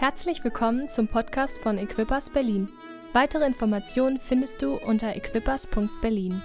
Herzlich 0.00 0.42
willkommen 0.42 0.88
zum 0.88 1.08
Podcast 1.08 1.58
von 1.58 1.76
Equippers 1.76 2.30
Berlin. 2.30 2.70
Weitere 3.12 3.44
Informationen 3.44 4.18
findest 4.18 4.62
du 4.62 4.76
unter 4.76 5.14
equippers.berlin. 5.14 6.40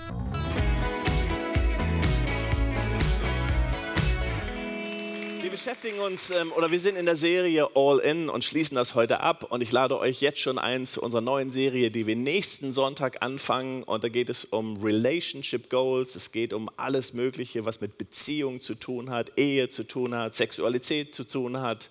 Wir 5.40 5.50
beschäftigen 5.50 6.00
uns 6.00 6.32
ähm, 6.32 6.52
oder 6.52 6.70
wir 6.70 6.82
sind 6.82 6.98
in 6.98 7.06
der 7.06 7.16
Serie 7.16 7.70
All 7.76 8.00
In 8.00 8.28
und 8.28 8.44
schließen 8.44 8.76
das 8.76 8.94
heute 8.94 9.22
ab. 9.22 9.46
Und 9.50 9.62
ich 9.62 9.72
lade 9.72 9.98
euch 9.98 10.20
jetzt 10.20 10.42
schon 10.42 10.60
ein 10.60 10.86
zu 10.86 11.02
unserer 11.02 11.22
neuen 11.22 11.50
Serie, 11.50 11.92
die 11.92 12.06
wir 12.08 12.18
nächsten 12.18 12.74
Sonntag 12.74 13.24
anfangen. 13.24 13.84
Und 13.84 14.04
da 14.04 14.10
geht 14.10 14.30
es 14.30 14.44
um 14.44 14.84
Relationship 14.84 15.70
Goals. 15.70 16.18
Es 16.18 16.34
geht 16.34 16.52
um 16.52 16.70
alles 16.76 17.14
Mögliche, 17.14 17.64
was 17.64 17.80
mit 17.80 17.98
Beziehung 17.98 18.60
zu 18.60 18.76
tun 18.76 19.12
hat, 19.12 19.38
Ehe 19.38 19.70
zu 19.70 19.88
tun 19.88 20.14
hat, 20.14 20.36
Sexualität 20.36 21.16
zu 21.16 21.24
tun 21.24 21.62
hat 21.62 21.90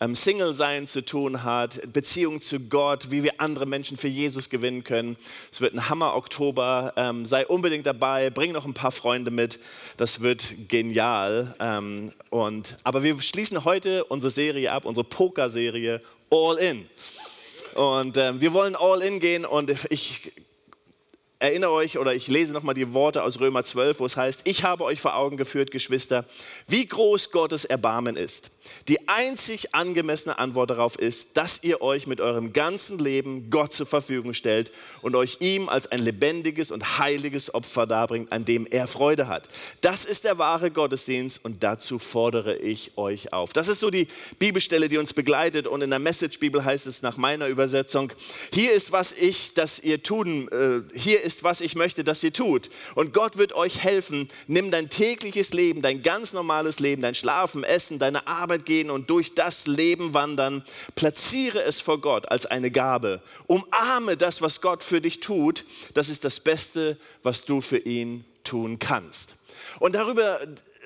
ähm, 0.00 0.14
Single-Sein 0.14 0.86
zu 0.86 1.04
tun 1.04 1.42
hat, 1.42 1.80
Beziehung 1.92 2.40
zu 2.40 2.60
Gott, 2.60 3.10
wie 3.10 3.22
wir 3.22 3.40
andere 3.40 3.66
Menschen 3.66 3.96
für 3.96 4.08
Jesus 4.08 4.48
gewinnen 4.48 4.84
können. 4.84 5.16
Es 5.50 5.60
wird 5.60 5.74
ein 5.74 5.88
Hammer-Oktober. 5.88 6.92
Ähm, 6.96 7.26
sei 7.26 7.46
unbedingt 7.46 7.86
dabei, 7.86 8.30
bring 8.30 8.52
noch 8.52 8.64
ein 8.64 8.74
paar 8.74 8.92
Freunde 8.92 9.30
mit. 9.30 9.58
Das 9.96 10.20
wird 10.20 10.68
genial. 10.68 11.54
Ähm, 11.60 12.12
und, 12.30 12.76
aber 12.84 13.02
wir 13.02 13.20
schließen 13.20 13.64
heute 13.64 14.04
unsere 14.04 14.30
Serie 14.30 14.72
ab, 14.72 14.84
unsere 14.84 15.04
Poker-Serie 15.04 16.00
All 16.30 16.56
In. 16.58 16.88
Und 17.74 18.16
ähm, 18.16 18.40
wir 18.40 18.52
wollen 18.52 18.76
All 18.76 19.02
In 19.02 19.20
gehen 19.20 19.44
und 19.44 19.72
ich 19.90 20.32
erinnere 21.38 21.70
euch 21.70 21.98
oder 21.98 22.14
ich 22.14 22.28
lese 22.28 22.52
nochmal 22.52 22.74
die 22.74 22.92
Worte 22.92 23.22
aus 23.22 23.38
Römer 23.38 23.62
12, 23.62 24.00
wo 24.00 24.06
es 24.06 24.16
heißt, 24.16 24.42
ich 24.44 24.64
habe 24.64 24.84
euch 24.84 25.00
vor 25.00 25.16
Augen 25.16 25.36
geführt, 25.36 25.70
Geschwister, 25.70 26.24
wie 26.66 26.86
groß 26.86 27.30
Gottes 27.30 27.64
Erbarmen 27.64 28.16
ist. 28.16 28.50
Die 28.88 29.08
einzig 29.08 29.74
angemessene 29.74 30.38
Antwort 30.38 30.70
darauf 30.70 30.98
ist, 30.98 31.36
dass 31.36 31.62
ihr 31.62 31.82
euch 31.82 32.06
mit 32.06 32.20
eurem 32.20 32.52
ganzen 32.52 32.98
Leben 32.98 33.50
Gott 33.50 33.72
zur 33.72 33.86
Verfügung 33.86 34.34
stellt 34.34 34.72
und 35.02 35.14
euch 35.14 35.38
ihm 35.40 35.68
als 35.68 35.86
ein 35.86 36.00
lebendiges 36.00 36.70
und 36.70 36.98
heiliges 36.98 37.54
Opfer 37.54 37.86
darbringt, 37.86 38.32
an 38.32 38.44
dem 38.44 38.66
er 38.66 38.86
Freude 38.86 39.28
hat. 39.28 39.48
Das 39.80 40.04
ist 40.04 40.24
der 40.24 40.38
wahre 40.38 40.70
Gottesdienst 40.70 41.44
und 41.44 41.62
dazu 41.62 41.98
fordere 41.98 42.56
ich 42.56 42.96
euch 42.96 43.32
auf. 43.32 43.52
Das 43.52 43.68
ist 43.68 43.80
so 43.80 43.90
die 43.90 44.08
Bibelstelle, 44.38 44.88
die 44.88 44.98
uns 44.98 45.12
begleitet 45.12 45.66
und 45.66 45.82
in 45.82 45.90
der 45.90 45.98
Message-Bibel 45.98 46.64
heißt 46.64 46.86
es 46.86 47.02
nach 47.02 47.16
meiner 47.16 47.46
Übersetzung, 47.46 48.12
hier 48.52 48.72
ist, 48.72 48.92
was 48.92 49.12
ich, 49.12 49.54
dass 49.54 49.78
ihr 49.80 50.02
tun, 50.02 50.48
äh, 50.48 50.98
hier 50.98 51.22
ist, 51.22 51.42
was 51.44 51.60
ich 51.60 51.74
möchte, 51.74 52.04
dass 52.04 52.22
ihr 52.22 52.32
tut. 52.32 52.70
Und 52.94 53.12
Gott 53.12 53.36
wird 53.36 53.52
euch 53.52 53.82
helfen. 53.82 54.28
Nimm 54.46 54.70
dein 54.70 54.88
tägliches 54.88 55.52
Leben, 55.52 55.82
dein 55.82 56.02
ganz 56.02 56.32
normales 56.32 56.80
Leben, 56.80 57.02
dein 57.02 57.14
Schlafen, 57.14 57.64
Essen, 57.64 57.98
deine 57.98 58.26
Arbeit, 58.26 58.57
Gehen 58.64 58.90
und 58.90 59.10
durch 59.10 59.34
das 59.34 59.66
Leben 59.66 60.14
wandern, 60.14 60.64
platziere 60.94 61.62
es 61.62 61.80
vor 61.80 62.00
Gott 62.00 62.30
als 62.30 62.46
eine 62.46 62.70
Gabe. 62.70 63.22
Umarme 63.46 64.16
das, 64.16 64.42
was 64.42 64.60
Gott 64.60 64.82
für 64.82 65.00
dich 65.00 65.20
tut. 65.20 65.64
Das 65.94 66.08
ist 66.08 66.24
das 66.24 66.40
Beste, 66.40 66.98
was 67.22 67.44
du 67.44 67.60
für 67.60 67.78
ihn 67.78 68.24
tun 68.44 68.78
kannst. 68.78 69.34
Und 69.80 69.94
darüber 69.94 70.40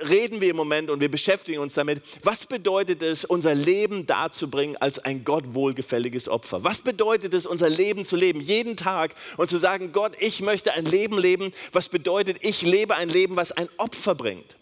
reden 0.09 0.41
wir 0.41 0.51
im 0.51 0.57
Moment 0.57 0.91
und 0.91 1.01
wir 1.01 1.11
beschäftigen 1.11 1.61
uns 1.61 1.75
damit, 1.75 2.03
was 2.23 2.47
bedeutet 2.47 3.03
es, 3.03 3.25
unser 3.25 3.55
Leben 3.55 4.07
darzubringen 4.07 4.77
als 4.77 4.99
ein 4.99 5.25
Gott 5.25 5.55
wohlgefälliges 5.55 6.29
Opfer? 6.29 6.65
Was 6.65 6.81
bedeutet 6.81 7.35
es, 7.35 7.47
unser 7.47 7.69
Leben 7.69 8.05
zu 8.05 8.17
leben, 8.17 8.41
jeden 8.41 8.77
Tag 8.77 9.15
und 9.37 9.49
zu 9.49 9.59
sagen, 9.59 9.93
Gott, 9.93 10.13
ich 10.19 10.41
möchte 10.41 10.73
ein 10.73 10.87
Leben 10.87 11.19
leben, 11.19 11.53
was 11.73 11.89
bedeutet, 11.89 12.39
ich 12.41 12.63
lebe 12.63 12.97
ein 12.97 13.09
Leben, 13.09 13.37
was 13.37 13.53
ein 13.53 13.69
Opfer 13.79 14.15
bringt? 14.15 14.57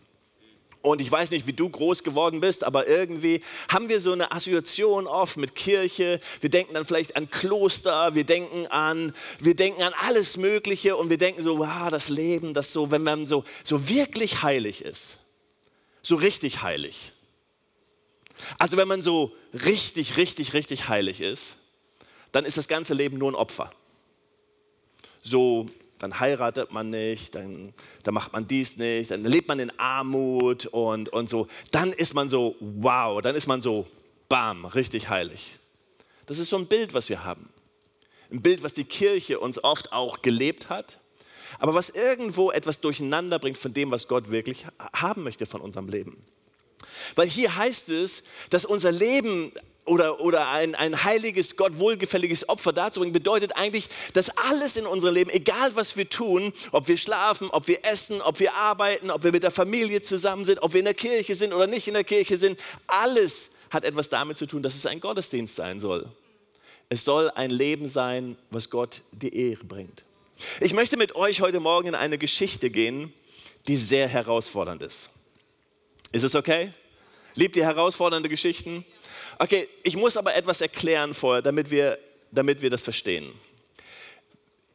Und 0.83 1.03
ich 1.03 1.12
weiß 1.12 1.31
nicht, 1.31 1.47
wie 1.47 1.53
du 1.53 1.69
groß 1.69 2.05
geworden 2.05 2.41
bist, 2.41 2.64
aber 2.64 2.86
irgendwie 2.89 3.42
haben 3.69 3.91
wir 3.91 4.00
so 4.00 4.12
eine 4.12 4.33
Assoziation 4.33 5.06
oft 5.06 5.36
mit 5.36 5.55
Kirche. 5.55 6.20
Wir 6.41 6.48
denken 6.48 6.73
dann 6.73 6.86
vielleicht 6.86 7.17
an 7.17 7.31
Kloster, 7.31 8.14
wir 8.14 8.25
denken 8.25 8.67
an, 8.69 9.14
wir 9.41 9.55
denken 9.55 9.83
an 9.83 9.92
alles 10.01 10.39
Mögliche 10.39 10.97
und 10.97 11.11
wir 11.11 11.19
denken 11.19 11.42
so, 11.42 11.58
wow, 11.58 11.91
das 11.91 12.08
Leben, 12.08 12.55
das 12.55 12.73
so, 12.73 12.90
wenn 12.90 13.02
man 13.02 13.27
so, 13.27 13.45
so 13.63 13.90
wirklich 13.90 14.42
heilig 14.42 14.83
ist, 14.83 15.19
so 16.01 16.17
richtig 16.17 16.63
heilig. 16.63 17.13
Also 18.58 18.79
wenn 18.79 18.89
man 18.89 19.02
so 19.02 19.33
richtig, 19.52 20.17
richtig, 20.17 20.55
richtig 20.55 20.89
heilig 20.89 21.20
ist, 21.20 21.57
dann 22.33 22.46
ist 22.46 22.57
das 22.57 22.69
ganze 22.69 22.95
Leben 22.95 23.19
nur 23.19 23.30
ein 23.30 23.35
Opfer. 23.35 23.70
So 25.23 25.69
dann 26.00 26.18
heiratet 26.18 26.72
man 26.72 26.90
nicht, 26.90 27.34
dann, 27.34 27.74
dann 28.02 28.14
macht 28.14 28.33
man 28.33 28.48
dies 28.48 28.78
nicht, 28.78 29.11
dann 29.11 29.22
lebt 29.22 29.48
man 29.48 29.61
in 29.61 29.70
Armut 29.78 30.66
und, 30.66 31.11
und 31.11 31.28
so. 31.28 31.46
Dann 31.70 31.92
ist 31.92 32.14
man 32.14 32.28
so, 32.28 32.56
wow, 32.58 33.20
dann 33.20 33.36
ist 33.36 33.46
man 33.46 33.62
so, 33.62 33.86
bam, 34.28 34.64
richtig 34.64 35.10
heilig. 35.10 35.58
Das 36.27 36.39
ist 36.39 36.48
so 36.48 36.56
ein 36.56 36.66
Bild, 36.66 36.94
was 36.94 37.10
wir 37.10 37.22
haben. 37.22 37.50
Ein 38.33 38.40
Bild, 38.40 38.62
was 38.62 38.72
die 38.72 38.84
Kirche 38.84 39.39
uns 39.39 39.62
oft 39.62 39.92
auch 39.92 40.22
gelebt 40.22 40.70
hat, 40.70 40.98
aber 41.58 41.74
was 41.74 41.90
irgendwo 41.90 42.50
etwas 42.50 42.80
durcheinander 42.80 43.39
bringt 43.39 43.58
von 43.58 43.74
dem, 43.74 43.90
was 43.90 44.08
Gott 44.08 44.30
wirklich 44.30 44.64
haben 44.96 45.22
möchte 45.22 45.44
von 45.44 45.60
unserem 45.60 45.89
Leben. 45.89 46.24
Weil 47.14 47.28
hier 47.28 47.56
heißt 47.56 47.90
es, 47.90 48.22
dass 48.48 48.64
unser 48.64 48.90
Leben 48.92 49.52
oder, 49.90 50.20
oder 50.20 50.48
ein, 50.51 50.77
ein 50.77 51.02
heiliges, 51.02 51.56
Gott 51.56 51.80
wohlgefälliges 51.80 52.48
Opfer 52.48 52.73
darzubringen, 52.73 53.12
bedeutet 53.12 53.56
eigentlich, 53.56 53.89
dass 54.12 54.30
alles 54.30 54.77
in 54.77 54.86
unserem 54.86 55.14
Leben, 55.14 55.30
egal 55.30 55.74
was 55.74 55.96
wir 55.96 56.08
tun, 56.08 56.52
ob 56.70 56.86
wir 56.86 56.96
schlafen, 56.96 57.51
ob 57.51 57.67
wir 57.67 57.84
essen, 57.84 58.23
ob 58.23 58.39
wir 58.39 58.55
arbeiten, 58.55 59.11
ob 59.11 59.24
wir 59.24 59.33
mit 59.33 59.42
der 59.42 59.51
Familie 59.51 60.01
zusammen 60.01 60.45
sind, 60.45 60.62
ob 60.62 60.74
wir 60.74 60.78
in 60.78 60.84
der 60.84 60.95
Kirche 60.95 61.34
sind 61.34 61.52
oder 61.52 61.67
nicht 61.67 61.89
in 61.89 61.95
der 61.95 62.05
Kirche 62.05 62.39
sind, 62.39 62.58
alles 62.86 63.51
hat 63.70 63.84
etwas 63.84 64.08
damit 64.08 64.36
zu 64.36 64.46
tun, 64.46 64.62
dass 64.62 64.77
es 64.77 64.86
ein 64.86 65.01
Gottesdienst 65.01 65.56
sein 65.56 65.80
soll. 65.80 66.07
Es 66.89 67.05
soll 67.05 67.28
ein 67.30 67.51
Leben 67.51 67.89
sein, 67.89 68.36
was 68.51 68.70
Gott 68.70 69.02
die 69.11 69.34
Ehre 69.34 69.64
bringt. 69.64 70.05
Ich 70.61 70.72
möchte 70.72 70.96
mit 70.96 71.17
euch 71.17 71.40
heute 71.40 71.58
Morgen 71.58 71.89
in 71.89 71.95
eine 71.96 72.17
Geschichte 72.17 72.70
gehen, 72.70 73.12
die 73.67 73.77
sehr 73.77 74.07
herausfordernd 74.07 74.83
ist. 74.83 75.11
Ist 76.12 76.22
es 76.22 76.36
okay? 76.36 76.72
Liebt 77.34 77.57
ihr 77.57 77.64
herausfordernde 77.64 78.28
Geschichten? 78.28 78.84
Okay, 79.42 79.68
ich 79.84 79.96
muss 79.96 80.18
aber 80.18 80.34
etwas 80.34 80.61
erklären 80.61 81.14
vorher, 81.14 81.40
damit 81.40 81.70
wir, 81.70 81.98
damit 82.30 82.61
wir 82.61 82.68
das 82.68 82.83
verstehen. 82.83 83.33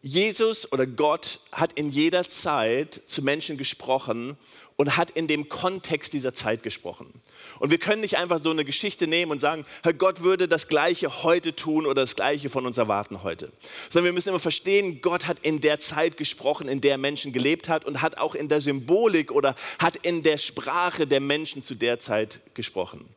Jesus 0.02 0.72
oder 0.72 0.88
Gott 0.88 1.40
hat 1.52 1.74
in 1.74 1.92
jeder 1.92 2.28
Zeit 2.28 3.00
zu 3.06 3.22
Menschen 3.22 3.60
gesprochen 3.60 4.36
und 4.76 4.98
hat 4.98 5.12
in 5.12 5.28
dem 5.28 5.50
Kontext 5.50 6.14
dieser 6.14 6.34
Zeit 6.34 6.64
gesprochen. 6.64 7.22
Und 7.60 7.70
wir 7.70 7.78
können 7.78 8.02
nicht 8.02 8.18
einfach 8.18 8.42
so 8.42 8.50
eine 8.50 8.66
Geschichte 8.66 9.06
nehmen 9.06 9.32
und 9.32 9.38
sagen, 9.38 9.68
Herr 9.84 9.94
Gott 9.94 10.22
würde 10.22 10.48
das 10.48 10.68
Gleiche 10.68 11.22
heute 11.22 11.56
tun 11.56 11.86
oder 11.86 12.02
das 12.02 12.16
Gleiche 12.16 12.50
von 12.50 12.66
uns 12.66 12.80
erwarten 12.80 13.22
heute. 13.22 13.52
Sondern 13.90 14.06
wir 14.06 14.14
müssen 14.14 14.30
immer 14.30 14.40
verstehen, 14.40 15.00
Gott 15.00 15.28
hat 15.28 15.38
in 15.44 15.62
der 15.62 15.78
Zeit 15.78 16.18
gesprochen, 16.18 16.68
in 16.68 16.82
der 16.82 16.98
Menschen 16.98 17.34
gelebt 17.34 17.70
hat 17.70 17.86
und 17.86 18.02
hat 18.02 18.18
auch 18.18 18.34
in 18.34 18.50
der 18.50 18.62
Symbolik 18.62 19.32
oder 19.32 19.56
hat 19.78 19.98
in 19.98 20.24
der 20.24 20.40
Sprache 20.40 21.06
der 21.06 21.20
Menschen 21.20 21.62
zu 21.62 21.76
der 21.76 22.00
Zeit 22.00 22.40
gesprochen. 22.56 23.08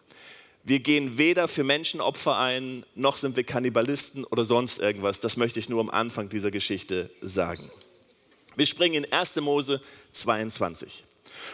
Wir 0.68 0.80
gehen 0.80 1.16
weder 1.16 1.48
für 1.48 1.64
Menschenopfer 1.64 2.36
ein, 2.36 2.84
noch 2.94 3.16
sind 3.16 3.36
wir 3.36 3.44
Kannibalisten 3.44 4.24
oder 4.24 4.44
sonst 4.44 4.78
irgendwas. 4.78 5.18
Das 5.18 5.38
möchte 5.38 5.58
ich 5.58 5.70
nur 5.70 5.80
am 5.80 5.88
Anfang 5.88 6.28
dieser 6.28 6.50
Geschichte 6.50 7.08
sagen. 7.22 7.70
Wir 8.54 8.66
springen 8.66 9.02
in 9.02 9.10
1. 9.10 9.36
Mose 9.36 9.80
22. 10.12 11.06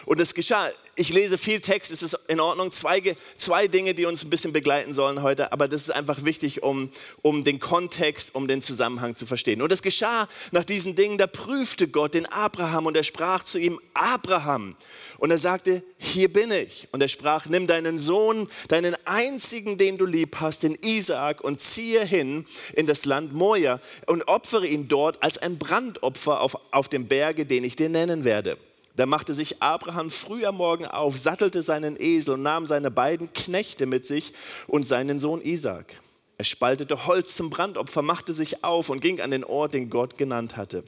Und 0.05 0.19
es 0.19 0.33
geschah, 0.33 0.69
ich 0.95 1.09
lese 1.09 1.37
viel 1.37 1.59
Text, 1.59 1.91
es 1.91 2.01
ist 2.01 2.17
in 2.27 2.39
Ordnung, 2.39 2.71
zwei, 2.71 3.15
zwei 3.37 3.67
Dinge, 3.67 3.93
die 3.93 4.05
uns 4.05 4.23
ein 4.23 4.29
bisschen 4.29 4.53
begleiten 4.53 4.93
sollen 4.93 5.21
heute, 5.21 5.51
aber 5.51 5.67
das 5.67 5.83
ist 5.83 5.91
einfach 5.91 6.23
wichtig, 6.23 6.63
um, 6.63 6.89
um 7.21 7.43
den 7.43 7.59
Kontext, 7.59 8.33
um 8.33 8.47
den 8.47 8.61
Zusammenhang 8.61 9.15
zu 9.15 9.25
verstehen. 9.25 9.61
Und 9.61 9.71
es 9.71 9.81
geschah 9.81 10.27
nach 10.51 10.63
diesen 10.63 10.95
Dingen, 10.95 11.17
da 11.17 11.27
prüfte 11.27 11.87
Gott 11.87 12.13
den 12.13 12.25
Abraham 12.25 12.85
und 12.85 12.95
er 12.95 13.03
sprach 13.03 13.43
zu 13.43 13.59
ihm, 13.59 13.79
Abraham. 13.93 14.75
Und 15.17 15.31
er 15.31 15.37
sagte, 15.37 15.83
hier 15.97 16.31
bin 16.31 16.51
ich. 16.51 16.87
Und 16.91 17.01
er 17.01 17.07
sprach, 17.07 17.45
nimm 17.45 17.67
deinen 17.67 17.97
Sohn, 17.99 18.47
deinen 18.67 18.95
einzigen, 19.05 19.77
den 19.77 19.97
du 19.97 20.05
lieb 20.05 20.37
hast, 20.39 20.63
den 20.63 20.75
Isaak, 20.75 21.41
und 21.41 21.59
ziehe 21.59 22.05
hin 22.05 22.45
in 22.73 22.87
das 22.87 23.05
Land 23.05 23.33
Moria 23.33 23.79
und 24.07 24.27
opfere 24.27 24.67
ihn 24.67 24.87
dort 24.87 25.21
als 25.23 25.37
ein 25.37 25.57
Brandopfer 25.57 26.41
auf, 26.41 26.57
auf 26.71 26.89
dem 26.89 27.07
Berge, 27.07 27.45
den 27.45 27.63
ich 27.63 27.75
dir 27.75 27.89
nennen 27.89 28.23
werde. 28.23 28.57
Da 28.95 29.05
machte 29.05 29.33
sich 29.33 29.61
Abraham 29.61 30.09
früh 30.09 30.45
am 30.45 30.55
Morgen 30.55 30.85
auf, 30.85 31.17
sattelte 31.17 31.61
seinen 31.61 31.99
Esel 31.99 32.35
und 32.35 32.43
nahm 32.43 32.65
seine 32.65 32.91
beiden 32.91 33.33
Knechte 33.33 33.85
mit 33.85 34.05
sich 34.05 34.31
und 34.67 34.85
seinen 34.85 35.19
Sohn 35.19 35.41
Isaac. 35.41 35.99
Er 36.37 36.45
spaltete 36.45 37.05
Holz 37.05 37.35
zum 37.35 37.49
Brandopfer, 37.49 38.01
machte 38.01 38.33
sich 38.33 38.63
auf 38.63 38.89
und 38.89 39.01
ging 39.01 39.19
an 39.19 39.31
den 39.31 39.43
Ort, 39.43 39.73
den 39.73 39.89
Gott 39.89 40.17
genannt 40.17 40.55
hatte. 40.55 40.83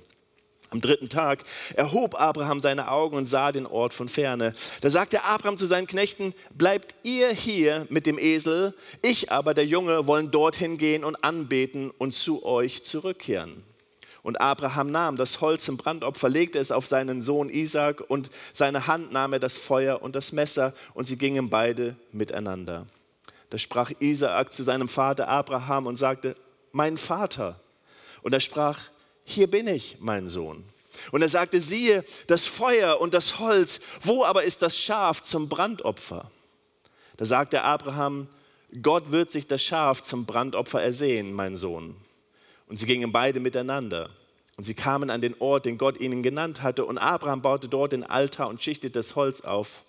Am 0.69 0.81
dritten 0.81 1.07
Tag 1.07 1.45
erhob 1.75 2.19
Abraham 2.19 2.59
seine 2.59 2.92
Augen 2.92 3.15
und 3.15 3.25
sah 3.25 3.54
den 3.54 3.65
Ort 3.65 3.94
von 3.94 4.09
ferne. 4.09 4.54
Da 4.81 4.89
sagte 4.89 5.24
Abraham 5.24 5.56
zu 5.56 5.65
seinen 5.65 5.88
Knechten, 5.88 6.33
bleibt 6.54 6.95
ihr 7.04 7.30
hier 7.30 7.88
mit 7.89 8.06
dem 8.06 8.19
Esel, 8.19 8.74
ich 9.01 9.31
aber, 9.31 9.54
der 9.54 9.65
Junge, 9.65 10.07
wollen 10.07 10.30
dorthin 10.30 10.77
gehen 10.77 11.06
und 11.06 11.24
anbeten 11.24 11.92
und 11.98 12.13
zu 12.13 12.45
euch 12.45 12.83
zurückkehren. 12.83 13.63
Und 14.27 14.41
Abraham 14.41 14.91
nahm 14.91 15.15
das 15.15 15.39
Holz 15.39 15.69
im 15.69 15.77
Brandopfer, 15.77 16.27
legte 16.27 16.59
es 16.59 16.74
auf 16.74 16.85
seinen 16.85 17.21
Sohn 17.21 17.47
Isaac 17.47 18.03
und 18.09 18.29
seine 18.51 18.85
Hand 18.85 19.13
nahm 19.13 19.31
er 19.31 19.39
das 19.39 19.57
Feuer 19.57 20.01
und 20.01 20.18
das 20.18 20.33
Messer 20.33 20.74
und 20.94 21.06
sie 21.07 21.18
gingen 21.18 21.50
beide 21.50 21.95
miteinander. 22.12 22.88
Da 23.50 23.57
sprach 23.57 23.89
Isaak 24.00 24.51
zu 24.51 24.63
seinem 24.63 24.89
Vater 24.89 25.29
Abraham 25.29 25.85
und 25.85 25.95
sagte, 25.95 26.35
mein 26.74 26.97
Vater. 26.97 27.62
Und 28.21 28.33
er 28.33 28.41
sprach, 28.41 28.77
hier 29.24 29.50
bin 29.50 29.65
ich, 29.65 29.95
mein 30.01 30.27
Sohn. 30.27 30.65
Und 31.13 31.21
er 31.21 31.30
sagte, 31.30 31.62
siehe, 31.62 32.03
das 32.27 32.45
Feuer 32.45 33.00
und 33.00 33.13
das 33.13 33.39
Holz, 33.39 33.80
wo 34.01 34.25
aber 34.25 34.44
ist 34.44 34.62
das 34.62 34.77
Schaf 34.77 35.21
zum 35.21 35.47
Brandopfer? 35.47 36.30
Da 37.15 37.23
sagte 37.23 37.62
Abraham, 37.62 38.27
Gott 38.81 39.09
wird 39.13 39.31
sich 39.31 39.47
das 39.47 39.63
Schaf 39.63 40.01
zum 40.01 40.25
Brandopfer 40.25 40.81
ersehen, 40.81 41.31
mein 41.31 41.56
Sohn. 41.56 41.95
Und 42.68 42.77
sie 42.77 42.85
gingen 42.85 43.13
beide 43.13 43.39
miteinander. 43.39 44.09
Und 44.57 44.63
sie 44.63 44.74
kamen 44.74 45.12
an 45.12 45.21
den 45.21 45.36
Ort, 45.39 45.65
den 45.65 45.77
Gott 45.77 46.00
ihnen 46.00 46.24
genannt 46.24 46.63
hatte. 46.63 46.83
Und 46.83 46.98
Abraham 46.98 47.44
baute 47.44 47.69
dort 47.69 47.92
den 47.92 48.04
Altar 48.04 48.50
und 48.50 48.62
schichtete 48.62 48.94
das 48.94 49.15
Holz 49.15 49.42
auf. 49.42 49.83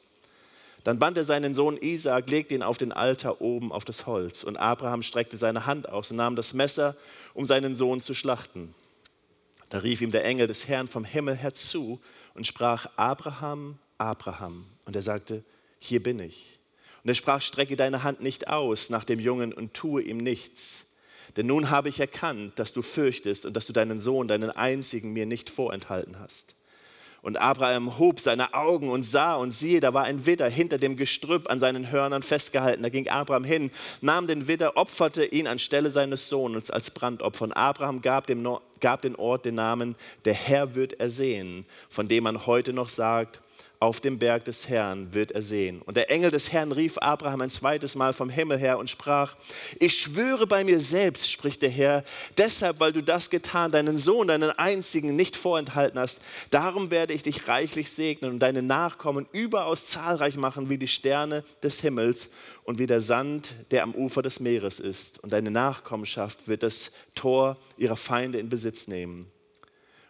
Dann 0.85 0.99
band 0.99 1.17
er 1.17 1.25
seinen 1.25 1.55
Sohn 1.55 1.77
Isaak, 1.79 2.31
legte 2.31 2.55
ihn 2.55 2.63
auf 2.63 2.79
den 2.79 2.93
Altar 2.93 3.41
oben 3.41 3.73
auf 3.73 3.85
das 3.85 4.07
Holz. 4.07 4.45
Und 4.45 4.59
Abraham 4.59 5.03
streckte 5.03 5.37
seine 5.37 5.67
Hand 5.67 5.89
aus 5.89 6.11
und 6.11 6.19
nahm 6.19 6.37
das 6.37 6.53
Messer, 6.53 6.97
um 7.35 7.47
seinen 7.47 7.77
Sohn 7.77 8.01
zu 8.01 8.15
schlachten. 8.15 8.75
Da 9.71 9.79
rief 9.79 10.01
ihm 10.03 10.13
der 10.13 10.25
Engel 10.25 10.47
des 10.47 10.69
Herrn 10.69 10.89
vom 10.89 11.05
Himmel 11.05 11.37
her 11.37 11.53
zu 11.53 12.01
und 12.35 12.47
sprach, 12.47 12.87
Abraham, 12.97 13.79
Abraham. 13.97 14.67
Und 14.85 14.97
er 14.97 15.03
sagte, 15.03 15.45
hier 15.79 16.03
bin 16.03 16.21
ich. 16.21 16.59
Und 17.03 17.09
er 17.11 17.15
sprach, 17.15 17.41
strecke 17.41 17.77
deine 17.77 18.03
Hand 18.03 18.21
nicht 18.21 18.49
aus 18.49 18.91
nach 18.91 19.05
dem 19.05 19.19
Jungen 19.19 19.53
und 19.53 19.75
tue 19.75 20.03
ihm 20.03 20.19
nichts. 20.19 20.88
Denn 21.39 21.47
nun 21.47 21.71
habe 21.71 21.89
ich 21.89 22.01
erkannt, 22.01 22.59
dass 22.59 22.73
du 22.73 22.83
fürchtest 22.83 23.47
und 23.47 23.55
dass 23.55 23.65
du 23.65 23.73
deinen 23.73 24.01
Sohn, 24.01 24.27
deinen 24.27 24.51
einzigen, 24.51 25.13
mir 25.13 25.25
nicht 25.25 25.51
vorenthalten 25.51 26.19
hast. 26.19 26.57
Und 27.23 27.37
Abraham 27.37 27.97
hob 27.97 28.19
seine 28.19 28.55
Augen 28.55 28.89
und 28.89 29.05
sah 29.05 29.37
und 29.37 29.53
siehe, 29.53 29.79
da 29.79 29.95
war 29.95 30.03
ein 30.03 30.27
Widder 30.27 30.49
hinter 30.49 30.79
dem 30.79 30.97
Gestrüpp 30.97 31.49
an 31.49 31.61
seinen 31.61 31.93
Hörnern 31.93 32.25
festgehalten. 32.25 32.83
Da 32.83 32.89
ging 32.89 33.09
Abraham 33.09 33.45
hin, 33.45 33.71
nahm 34.01 34.27
den 34.27 34.49
Widder, 34.49 34.77
opferte 34.77 35.27
ihn 35.27 35.47
anstelle 35.47 35.91
seines 35.91 36.29
Sohnes 36.29 36.73
als 36.73 36.91
Brandopfer. 36.91 37.45
Und 37.45 37.53
Abraham 37.53 38.03
gab, 38.03 38.27
dem, 38.27 38.45
gab 38.81 39.03
den 39.03 39.15
Ort 39.15 39.45
den 39.45 39.55
Namen, 39.55 39.95
der 40.25 40.35
Herr 40.35 40.75
wird 40.75 40.95
ersehen, 40.95 41.67
von 41.89 42.09
dem 42.09 42.25
man 42.25 42.47
heute 42.47 42.73
noch 42.73 42.89
sagt, 42.89 43.39
auf 43.81 44.01
dem 44.01 44.19
Berg 44.19 44.45
des 44.45 44.69
Herrn 44.69 45.15
wird 45.15 45.31
er 45.31 45.43
sehen. 45.43 45.83
Und 45.83 45.97
der 45.97 46.11
Engel 46.11 46.33
des 46.33 46.53
Herrn 46.53 46.73
rief 46.73 46.99
Abraham 46.99 47.43
ein 47.43 47.51
zweites 47.51 47.95
Mal 47.95 48.13
vom 48.13 48.29
Himmel 48.29 48.59
her 48.59 48.79
und 48.79 48.91
sprach, 48.91 49.37
ich 49.79 49.97
schwöre 49.97 50.49
bei 50.49 50.65
mir 50.65 50.81
selbst, 50.81 51.31
spricht 51.31 51.63
der 51.63 51.71
Herr, 51.71 52.03
deshalb, 52.37 52.81
weil 52.81 52.93
du 52.93 53.03
das 53.03 53.31
getan, 53.31 53.71
deinen 53.71 53.97
Sohn, 53.97 54.27
deinen 54.27 54.51
einzigen 54.51 55.15
nicht 55.15 55.37
vorenthalten 55.37 56.01
hast, 56.01 56.21
darum 56.51 56.91
werde 56.91 57.13
ich 57.13 57.23
dich 57.23 57.47
reichlich 57.47 57.93
segnen 57.93 58.33
und 58.33 58.41
deine 58.41 58.63
Nachkommen 58.63 59.27
überaus 59.31 59.87
zahlreich 59.87 60.37
machen 60.37 60.71
wie 60.71 60.79
die 60.79 60.89
Sterne 60.89 61.45
des 61.63 61.81
Himmels 61.81 62.31
und 62.65 62.81
wie 62.81 62.87
der 62.87 63.01
Sand, 63.01 63.55
der 63.71 63.85
am 63.85 63.95
Ufer 63.95 64.23
des 64.23 64.41
Meeres 64.41 64.81
ist. 64.81 65.23
Und 65.23 65.33
deine 65.33 65.53
Nachkommenschaft 65.53 66.49
wird 66.49 66.65
das 66.65 66.91
Tor 67.15 67.57
ihrer 67.77 67.97
Feinde 67.97 68.39
in 68.39 68.49
Besitz 68.49 68.89
nehmen. 68.89 69.31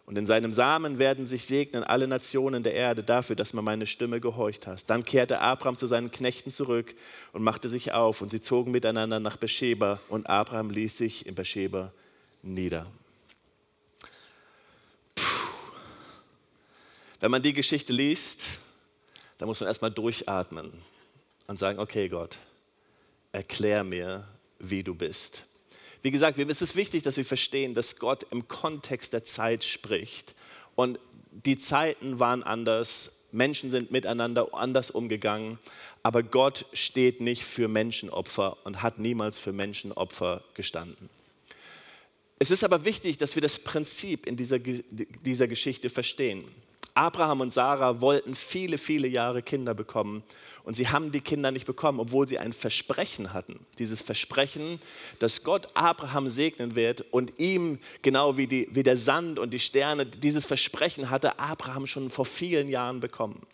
Und 0.09 0.17
in 0.17 0.25
seinem 0.25 0.55
Samen 0.55 0.99
werden 0.99 1.27
sich 1.27 1.45
segnen 1.45 1.85
alle 1.85 2.09
Nationen 2.09 2.63
der 2.63 2.73
Erde 2.73 3.03
dafür, 3.03 3.37
dass 3.37 3.53
man 3.53 3.63
meine 3.63 3.85
Stimme 3.85 4.21
gehorcht 4.21 4.67
hast. 4.67 4.89
Dann 4.89 5.05
kehrte 5.05 5.43
Abraham 5.43 5.77
zu 5.77 5.87
seinen 5.87 6.11
Knechten 6.11 6.51
zurück 6.51 6.95
und 7.35 7.43
machte 7.43 7.69
sich 7.69 7.93
auf. 7.93 8.23
Und 8.23 8.31
sie 8.31 8.41
zogen 8.41 8.71
miteinander 8.71 9.21
nach 9.21 9.37
Beersheba. 9.37 10.01
Und 10.09 10.27
Abraham 10.27 10.71
ließ 10.71 10.97
sich 10.97 11.27
in 11.27 11.35
Beersheba 11.35 11.93
nieder. 12.41 12.87
Puh. 15.15 15.23
Wenn 17.21 17.31
man 17.31 17.43
die 17.43 17.53
Geschichte 17.53 17.93
liest, 17.93 18.61
dann 19.37 19.47
muss 19.47 19.61
man 19.61 19.69
erstmal 19.69 19.91
durchatmen 19.91 20.73
und 21.49 21.59
sagen, 21.59 21.79
okay 21.79 22.09
Gott, 22.09 22.39
erklär 23.31 23.85
mir, 23.85 24.27
wie 24.59 24.83
du 24.83 24.95
bist. 24.95 25.45
Wie 26.03 26.11
gesagt, 26.11 26.39
es 26.39 26.63
ist 26.63 26.77
wichtig, 26.77 27.03
dass 27.03 27.17
wir 27.17 27.25
verstehen, 27.25 27.75
dass 27.75 27.99
Gott 27.99 28.27
im 28.31 28.47
Kontext 28.49 29.13
der 29.13 29.25
Zeit 29.25 29.65
spricht. 29.65 30.35
Und 30.77 30.99
die 31.33 31.57
Zeiten 31.57 32.21
waren 32.21 32.43
anders, 32.43 33.25
Menschen 33.33 33.71
sind 33.71 33.91
miteinander 33.91 34.55
anders 34.55 34.91
umgegangen, 34.91 35.59
aber 36.03 36.23
Gott 36.23 36.67
steht 36.73 37.21
nicht 37.21 37.45
für 37.45 37.69
Menschenopfer 37.69 38.57
und 38.65 38.83
hat 38.83 38.99
niemals 38.99 39.39
für 39.39 39.53
Menschenopfer 39.53 40.45
gestanden. 40.55 41.11
Es 42.39 42.51
ist 42.51 42.63
aber 42.63 42.85
wichtig, 42.85 43.19
dass 43.19 43.35
wir 43.35 43.43
das 43.43 43.59
Prinzip 43.59 44.27
in 44.27 44.37
dieser, 44.37 44.59
dieser 44.61 45.49
Geschichte 45.49 45.91
verstehen. 45.91 46.45
Abraham 46.99 47.43
und 47.43 47.53
Sarah 47.53 48.01
wollten 48.01 48.35
viele, 48.35 48.77
viele 48.77 49.07
Jahre 49.07 49.41
Kinder 49.41 49.73
bekommen 49.73 50.25
und 50.65 50.75
sie 50.75 50.89
haben 50.89 51.13
die 51.13 51.21
Kinder 51.21 51.53
nicht 51.53 51.65
bekommen, 51.65 52.01
obwohl 52.01 52.27
sie 52.27 52.39
ein 52.39 52.53
Versprechen 52.53 53.33
hatten. 53.33 53.61
Dieses 53.79 54.03
Versprechen, 54.03 54.81
dass 55.21 55.45
Gott 55.45 55.69
Abraham 55.75 56.29
segnen 56.29 56.75
wird 56.75 57.05
und 57.13 57.35
ihm, 57.39 57.79
genau 58.03 58.37
wie, 58.37 58.49
die, 58.49 58.69
wie 58.73 58.83
der 58.83 58.99
Sand 58.99 59.39
und 59.39 59.55
die 59.55 59.61
Sterne, 59.61 60.07
dieses 60.07 60.45
Versprechen 60.45 61.09
hatte 61.09 61.39
Abraham 61.39 61.87
schon 61.87 62.11
vor 62.11 62.27
vielen 62.27 62.69
Jahren 62.69 62.99
bekommen. 62.99 63.47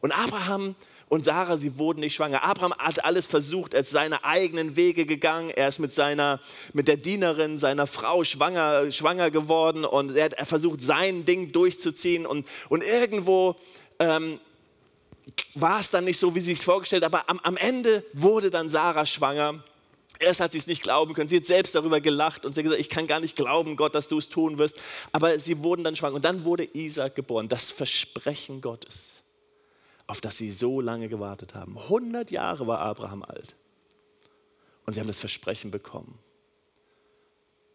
Und 0.00 0.12
Abraham 0.12 0.74
und 1.10 1.24
Sarah, 1.24 1.56
sie 1.56 1.76
wurden 1.76 2.00
nicht 2.00 2.14
schwanger. 2.14 2.44
Abraham 2.44 2.72
hat 2.78 3.04
alles 3.04 3.26
versucht, 3.26 3.74
er 3.74 3.80
ist 3.80 3.90
seine 3.90 4.22
eigenen 4.24 4.76
Wege 4.76 5.06
gegangen, 5.06 5.50
er 5.50 5.66
ist 5.66 5.80
mit, 5.80 5.92
seiner, 5.92 6.38
mit 6.72 6.86
der 6.86 6.96
Dienerin 6.96 7.58
seiner 7.58 7.88
Frau 7.88 8.22
schwanger, 8.22 8.92
schwanger 8.92 9.32
geworden 9.32 9.84
und 9.84 10.16
er 10.16 10.26
hat 10.26 10.48
versucht, 10.48 10.80
sein 10.80 11.24
Ding 11.24 11.50
durchzuziehen 11.50 12.26
und, 12.26 12.46
und 12.68 12.84
irgendwo 12.84 13.56
ähm, 13.98 14.38
war 15.56 15.80
es 15.80 15.90
dann 15.90 16.04
nicht 16.04 16.16
so, 16.16 16.36
wie 16.36 16.40
sie 16.40 16.52
es 16.52 16.62
vorgestellt 16.62 17.02
aber 17.02 17.28
am, 17.28 17.40
am 17.40 17.56
Ende 17.56 18.04
wurde 18.12 18.50
dann 18.50 18.68
Sarah 18.68 19.04
schwanger. 19.04 19.64
Erst 20.20 20.38
hat 20.38 20.52
sie 20.52 20.58
es 20.58 20.68
nicht 20.68 20.82
glauben 20.82 21.14
können. 21.14 21.28
Sie 21.28 21.38
hat 21.38 21.46
selbst 21.46 21.74
darüber 21.74 22.00
gelacht 22.00 22.46
und 22.46 22.54
sie 22.54 22.60
hat 22.60 22.64
gesagt, 22.64 22.80
ich 22.80 22.90
kann 22.90 23.08
gar 23.08 23.18
nicht 23.18 23.34
glauben, 23.34 23.74
Gott, 23.74 23.96
dass 23.96 24.06
du 24.06 24.18
es 24.18 24.28
tun 24.28 24.58
wirst. 24.58 24.76
Aber 25.10 25.40
sie 25.40 25.60
wurden 25.60 25.82
dann 25.82 25.96
schwanger. 25.96 26.16
Und 26.16 26.24
dann 26.26 26.44
wurde 26.44 26.68
Isaac 26.74 27.14
geboren, 27.14 27.48
das 27.48 27.72
Versprechen 27.72 28.60
Gottes 28.60 29.19
auf 30.10 30.20
das 30.20 30.38
sie 30.38 30.50
so 30.50 30.80
lange 30.80 31.08
gewartet 31.08 31.54
haben. 31.54 31.78
100 31.78 32.32
Jahre 32.32 32.66
war 32.66 32.80
Abraham 32.80 33.22
alt. 33.22 33.54
Und 34.84 34.92
sie 34.92 34.98
haben 34.98 35.06
das 35.06 35.20
Versprechen 35.20 35.70
bekommen. 35.70 36.18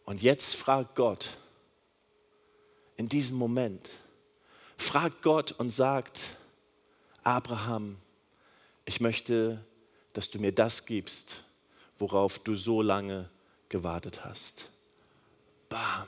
Und 0.04 0.22
jetzt 0.22 0.58
fragt 0.58 0.96
Gott, 0.96 1.38
in 2.98 3.08
diesem 3.08 3.38
Moment, 3.38 3.90
fragt 4.76 5.22
Gott 5.22 5.54
und 5.54 5.70
sagt, 5.70 6.36
Abraham, 7.24 7.96
ich 8.84 9.00
möchte, 9.00 9.64
dass 10.12 10.30
du 10.30 10.38
mir 10.38 10.52
das 10.52 10.86
gibst, 10.86 11.42
worauf 11.98 12.38
du 12.40 12.56
so 12.58 12.82
lange 12.82 13.30
gewartet 13.70 14.26
hast. 14.26 14.70
Bam 15.70 16.08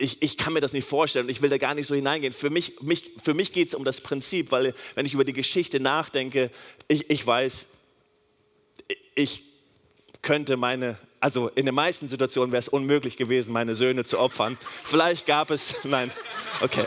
ich, 0.00 0.22
ich 0.22 0.38
kann 0.38 0.52
mir 0.52 0.60
das 0.60 0.72
nicht 0.72 0.88
vorstellen 0.88 1.26
und 1.26 1.30
ich 1.30 1.42
will 1.42 1.50
da 1.50 1.58
gar 1.58 1.74
nicht 1.74 1.86
so 1.86 1.94
hineingehen. 1.94 2.32
Für 2.32 2.50
mich, 2.50 2.80
mich, 2.80 3.12
für 3.22 3.34
mich 3.34 3.52
geht 3.52 3.68
es 3.68 3.74
um 3.74 3.84
das 3.84 4.00
Prinzip, 4.00 4.50
weil 4.50 4.74
wenn 4.94 5.06
ich 5.06 5.14
über 5.14 5.24
die 5.24 5.32
Geschichte 5.32 5.78
nachdenke, 5.78 6.50
ich, 6.88 7.10
ich 7.10 7.26
weiß, 7.26 7.66
ich 9.14 9.44
könnte 10.22 10.56
meine, 10.56 10.98
also 11.20 11.48
in 11.48 11.66
den 11.66 11.74
meisten 11.74 12.08
Situationen 12.08 12.50
wäre 12.52 12.60
es 12.60 12.68
unmöglich 12.68 13.16
gewesen, 13.16 13.52
meine 13.52 13.74
Söhne 13.74 14.04
zu 14.04 14.18
opfern. 14.18 14.58
Vielleicht 14.84 15.26
gab 15.26 15.50
es, 15.50 15.74
nein, 15.84 16.10
okay. 16.62 16.86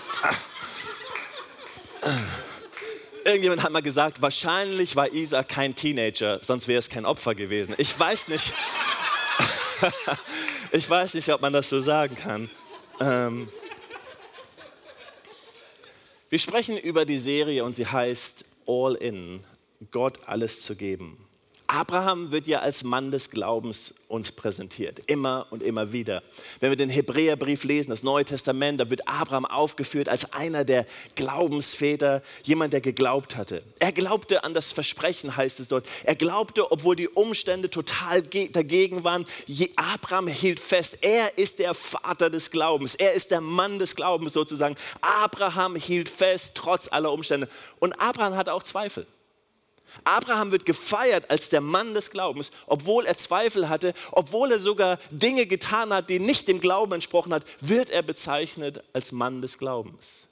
Irgendjemand 3.26 3.64
hat 3.64 3.72
mal 3.72 3.82
gesagt, 3.82 4.22
wahrscheinlich 4.22 4.96
war 4.96 5.14
Isa 5.14 5.44
kein 5.44 5.76
Teenager, 5.76 6.40
sonst 6.42 6.68
wäre 6.68 6.80
es 6.80 6.90
kein 6.90 7.06
Opfer 7.06 7.36
gewesen. 7.36 7.76
Ich 7.78 7.98
weiß 7.98 8.28
nicht. 8.28 8.54
ich 10.72 10.90
weiß 10.90 11.14
nicht, 11.14 11.30
ob 11.30 11.42
man 11.42 11.54
das 11.54 11.70
so 11.70 11.80
sagen 11.80 12.16
kann. 12.16 12.50
Ähm, 13.00 13.50
wir 16.30 16.40
sprechen 16.40 16.78
über 16.78 17.06
die 17.06 17.18
Serie 17.18 17.64
und 17.64 17.76
sie 17.76 17.86
heißt 17.86 18.46
All 18.68 18.96
In, 18.96 19.44
Gott 19.92 20.28
alles 20.28 20.62
zu 20.62 20.76
geben. 20.76 21.18
Abraham 21.74 22.32
wird 22.32 22.46
ja 22.46 22.60
als 22.60 22.84
Mann 22.84 23.10
des 23.10 23.32
Glaubens 23.32 23.96
uns 24.08 24.32
präsentiert, 24.32 25.02
immer 25.08 25.48
und 25.50 25.64
immer 25.64 25.92
wieder. 25.92 26.22
Wenn 26.60 26.70
wir 26.70 26.76
den 26.76 26.92
Hebräerbrief 26.92 27.64
lesen, 27.64 27.90
das 27.90 28.04
Neue 28.04 28.26
Testament, 28.26 28.80
da 28.80 28.92
wird 28.92 29.08
Abraham 29.08 29.48
aufgeführt 29.48 30.08
als 30.08 30.34
einer 30.34 30.66
der 30.66 30.86
Glaubensväter, 31.16 32.22
jemand, 32.44 32.74
der 32.74 32.82
geglaubt 32.82 33.38
hatte. 33.38 33.64
Er 33.80 33.92
glaubte 33.92 34.44
an 34.44 34.54
das 34.54 34.72
Versprechen, 34.72 35.36
heißt 35.36 35.60
es 35.60 35.68
dort. 35.68 35.88
Er 36.04 36.16
glaubte, 36.16 36.72
obwohl 36.72 36.96
die 36.96 37.10
Umstände 37.10 37.72
total 37.72 38.22
dagegen 38.22 39.04
waren. 39.04 39.26
Abraham 39.76 40.28
hielt 40.28 40.60
fest, 40.60 41.00
er 41.02 41.40
ist 41.40 41.58
der 41.58 41.74
Vater 41.74 42.30
des 42.30 42.52
Glaubens, 42.52 42.94
er 42.94 43.14
ist 43.14 43.32
der 43.32 43.42
Mann 43.42 43.80
des 43.80 43.96
Glaubens 43.96 44.34
sozusagen. 44.34 44.76
Abraham 45.02 45.76
hielt 45.76 46.10
fest, 46.10 46.52
trotz 46.54 46.88
aller 46.88 47.12
Umstände. 47.12 47.50
Und 47.80 47.94
Abraham 48.00 48.36
hatte 48.36 48.54
auch 48.54 48.62
Zweifel. 48.62 49.08
Abraham 50.04 50.52
wird 50.52 50.66
gefeiert 50.66 51.30
als 51.30 51.50
der 51.50 51.62
Mann 51.62 51.94
des 51.94 52.12
Glaubens, 52.12 52.52
obwohl 52.68 53.06
er 53.06 53.18
Zweifel 53.18 53.70
hatte, 53.70 53.94
obwohl 54.12 54.52
er 54.52 54.60
sogar 54.60 55.00
Dinge 55.12 55.46
getan 55.46 55.94
hat, 55.94 56.10
die 56.10 56.20
nicht 56.20 56.48
dem 56.48 56.60
Glauben 56.60 56.94
entsprochen 56.94 57.34
hat, 57.34 57.46
wird 57.60 57.90
er 57.90 58.02
bezeichnet 58.02 58.84
als 58.94 59.12
Mann 59.12 59.42
des 59.42 59.58
Glaubens. 59.58 60.28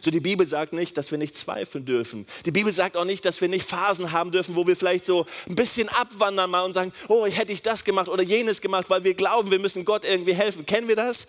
So 0.00 0.10
die 0.10 0.20
Bibel 0.20 0.46
sagt 0.46 0.72
nicht, 0.72 0.96
dass 0.96 1.10
wir 1.10 1.18
nicht 1.18 1.34
zweifeln 1.34 1.84
dürfen. 1.84 2.26
Die 2.46 2.52
Bibel 2.52 2.72
sagt 2.72 2.96
auch 2.96 3.04
nicht, 3.04 3.24
dass 3.24 3.40
wir 3.40 3.48
nicht 3.48 3.68
Phasen 3.68 4.12
haben 4.12 4.30
dürfen, 4.30 4.54
wo 4.54 4.66
wir 4.66 4.76
vielleicht 4.76 5.04
so 5.04 5.26
ein 5.48 5.54
bisschen 5.54 5.88
abwandern 5.88 6.50
mal 6.50 6.62
und 6.62 6.74
sagen, 6.74 6.92
oh, 7.08 7.26
hätte 7.26 7.52
ich 7.52 7.62
das 7.62 7.84
gemacht 7.84 8.08
oder 8.08 8.22
jenes 8.22 8.60
gemacht, 8.60 8.90
weil 8.90 9.04
wir 9.04 9.14
glauben, 9.14 9.50
wir 9.50 9.58
müssen 9.58 9.84
Gott 9.84 10.04
irgendwie 10.04 10.34
helfen. 10.34 10.66
Kennen 10.66 10.88
wir 10.88 10.96
das? 10.96 11.26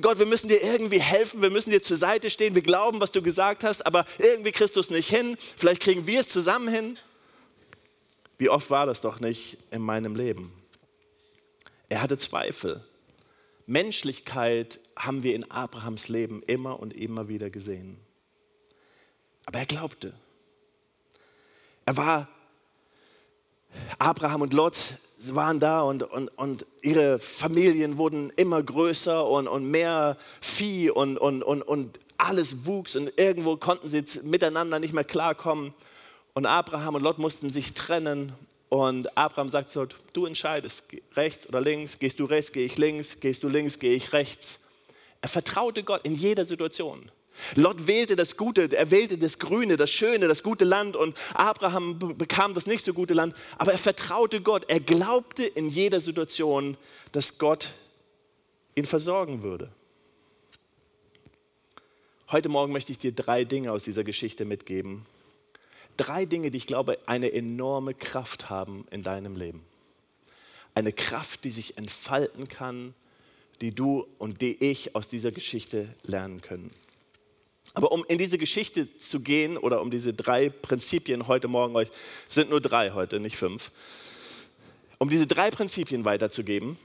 Gott, 0.00 0.18
wir 0.18 0.26
müssen 0.26 0.48
dir 0.48 0.62
irgendwie 0.62 1.00
helfen, 1.00 1.42
wir 1.42 1.50
müssen 1.50 1.70
dir 1.70 1.82
zur 1.82 1.96
Seite 1.96 2.30
stehen, 2.30 2.54
wir 2.54 2.62
glauben, 2.62 3.00
was 3.00 3.10
du 3.10 3.22
gesagt 3.22 3.64
hast, 3.64 3.84
aber 3.86 4.04
irgendwie 4.18 4.52
kriegst 4.52 4.76
du 4.76 4.80
es 4.80 4.90
nicht 4.90 5.08
hin. 5.08 5.36
Vielleicht 5.56 5.82
kriegen 5.82 6.06
wir 6.06 6.20
es 6.20 6.28
zusammen 6.28 6.68
hin. 6.68 6.98
Wie 8.38 8.48
oft 8.48 8.70
war 8.70 8.86
das 8.86 9.00
doch 9.00 9.20
nicht 9.20 9.58
in 9.70 9.82
meinem 9.82 10.14
Leben? 10.14 10.52
Er 11.88 12.02
hatte 12.02 12.16
Zweifel. 12.16 12.84
Menschlichkeit 13.66 14.80
haben 14.96 15.22
wir 15.22 15.34
in 15.34 15.50
Abrahams 15.50 16.08
Leben 16.08 16.42
immer 16.44 16.80
und 16.80 16.94
immer 16.94 17.28
wieder 17.28 17.50
gesehen. 17.50 17.98
Aber 19.46 19.58
er 19.58 19.66
glaubte. 19.66 20.14
Er 21.84 21.96
war, 21.96 22.28
Abraham 23.98 24.42
und 24.42 24.54
Lot 24.54 24.76
waren 25.34 25.60
da 25.60 25.82
und, 25.82 26.02
und, 26.02 26.28
und 26.38 26.66
ihre 26.82 27.18
Familien 27.18 27.98
wurden 27.98 28.32
immer 28.36 28.62
größer 28.62 29.26
und, 29.26 29.48
und 29.48 29.70
mehr 29.70 30.16
Vieh 30.40 30.90
und, 30.90 31.18
und, 31.18 31.42
und, 31.42 31.62
und 31.62 32.00
alles 32.16 32.66
wuchs 32.66 32.96
und 32.96 33.12
irgendwo 33.16 33.56
konnten 33.56 33.88
sie 33.88 34.02
miteinander 34.22 34.78
nicht 34.78 34.94
mehr 34.94 35.04
klarkommen. 35.04 35.74
Und 36.32 36.46
Abraham 36.46 36.94
und 36.94 37.02
Lot 37.02 37.18
mussten 37.18 37.52
sich 37.52 37.74
trennen 37.74 38.32
und 38.68 39.16
Abraham 39.18 39.48
sagt 39.48 39.68
so, 39.68 39.86
du 40.12 40.26
entscheidest, 40.26 40.84
rechts 41.14 41.48
oder 41.48 41.60
links, 41.60 41.98
gehst 41.98 42.20
du 42.20 42.24
rechts, 42.24 42.52
gehe 42.52 42.64
ich 42.64 42.78
links, 42.78 43.20
gehst 43.20 43.42
du 43.42 43.48
links, 43.48 43.78
gehe 43.78 43.94
ich 43.94 44.12
rechts. 44.12 44.60
Er 45.20 45.28
vertraute 45.28 45.82
Gott 45.82 46.06
in 46.06 46.14
jeder 46.14 46.44
Situation. 46.44 47.10
Lot 47.56 47.86
wählte 47.86 48.16
das 48.16 48.36
Gute, 48.36 48.70
er 48.76 48.90
wählte 48.90 49.18
das 49.18 49.38
Grüne, 49.38 49.76
das 49.76 49.90
Schöne, 49.90 50.28
das 50.28 50.42
gute 50.42 50.64
Land 50.64 50.96
und 50.96 51.16
Abraham 51.34 51.98
bekam 52.16 52.54
das 52.54 52.66
nicht 52.66 52.84
so 52.84 52.92
gute 52.92 53.14
Land, 53.14 53.34
aber 53.58 53.72
er 53.72 53.78
vertraute 53.78 54.40
Gott, 54.40 54.64
er 54.68 54.80
glaubte 54.80 55.44
in 55.44 55.68
jeder 55.68 56.00
Situation, 56.00 56.76
dass 57.12 57.38
Gott 57.38 57.72
ihn 58.74 58.86
versorgen 58.86 59.42
würde. 59.42 59.70
Heute 62.30 62.48
Morgen 62.48 62.72
möchte 62.72 62.92
ich 62.92 62.98
dir 62.98 63.12
drei 63.12 63.44
Dinge 63.44 63.72
aus 63.72 63.82
dieser 63.82 64.04
Geschichte 64.04 64.44
mitgeben, 64.44 65.04
drei 65.96 66.24
Dinge, 66.24 66.50
die 66.50 66.58
ich 66.58 66.66
glaube, 66.66 66.98
eine 67.06 67.32
enorme 67.32 67.92
Kraft 67.92 68.50
haben 68.50 68.86
in 68.90 69.02
deinem 69.02 69.34
Leben. 69.34 69.64
Eine 70.74 70.92
Kraft, 70.92 71.44
die 71.44 71.50
sich 71.50 71.76
entfalten 71.76 72.46
kann, 72.46 72.94
die 73.60 73.74
du 73.74 74.06
und 74.18 74.40
die 74.40 74.62
ich 74.64 74.94
aus 74.94 75.08
dieser 75.08 75.32
Geschichte 75.32 75.88
lernen 76.04 76.40
können. 76.40 76.70
Aber 77.74 77.92
um 77.92 78.04
in 78.08 78.18
diese 78.18 78.38
Geschichte 78.38 78.96
zu 78.96 79.20
gehen 79.20 79.56
oder 79.56 79.80
um 79.80 79.90
diese 79.90 80.12
drei 80.12 80.50
Prinzipien 80.50 81.28
heute 81.28 81.48
Morgen, 81.48 81.76
euch 81.76 81.88
sind 82.28 82.50
nur 82.50 82.60
drei 82.60 82.90
heute, 82.90 83.20
nicht 83.20 83.36
fünf, 83.36 83.70
um 84.98 85.08
diese 85.08 85.26
drei 85.26 85.50
Prinzipien 85.50 86.04
weiterzugeben, 86.04 86.76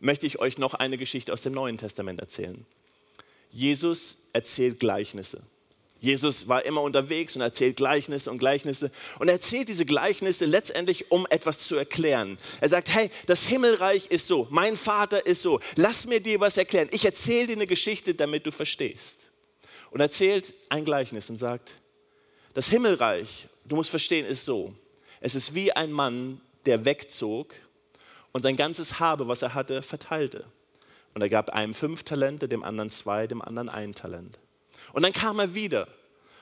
möchte 0.00 0.26
ich 0.26 0.38
euch 0.38 0.56
noch 0.56 0.74
eine 0.74 0.98
Geschichte 0.98 1.32
aus 1.32 1.42
dem 1.42 1.52
Neuen 1.52 1.78
Testament 1.78 2.20
erzählen. 2.20 2.64
Jesus 3.50 4.28
erzählt 4.32 4.80
Gleichnisse. 4.80 5.42
Jesus 6.00 6.48
war 6.48 6.64
immer 6.64 6.82
unterwegs 6.82 7.34
und 7.34 7.42
erzählt 7.42 7.76
Gleichnisse 7.76 8.30
und 8.30 8.38
Gleichnisse. 8.38 8.90
Und 9.18 9.28
er 9.28 9.34
erzählt 9.34 9.68
diese 9.68 9.86
Gleichnisse 9.86 10.44
letztendlich, 10.44 11.10
um 11.10 11.26
etwas 11.30 11.60
zu 11.60 11.76
erklären. 11.76 12.38
Er 12.60 12.68
sagt, 12.68 12.88
hey, 12.88 13.10
das 13.26 13.44
Himmelreich 13.44 14.08
ist 14.08 14.28
so, 14.28 14.46
mein 14.50 14.76
Vater 14.76 15.24
ist 15.24 15.40
so, 15.40 15.60
lass 15.76 16.06
mir 16.06 16.20
dir 16.20 16.40
was 16.40 16.58
erklären. 16.58 16.88
Ich 16.92 17.04
erzähle 17.04 17.48
dir 17.48 17.52
eine 17.54 17.66
Geschichte, 17.66 18.14
damit 18.14 18.46
du 18.46 18.52
verstehst. 18.52 19.20
Und 19.94 20.00
er 20.00 20.06
erzählt 20.06 20.56
ein 20.70 20.84
Gleichnis 20.84 21.30
und 21.30 21.38
sagt, 21.38 21.76
das 22.52 22.68
Himmelreich, 22.68 23.46
du 23.64 23.76
musst 23.76 23.90
verstehen, 23.90 24.26
ist 24.26 24.44
so. 24.44 24.74
Es 25.20 25.36
ist 25.36 25.54
wie 25.54 25.70
ein 25.70 25.92
Mann, 25.92 26.40
der 26.66 26.84
wegzog 26.84 27.54
und 28.32 28.42
sein 28.42 28.56
ganzes 28.56 28.98
Habe, 28.98 29.28
was 29.28 29.42
er 29.42 29.54
hatte, 29.54 29.82
verteilte. 29.82 30.46
Und 31.14 31.22
er 31.22 31.28
gab 31.28 31.50
einem 31.50 31.74
fünf 31.74 32.02
Talente, 32.02 32.48
dem 32.48 32.64
anderen 32.64 32.90
zwei, 32.90 33.28
dem 33.28 33.40
anderen 33.40 33.68
ein 33.68 33.94
Talent. 33.94 34.40
Und 34.94 35.04
dann 35.04 35.12
kam 35.12 35.38
er 35.38 35.54
wieder 35.54 35.86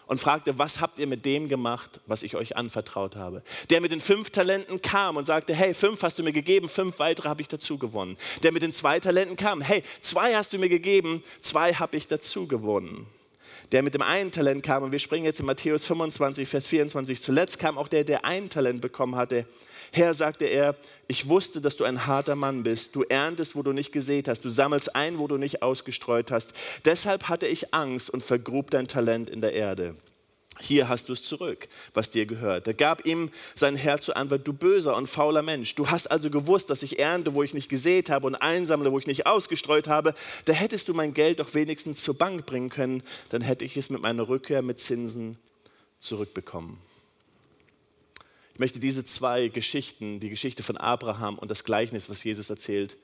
und 0.06 0.18
fragte, 0.18 0.58
was 0.58 0.80
habt 0.80 0.98
ihr 0.98 1.06
mit 1.06 1.26
dem 1.26 1.50
gemacht, 1.50 2.00
was 2.06 2.22
ich 2.22 2.36
euch 2.36 2.56
anvertraut 2.56 3.16
habe? 3.16 3.42
Der 3.68 3.82
mit 3.82 3.92
den 3.92 4.00
fünf 4.00 4.30
Talenten 4.30 4.80
kam 4.80 5.18
und 5.18 5.26
sagte, 5.26 5.54
hey, 5.54 5.74
fünf 5.74 6.02
hast 6.02 6.18
du 6.18 6.22
mir 6.22 6.32
gegeben, 6.32 6.70
fünf 6.70 6.98
weitere 7.00 7.28
habe 7.28 7.42
ich 7.42 7.48
dazu 7.48 7.76
gewonnen. 7.76 8.16
Der 8.44 8.50
mit 8.50 8.62
den 8.62 8.72
zwei 8.72 8.98
Talenten 8.98 9.36
kam, 9.36 9.60
hey, 9.60 9.82
zwei 10.00 10.34
hast 10.34 10.54
du 10.54 10.58
mir 10.58 10.70
gegeben, 10.70 11.22
zwei 11.42 11.74
habe 11.74 11.98
ich 11.98 12.06
dazu 12.06 12.48
gewonnen 12.48 13.06
der 13.72 13.82
mit 13.82 13.94
dem 13.94 14.02
einen 14.02 14.30
Talent 14.30 14.62
kam, 14.62 14.82
und 14.82 14.92
wir 14.92 14.98
springen 14.98 15.24
jetzt 15.24 15.40
in 15.40 15.46
Matthäus 15.46 15.84
25, 15.86 16.48
Vers 16.48 16.68
24, 16.68 17.22
zuletzt 17.22 17.58
kam 17.58 17.78
auch 17.78 17.88
der, 17.88 18.04
der 18.04 18.24
ein 18.24 18.50
Talent 18.50 18.80
bekommen 18.80 19.16
hatte. 19.16 19.46
Herr, 19.90 20.14
sagte 20.14 20.44
er, 20.44 20.76
ich 21.08 21.28
wusste, 21.28 21.60
dass 21.60 21.76
du 21.76 21.84
ein 21.84 22.06
harter 22.06 22.36
Mann 22.36 22.62
bist. 22.62 22.94
Du 22.94 23.02
erntest, 23.02 23.56
wo 23.56 23.62
du 23.62 23.72
nicht 23.72 23.92
gesät 23.92 24.28
hast. 24.28 24.44
Du 24.44 24.48
sammelst 24.48 24.94
ein, 24.96 25.18
wo 25.18 25.26
du 25.26 25.36
nicht 25.36 25.62
ausgestreut 25.62 26.30
hast. 26.30 26.54
Deshalb 26.84 27.28
hatte 27.28 27.46
ich 27.46 27.74
Angst 27.74 28.08
und 28.08 28.22
vergrub 28.22 28.70
dein 28.70 28.88
Talent 28.88 29.28
in 29.28 29.40
der 29.40 29.52
Erde 29.52 29.96
hier 30.60 30.88
hast 30.88 31.08
du 31.08 31.12
es 31.12 31.22
zurück, 31.22 31.68
was 31.94 32.10
dir 32.10 32.26
gehört. 32.26 32.66
Da 32.66 32.72
gab 32.72 33.06
ihm 33.06 33.30
sein 33.54 33.76
Herr 33.76 34.00
zur 34.00 34.16
Antwort, 34.16 34.46
du 34.46 34.52
böser 34.52 34.96
und 34.96 35.08
fauler 35.08 35.42
Mensch, 35.42 35.74
du 35.74 35.90
hast 35.90 36.10
also 36.10 36.30
gewusst, 36.30 36.70
dass 36.70 36.82
ich 36.82 36.98
ernte, 36.98 37.34
wo 37.34 37.42
ich 37.42 37.54
nicht 37.54 37.68
gesät 37.68 38.10
habe 38.10 38.26
und 38.26 38.34
einsammle, 38.36 38.92
wo 38.92 38.98
ich 38.98 39.06
nicht 39.06 39.26
ausgestreut 39.26 39.88
habe. 39.88 40.14
Da 40.44 40.52
hättest 40.52 40.88
du 40.88 40.94
mein 40.94 41.14
Geld 41.14 41.40
doch 41.40 41.54
wenigstens 41.54 42.02
zur 42.02 42.16
Bank 42.16 42.46
bringen 42.46 42.68
können, 42.68 43.02
dann 43.30 43.42
hätte 43.42 43.64
ich 43.64 43.76
es 43.76 43.90
mit 43.90 44.02
meiner 44.02 44.28
Rückkehr 44.28 44.62
mit 44.62 44.78
Zinsen 44.78 45.38
zurückbekommen. 45.98 46.78
Ich 48.52 48.58
möchte 48.58 48.78
diese 48.78 49.04
zwei 49.04 49.48
Geschichten, 49.48 50.20
die 50.20 50.28
Geschichte 50.28 50.62
von 50.62 50.76
Abraham 50.76 51.38
und 51.38 51.50
das 51.50 51.64
Gleichnis, 51.64 52.10
was 52.10 52.22
Jesus 52.22 52.50
erzählt, 52.50 52.96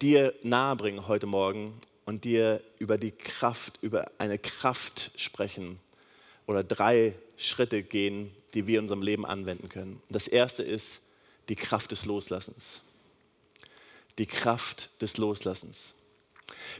dir 0.00 0.32
nahebringen 0.42 1.08
heute 1.08 1.26
Morgen 1.26 1.74
und 2.04 2.24
dir 2.24 2.60
über 2.78 2.98
die 2.98 3.12
Kraft, 3.12 3.78
über 3.80 4.10
eine 4.18 4.38
Kraft 4.38 5.10
sprechen 5.16 5.78
oder 6.46 6.64
drei 6.64 7.14
Schritte 7.36 7.82
gehen, 7.82 8.34
die 8.54 8.66
wir 8.66 8.78
in 8.78 8.84
unserem 8.84 9.02
Leben 9.02 9.24
anwenden 9.24 9.68
können. 9.68 10.02
Das 10.08 10.28
erste 10.28 10.62
ist 10.62 11.02
die 11.48 11.56
Kraft 11.56 11.90
des 11.90 12.04
Loslassens. 12.04 12.82
Die 14.18 14.26
Kraft 14.26 14.90
des 15.00 15.16
Loslassens. 15.16 15.94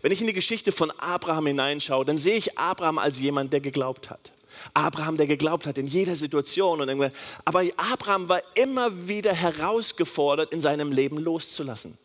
Wenn 0.02 0.12
ich 0.12 0.20
in 0.20 0.26
die 0.26 0.32
Geschichte 0.32 0.72
von 0.72 0.90
Abraham 0.92 1.46
hineinschaue, 1.46 2.04
dann 2.04 2.18
sehe 2.18 2.36
ich 2.36 2.58
Abraham 2.58 2.98
als 2.98 3.20
jemand, 3.20 3.52
der 3.52 3.60
geglaubt 3.60 4.10
hat. 4.10 4.32
Abraham, 4.74 5.16
der 5.16 5.26
geglaubt 5.26 5.66
hat 5.66 5.78
in 5.78 5.86
jeder 5.86 6.14
Situation. 6.14 6.80
Und 6.80 7.12
aber 7.44 7.64
Abraham 7.76 8.28
war 8.28 8.42
immer 8.54 9.08
wieder 9.08 9.32
herausgefordert, 9.32 10.52
in 10.52 10.60
seinem 10.60 10.92
Leben 10.92 11.18
loszulassen. 11.18 11.96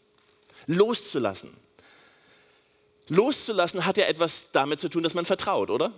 Loszulassen. 0.66 1.56
Loszulassen 3.10 3.86
hat 3.86 3.98
ja 3.98 4.06
etwas 4.06 4.52
damit 4.52 4.80
zu 4.80 4.90
tun, 4.90 5.04
dass 5.04 5.14
man 5.14 5.26
vertraut, 5.26 5.70
oder? 5.70 5.94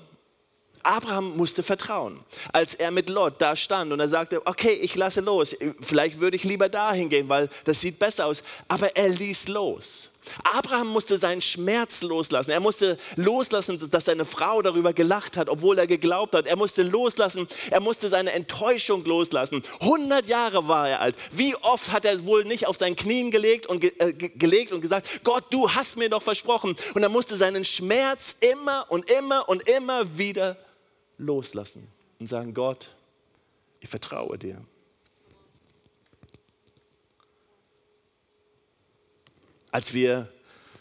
Abraham 0.84 1.36
musste 1.36 1.63
vertrauen. 1.63 2.24
Als 2.54 2.75
er 2.75 2.92
mit 2.92 3.10
Lot 3.10 3.42
da 3.42 3.56
stand 3.56 3.92
und 3.92 4.00
er 4.00 4.10
sagte, 4.10 4.46
okay, 4.48 4.74
ich 4.74 4.96
lasse 4.96 5.22
los, 5.22 5.56
vielleicht 5.82 6.20
würde 6.20 6.38
ich 6.38 6.44
lieber 6.44 6.70
dahin 6.70 7.10
gehen, 7.10 7.28
weil 7.30 7.50
das 7.66 7.82
sieht 7.82 8.00
besser 8.00 8.25
aus. 8.25 8.44
Aber 8.68 8.96
er 8.96 9.10
ließ 9.10 9.48
los. 9.50 10.10
Abraham 10.44 10.88
musste 10.88 11.18
seinen 11.18 11.42
Schmerz 11.42 12.02
loslassen. 12.02 12.52
Er 12.52 12.60
musste 12.60 12.98
loslassen, 13.16 13.90
dass 13.90 14.06
seine 14.06 14.26
Frau 14.26 14.62
darüber 14.62 14.94
gelacht 14.94 15.38
hat, 15.38 15.50
obwohl 15.50 15.78
er 15.78 15.88
geglaubt 15.88 16.34
hat. 16.34 16.48
Er 16.48 16.56
musste 16.56 16.84
loslassen, 16.84 17.48
er 17.70 17.80
musste 17.80 18.10
seine 18.10 18.32
Enttäuschung 18.32 19.04
loslassen. 19.06 19.64
100 19.82 20.28
Jahre 20.28 20.68
war 20.68 20.90
er 20.90 21.02
alt. 21.02 21.16
Wie 21.32 21.56
oft 21.56 21.92
hat 21.92 22.06
er 22.06 22.26
wohl 22.26 22.46
nicht 22.46 22.68
auf 22.68 22.78
seinen 22.78 22.96
Knien 22.96 23.32
gelegt 23.32 23.66
und, 23.66 23.80
ge 23.80 23.92
äh, 24.00 24.14
gelegt 24.14 24.72
und 24.72 24.82
gesagt, 24.82 25.24
Gott, 25.24 25.46
du 25.52 25.70
hast 25.70 25.98
mir 25.98 26.10
doch 26.10 26.22
versprochen. 26.22 26.76
Und 26.94 27.04
er 27.04 27.10
musste 27.10 27.36
seinen 27.36 27.66
Schmerz 27.66 28.36
immer 28.40 28.86
und 28.90 29.10
immer 29.10 29.48
und 29.50 29.68
immer 29.68 30.18
wieder 30.18 30.58
loslassen 31.18 31.88
und 32.20 32.28
sagen, 32.28 32.54
Gott, 32.54 32.90
ich 33.80 33.90
vertraue 33.90 34.38
dir. 34.38 34.62
Als 39.72 39.94
wir, 39.94 40.28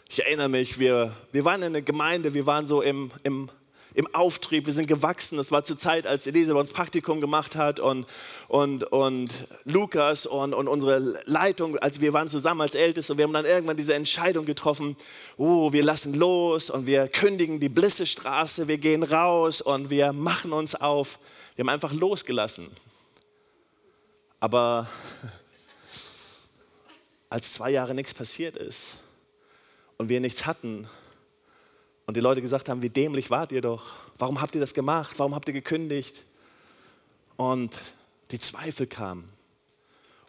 ich 0.09 0.23
erinnere 0.23 0.49
mich, 0.49 0.79
wir, 0.79 1.15
wir 1.31 1.45
waren 1.45 1.61
in 1.61 1.73
der 1.73 1.81
Gemeinde, 1.81 2.33
wir 2.33 2.45
waren 2.45 2.65
so 2.65 2.81
im, 2.81 3.11
im, 3.23 3.49
im 3.93 4.13
Auftrieb, 4.15 4.65
wir 4.65 4.73
sind 4.73 4.87
gewachsen. 4.87 5.37
Das 5.37 5.51
war 5.51 5.63
zur 5.63 5.77
Zeit, 5.77 6.07
als 6.07 6.25
Elise 6.25 6.53
bei 6.53 6.59
uns 6.59 6.71
Praktikum 6.71 7.21
gemacht 7.21 7.55
hat 7.55 7.79
und, 7.79 8.07
und, 8.47 8.83
und 8.85 9.29
Lukas 9.65 10.25
und, 10.25 10.53
und 10.53 10.67
unsere 10.67 10.99
Leitung, 11.25 11.77
als 11.77 11.99
wir 11.99 12.13
waren 12.13 12.29
zusammen 12.29 12.61
als 12.61 12.75
Älteste 12.75 13.13
und 13.13 13.17
wir 13.17 13.25
haben 13.25 13.33
dann 13.33 13.45
irgendwann 13.45 13.77
diese 13.77 13.93
Entscheidung 13.93 14.45
getroffen, 14.45 14.95
oh, 15.37 15.71
wir 15.73 15.83
lassen 15.83 16.13
los 16.13 16.69
und 16.69 16.87
wir 16.87 17.07
kündigen 17.07 17.59
die 17.59 17.69
Blissestraße, 17.69 18.67
wir 18.67 18.77
gehen 18.77 19.03
raus 19.03 19.61
und 19.61 19.89
wir 19.89 20.13
machen 20.13 20.53
uns 20.53 20.75
auf. 20.75 21.19
Wir 21.55 21.63
haben 21.63 21.69
einfach 21.69 21.93
losgelassen. 21.93 22.67
Aber 24.39 24.87
als 27.29 27.53
zwei 27.53 27.69
Jahre 27.69 27.93
nichts 27.93 28.13
passiert 28.13 28.55
ist 28.55 28.97
und 29.97 30.09
wir 30.09 30.19
nichts 30.19 30.45
hatten 30.45 30.87
und 32.09 32.17
die 32.17 32.21
Leute 32.21 32.41
gesagt 32.41 32.69
haben, 32.69 32.81
wie 32.81 32.89
dämlich 32.89 33.29
wart 33.29 33.51
ihr 33.51 33.61
doch? 33.61 33.85
Warum 34.17 34.41
habt 34.41 34.55
ihr 34.55 34.61
das 34.61 34.73
gemacht? 34.73 35.13
Warum 35.17 35.35
habt 35.35 35.47
ihr 35.47 35.53
gekündigt? 35.53 36.25
Und 37.37 37.71
die 38.31 38.39
Zweifel 38.39 38.87
kamen. 38.87 39.29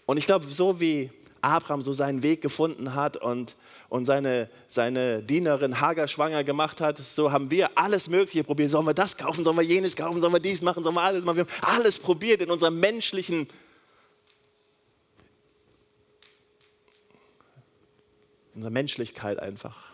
Und 0.05 0.19
ich 0.19 0.27
glaube, 0.27 0.47
so 0.47 0.81
wie 0.81 1.11
Abraham 1.41 1.83
so 1.83 1.93
seinen 1.93 2.23
Weg 2.23 2.43
gefunden 2.43 2.95
hat 2.95 3.17
und, 3.17 3.57
und 3.89 4.05
seine, 4.05 4.51
seine 4.69 5.23
Dienerin 5.23 5.81
Hagar 5.81 6.07
schwanger 6.07 6.45
gemacht 6.45 6.81
hat, 6.81 6.99
so 6.99 7.33
haben 7.33 7.51
wir 7.51 7.71
alles 7.77 8.09
Mögliche 8.09 8.45
probiert. 8.45 8.71
Sollen 8.71 8.87
wir 8.87 8.95
das 8.95 9.17
kaufen? 9.17 9.43
Sollen 9.43 9.57
wir 9.57 9.63
jenes 9.63 9.97
kaufen? 9.97 10.21
Sollen 10.21 10.33
wir 10.33 10.41
dies 10.41 10.63
machen? 10.63 10.83
Sollen 10.83 10.95
wir 10.95 11.03
alles 11.03 11.25
machen? 11.25 11.39
Wir 11.39 11.47
haben 11.47 11.79
alles 11.79 11.99
probiert 11.99 12.43
in 12.43 12.51
unserer 12.51 12.71
menschlichen, 12.71 13.49
in 18.61 18.67
unserer 18.67 18.73
Menschlichkeit 18.73 19.39
einfach. 19.39 19.87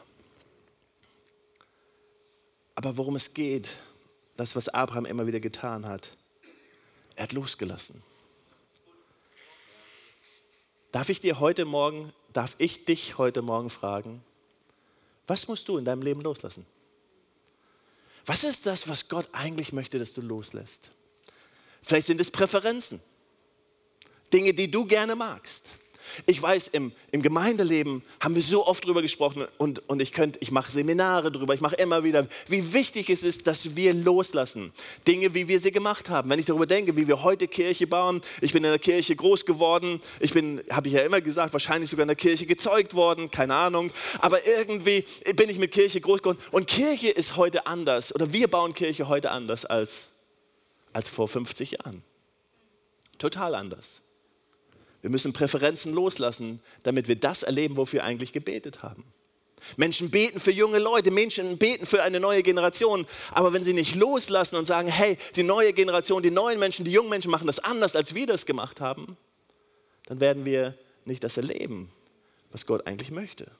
Aber 2.74 2.96
worum 2.96 3.14
es 3.14 3.32
geht, 3.32 3.78
das, 4.36 4.56
was 4.56 4.68
Abraham 4.68 5.06
immer 5.06 5.26
wieder 5.26 5.38
getan 5.40 5.86
hat, 5.86 6.10
er 7.14 7.22
hat 7.24 7.32
losgelassen. 7.32 8.02
Darf 10.90 11.08
ich 11.08 11.20
dir 11.20 11.38
heute 11.38 11.64
Morgen, 11.64 12.12
darf 12.32 12.56
ich 12.58 12.84
dich 12.84 13.18
heute 13.18 13.40
Morgen 13.40 13.70
fragen, 13.70 14.22
was 15.28 15.46
musst 15.46 15.68
du 15.68 15.78
in 15.78 15.84
deinem 15.84 16.02
Leben 16.02 16.20
loslassen? 16.20 16.66
Was 18.26 18.42
ist 18.42 18.66
das, 18.66 18.88
was 18.88 19.08
Gott 19.08 19.28
eigentlich 19.32 19.72
möchte, 19.72 19.98
dass 19.98 20.12
du 20.12 20.20
loslässt? 20.20 20.90
Vielleicht 21.82 22.08
sind 22.08 22.20
es 22.20 22.32
Präferenzen, 22.32 23.00
Dinge, 24.32 24.52
die 24.52 24.68
du 24.68 24.84
gerne 24.84 25.14
magst. 25.14 25.74
Ich 26.26 26.40
weiß, 26.40 26.68
im, 26.68 26.92
im 27.12 27.22
Gemeindeleben 27.22 28.02
haben 28.20 28.34
wir 28.34 28.42
so 28.42 28.66
oft 28.66 28.84
drüber 28.84 29.02
gesprochen 29.02 29.46
und, 29.58 29.88
und 29.88 30.00
ich, 30.00 30.12
ich 30.40 30.50
mache 30.50 30.72
Seminare 30.72 31.30
drüber, 31.30 31.54
ich 31.54 31.60
mache 31.60 31.76
immer 31.76 32.04
wieder, 32.04 32.26
wie 32.48 32.72
wichtig 32.72 33.10
es 33.10 33.22
ist, 33.22 33.46
dass 33.46 33.76
wir 33.76 33.94
loslassen. 33.94 34.72
Dinge, 35.06 35.34
wie 35.34 35.48
wir 35.48 35.60
sie 35.60 35.72
gemacht 35.72 36.10
haben. 36.10 36.30
Wenn 36.30 36.38
ich 36.38 36.46
darüber 36.46 36.66
denke, 36.66 36.96
wie 36.96 37.08
wir 37.08 37.22
heute 37.22 37.48
Kirche 37.48 37.86
bauen, 37.86 38.22
ich 38.40 38.52
bin 38.52 38.64
in 38.64 38.70
der 38.70 38.78
Kirche 38.78 39.16
groß 39.16 39.44
geworden, 39.44 40.00
ich 40.20 40.32
bin, 40.32 40.62
habe 40.70 40.88
ich 40.88 40.94
ja 40.94 41.02
immer 41.02 41.20
gesagt, 41.20 41.52
wahrscheinlich 41.52 41.90
sogar 41.90 42.04
in 42.04 42.08
der 42.08 42.16
Kirche 42.16 42.46
gezeugt 42.46 42.94
worden, 42.94 43.30
keine 43.30 43.54
Ahnung, 43.54 43.90
aber 44.20 44.46
irgendwie 44.46 45.04
bin 45.34 45.50
ich 45.50 45.58
mit 45.58 45.72
Kirche 45.72 46.00
groß 46.00 46.22
geworden 46.22 46.38
und 46.52 46.66
Kirche 46.66 47.08
ist 47.08 47.36
heute 47.36 47.66
anders 47.66 48.14
oder 48.14 48.32
wir 48.32 48.48
bauen 48.48 48.74
Kirche 48.74 49.08
heute 49.08 49.30
anders 49.30 49.64
als, 49.64 50.10
als 50.92 51.08
vor 51.08 51.28
50 51.28 51.72
Jahren. 51.72 52.02
Total 53.18 53.54
anders. 53.54 54.02
Wir 55.02 55.10
müssen 55.10 55.32
Präferenzen 55.32 55.92
loslassen, 55.92 56.60
damit 56.82 57.08
wir 57.08 57.16
das 57.16 57.42
erleben, 57.42 57.76
wofür 57.76 57.98
wir 57.98 58.04
eigentlich 58.04 58.32
gebetet 58.32 58.82
haben. 58.82 59.04
Menschen 59.76 60.10
beten 60.10 60.38
für 60.38 60.52
junge 60.52 60.78
Leute, 60.78 61.10
Menschen 61.10 61.58
beten 61.58 61.86
für 61.86 62.02
eine 62.02 62.20
neue 62.20 62.42
Generation, 62.42 63.06
aber 63.32 63.52
wenn 63.52 63.62
sie 63.62 63.72
nicht 63.72 63.94
loslassen 63.94 64.56
und 64.56 64.64
sagen, 64.64 64.88
hey, 64.88 65.18
die 65.34 65.42
neue 65.42 65.72
Generation, 65.72 66.22
die 66.22 66.30
neuen 66.30 66.58
Menschen, 66.58 66.84
die 66.84 66.92
jungen 66.92 67.08
Menschen 67.08 67.30
machen 67.30 67.46
das 67.46 67.58
anders, 67.58 67.96
als 67.96 68.14
wir 68.14 68.26
das 68.26 68.46
gemacht 68.46 68.80
haben, 68.80 69.16
dann 70.06 70.20
werden 70.20 70.44
wir 70.44 70.74
nicht 71.04 71.24
das 71.24 71.36
erleben, 71.36 71.90
was 72.52 72.66
Gott 72.66 72.86
eigentlich 72.86 73.10
möchte. 73.10 73.50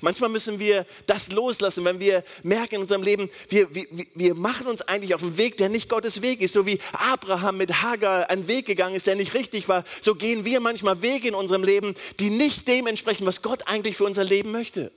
Manchmal 0.00 0.30
müssen 0.30 0.58
wir 0.58 0.86
das 1.06 1.30
loslassen, 1.30 1.84
wenn 1.84 2.00
wir 2.00 2.24
merken 2.42 2.76
in 2.76 2.80
unserem 2.82 3.02
Leben, 3.02 3.30
wir, 3.48 3.74
wir, 3.74 3.86
wir 4.14 4.34
machen 4.34 4.66
uns 4.66 4.82
eigentlich 4.82 5.14
auf 5.14 5.22
einen 5.22 5.38
Weg, 5.38 5.56
der 5.56 5.68
nicht 5.68 5.88
Gottes 5.88 6.22
Weg 6.22 6.40
ist. 6.40 6.52
So 6.52 6.66
wie 6.66 6.78
Abraham 6.92 7.56
mit 7.56 7.82
Hagar 7.82 8.30
einen 8.30 8.48
Weg 8.48 8.66
gegangen 8.66 8.94
ist, 8.94 9.06
der 9.06 9.16
nicht 9.16 9.34
richtig 9.34 9.68
war, 9.68 9.84
so 10.00 10.14
gehen 10.14 10.44
wir 10.44 10.60
manchmal 10.60 11.02
Wege 11.02 11.28
in 11.28 11.34
unserem 11.34 11.64
Leben, 11.64 11.94
die 12.20 12.30
nicht 12.30 12.66
dem 12.68 12.86
entsprechen, 12.86 13.26
was 13.26 13.42
Gott 13.42 13.66
eigentlich 13.66 13.96
für 13.96 14.04
unser 14.04 14.24
Leben 14.24 14.50
möchte. 14.50 14.92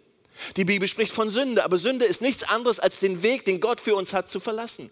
Die 0.57 0.65
Bibel 0.65 0.87
spricht 0.87 1.13
von 1.13 1.29
Sünde, 1.29 1.63
aber 1.63 1.77
Sünde 1.77 2.05
ist 2.05 2.21
nichts 2.21 2.43
anderes 2.43 2.79
als 2.79 2.99
den 2.99 3.21
Weg, 3.23 3.45
den 3.45 3.59
Gott 3.59 3.79
für 3.79 3.95
uns 3.95 4.13
hat, 4.13 4.29
zu 4.29 4.39
verlassen. 4.39 4.89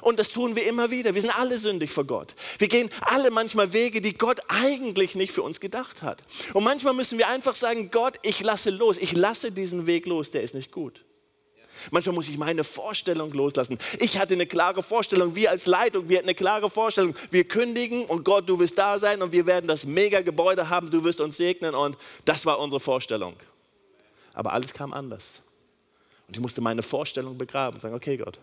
Und 0.00 0.18
das 0.18 0.30
tun 0.30 0.56
wir 0.56 0.66
immer 0.66 0.90
wieder. 0.90 1.14
Wir 1.14 1.20
sind 1.22 1.38
alle 1.38 1.58
sündig 1.58 1.92
vor 1.92 2.04
Gott. 2.04 2.34
Wir 2.58 2.68
gehen 2.68 2.90
alle 3.02 3.30
manchmal 3.30 3.72
Wege, 3.72 4.00
die 4.00 4.14
Gott 4.14 4.40
eigentlich 4.48 5.14
nicht 5.14 5.32
für 5.32 5.42
uns 5.42 5.60
gedacht 5.60 6.02
hat. 6.02 6.22
Und 6.52 6.64
manchmal 6.64 6.94
müssen 6.94 7.18
wir 7.18 7.28
einfach 7.28 7.54
sagen, 7.54 7.90
Gott, 7.90 8.18
ich 8.22 8.40
lasse 8.40 8.70
los. 8.70 8.98
Ich 8.98 9.12
lasse 9.12 9.52
diesen 9.52 9.86
Weg 9.86 10.06
los, 10.06 10.30
der 10.30 10.42
ist 10.42 10.54
nicht 10.54 10.72
gut. 10.72 11.04
Manchmal 11.90 12.14
muss 12.14 12.28
ich 12.28 12.38
meine 12.38 12.64
Vorstellung 12.64 13.32
loslassen. 13.32 13.78
Ich 13.98 14.18
hatte 14.18 14.34
eine 14.34 14.46
klare 14.46 14.82
Vorstellung, 14.82 15.34
wir 15.34 15.50
als 15.50 15.66
Leitung, 15.66 16.08
wir 16.08 16.18
hatten 16.18 16.28
eine 16.28 16.34
klare 16.34 16.70
Vorstellung. 16.70 17.14
Wir 17.30 17.44
kündigen 17.44 18.06
und 18.06 18.24
Gott, 18.24 18.48
du 18.48 18.58
wirst 18.58 18.78
da 18.78 18.98
sein 18.98 19.22
und 19.22 19.32
wir 19.32 19.46
werden 19.46 19.66
das 19.66 19.84
mega 19.84 20.20
Gebäude 20.22 20.68
haben, 20.68 20.90
du 20.90 21.04
wirst 21.04 21.20
uns 21.20 21.36
segnen 21.36 21.74
und 21.74 21.96
das 22.24 22.46
war 22.46 22.58
unsere 22.58 22.80
Vorstellung. 22.80 23.36
Aber 24.32 24.52
alles 24.52 24.72
kam 24.72 24.92
anders. 24.92 25.42
Und 26.26 26.36
ich 26.36 26.40
musste 26.40 26.60
meine 26.60 26.82
Vorstellung 26.82 27.36
begraben 27.36 27.76
und 27.76 27.80
sagen, 27.80 27.94
okay 27.94 28.16
Gott, 28.16 28.38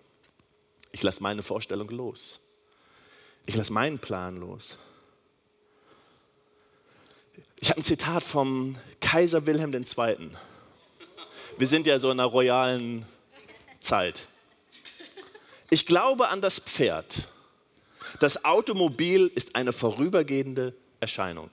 ich 0.92 1.04
lasse 1.04 1.24
meine 1.24 1.44
Vorstellung 1.44 1.90
los. 1.90 2.40
Ich 3.46 3.56
lasse 3.56 3.74
meinen 3.74 4.00
Plan 4.00 4.38
los. 4.38 4.78
Ich 7.58 7.70
habe 7.70 7.80
ein 7.80 7.84
Zitat 7.84 8.24
vom 8.24 8.76
Kaiser 9.00 9.46
Wilhelm 9.46 9.74
II. 9.74 10.32
Wir 11.58 11.68
sind 11.68 11.86
ja 11.88 12.00
so 12.00 12.12
in 12.12 12.20
einer 12.20 12.28
royalen 12.28 13.06
Zeit. 13.80 14.28
Ich 15.70 15.86
glaube 15.86 16.30
an 16.30 16.42
das 16.42 16.60
Pferd. 16.60 17.28
Das 18.20 18.44
Automobil 18.44 19.32
ist 19.34 19.56
eine 19.56 19.74
vorübergehende 19.74 20.76
Erscheinung. 21.00 21.50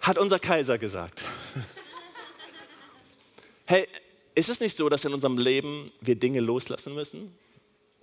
Hat 0.00 0.16
unser 0.18 0.38
Kaiser 0.38 0.78
gesagt. 0.78 1.24
Hey, 3.66 3.86
ist 4.38 4.48
es 4.48 4.60
nicht 4.60 4.76
so, 4.76 4.88
dass 4.88 5.04
in 5.04 5.12
unserem 5.12 5.38
Leben 5.38 5.90
wir 6.00 6.16
Dinge 6.16 6.40
loslassen 6.40 6.94
müssen, 6.94 7.34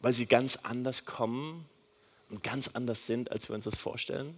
weil 0.02 0.14
sie 0.14 0.26
ganz 0.26 0.58
anders 0.58 1.06
kommen 1.06 1.66
und 2.30 2.44
ganz 2.44 2.70
anders 2.74 3.06
sind, 3.06 3.32
als 3.32 3.50
wir 3.50 3.56
uns 3.56 3.66
das 3.66 3.78
vorstellen? 3.78 4.36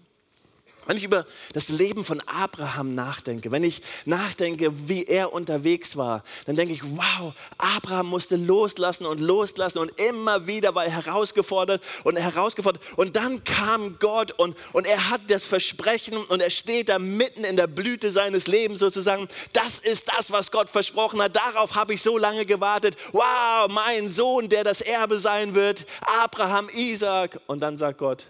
Wenn 0.87 0.95
ich 0.95 1.03
über 1.03 1.25
das 1.51 1.67
Leben 1.67 2.05
von 2.05 2.21
Abraham 2.21 2.95
nachdenke, 2.95 3.51
wenn 3.51 3.65
ich 3.65 3.81
nachdenke, 4.05 4.87
wie 4.87 5.03
er 5.03 5.33
unterwegs 5.33 5.97
war, 5.97 6.23
dann 6.45 6.55
denke 6.55 6.73
ich, 6.73 6.81
wow, 6.81 7.33
Abraham 7.57 8.07
musste 8.07 8.37
loslassen 8.37 9.05
und 9.05 9.19
loslassen 9.19 9.79
und 9.79 9.91
immer 9.99 10.47
wieder 10.47 10.75
war 10.75 10.85
er 10.85 10.91
herausgefordert 10.91 11.83
und 12.05 12.15
herausgefordert. 12.15 12.81
Und 12.95 13.17
dann 13.17 13.43
kam 13.43 13.99
Gott 13.99 14.31
und, 14.31 14.55
und 14.71 14.87
er 14.87 15.09
hat 15.09 15.21
das 15.27 15.45
Versprechen 15.45 16.15
und 16.15 16.39
er 16.39 16.49
steht 16.49 16.87
da 16.87 16.99
mitten 16.99 17.43
in 17.43 17.57
der 17.57 17.67
Blüte 17.67 18.09
seines 18.09 18.47
Lebens 18.47 18.79
sozusagen. 18.79 19.27
Das 19.51 19.79
ist 19.79 20.07
das, 20.15 20.31
was 20.31 20.51
Gott 20.51 20.69
versprochen 20.69 21.21
hat. 21.21 21.35
Darauf 21.35 21.75
habe 21.75 21.95
ich 21.95 22.01
so 22.01 22.17
lange 22.17 22.45
gewartet. 22.45 22.95
Wow, 23.11 23.67
mein 23.69 24.07
Sohn, 24.07 24.47
der 24.47 24.63
das 24.63 24.79
Erbe 24.79 25.19
sein 25.19 25.53
wird, 25.53 25.85
Abraham, 25.99 26.69
Isaac. 26.73 27.41
Und 27.47 27.59
dann 27.59 27.77
sagt 27.77 27.97
Gott, 27.97 28.27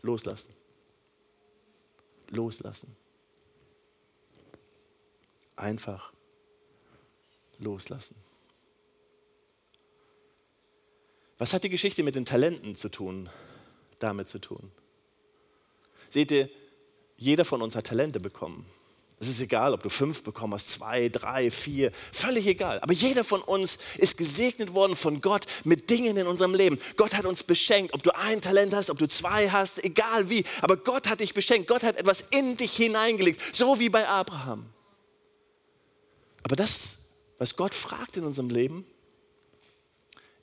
loslassen 0.00 0.57
loslassen. 2.30 2.96
Einfach 5.56 6.12
loslassen. 7.58 8.16
Was 11.38 11.52
hat 11.52 11.64
die 11.64 11.68
Geschichte 11.68 12.02
mit 12.02 12.16
den 12.16 12.24
Talenten 12.24 12.74
zu 12.74 12.88
tun, 12.88 13.28
damit 14.00 14.28
zu 14.28 14.40
tun? 14.40 14.72
Seht 16.08 16.30
ihr, 16.30 16.50
jeder 17.16 17.44
von 17.44 17.62
uns 17.62 17.76
hat 17.76 17.86
Talente 17.86 18.20
bekommen. 18.20 18.66
Es 19.20 19.28
ist 19.28 19.40
egal, 19.40 19.74
ob 19.74 19.82
du 19.82 19.88
fünf 19.88 20.22
bekommen 20.22 20.54
hast, 20.54 20.68
zwei, 20.68 21.08
drei, 21.08 21.50
vier, 21.50 21.90
völlig 22.12 22.46
egal. 22.46 22.78
Aber 22.80 22.92
jeder 22.92 23.24
von 23.24 23.42
uns 23.42 23.78
ist 23.96 24.16
gesegnet 24.16 24.74
worden 24.74 24.94
von 24.94 25.20
Gott 25.20 25.46
mit 25.64 25.90
Dingen 25.90 26.16
in 26.16 26.28
unserem 26.28 26.54
Leben. 26.54 26.78
Gott 26.96 27.14
hat 27.14 27.24
uns 27.24 27.42
beschenkt, 27.42 27.94
ob 27.94 28.02
du 28.04 28.14
ein 28.14 28.40
Talent 28.40 28.74
hast, 28.74 28.90
ob 28.90 28.98
du 28.98 29.08
zwei 29.08 29.50
hast, 29.50 29.82
egal 29.82 30.30
wie. 30.30 30.44
Aber 30.62 30.76
Gott 30.76 31.08
hat 31.08 31.18
dich 31.18 31.34
beschenkt. 31.34 31.66
Gott 31.66 31.82
hat 31.82 31.96
etwas 31.96 32.24
in 32.30 32.56
dich 32.56 32.76
hineingelegt, 32.76 33.56
so 33.56 33.80
wie 33.80 33.88
bei 33.88 34.06
Abraham. 34.06 34.66
Aber 36.44 36.54
das, 36.54 36.98
was 37.38 37.56
Gott 37.56 37.74
fragt 37.74 38.16
in 38.16 38.24
unserem 38.24 38.50
Leben, 38.50 38.86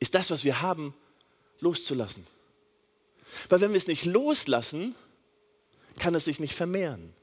ist 0.02 0.16
das, 0.16 0.32
was 0.32 0.44
wir 0.44 0.62
haben, 0.62 0.94
loszulassen. 1.62 2.28
Weil 3.48 3.62
wenn 3.62 3.72
wir 3.72 3.78
es 3.78 3.88
nicht 3.88 4.04
loslassen, 4.04 4.96
kann 5.98 6.14
es 6.14 6.26
sich 6.26 6.42
nicht 6.42 6.54
vermehren. 6.54 7.14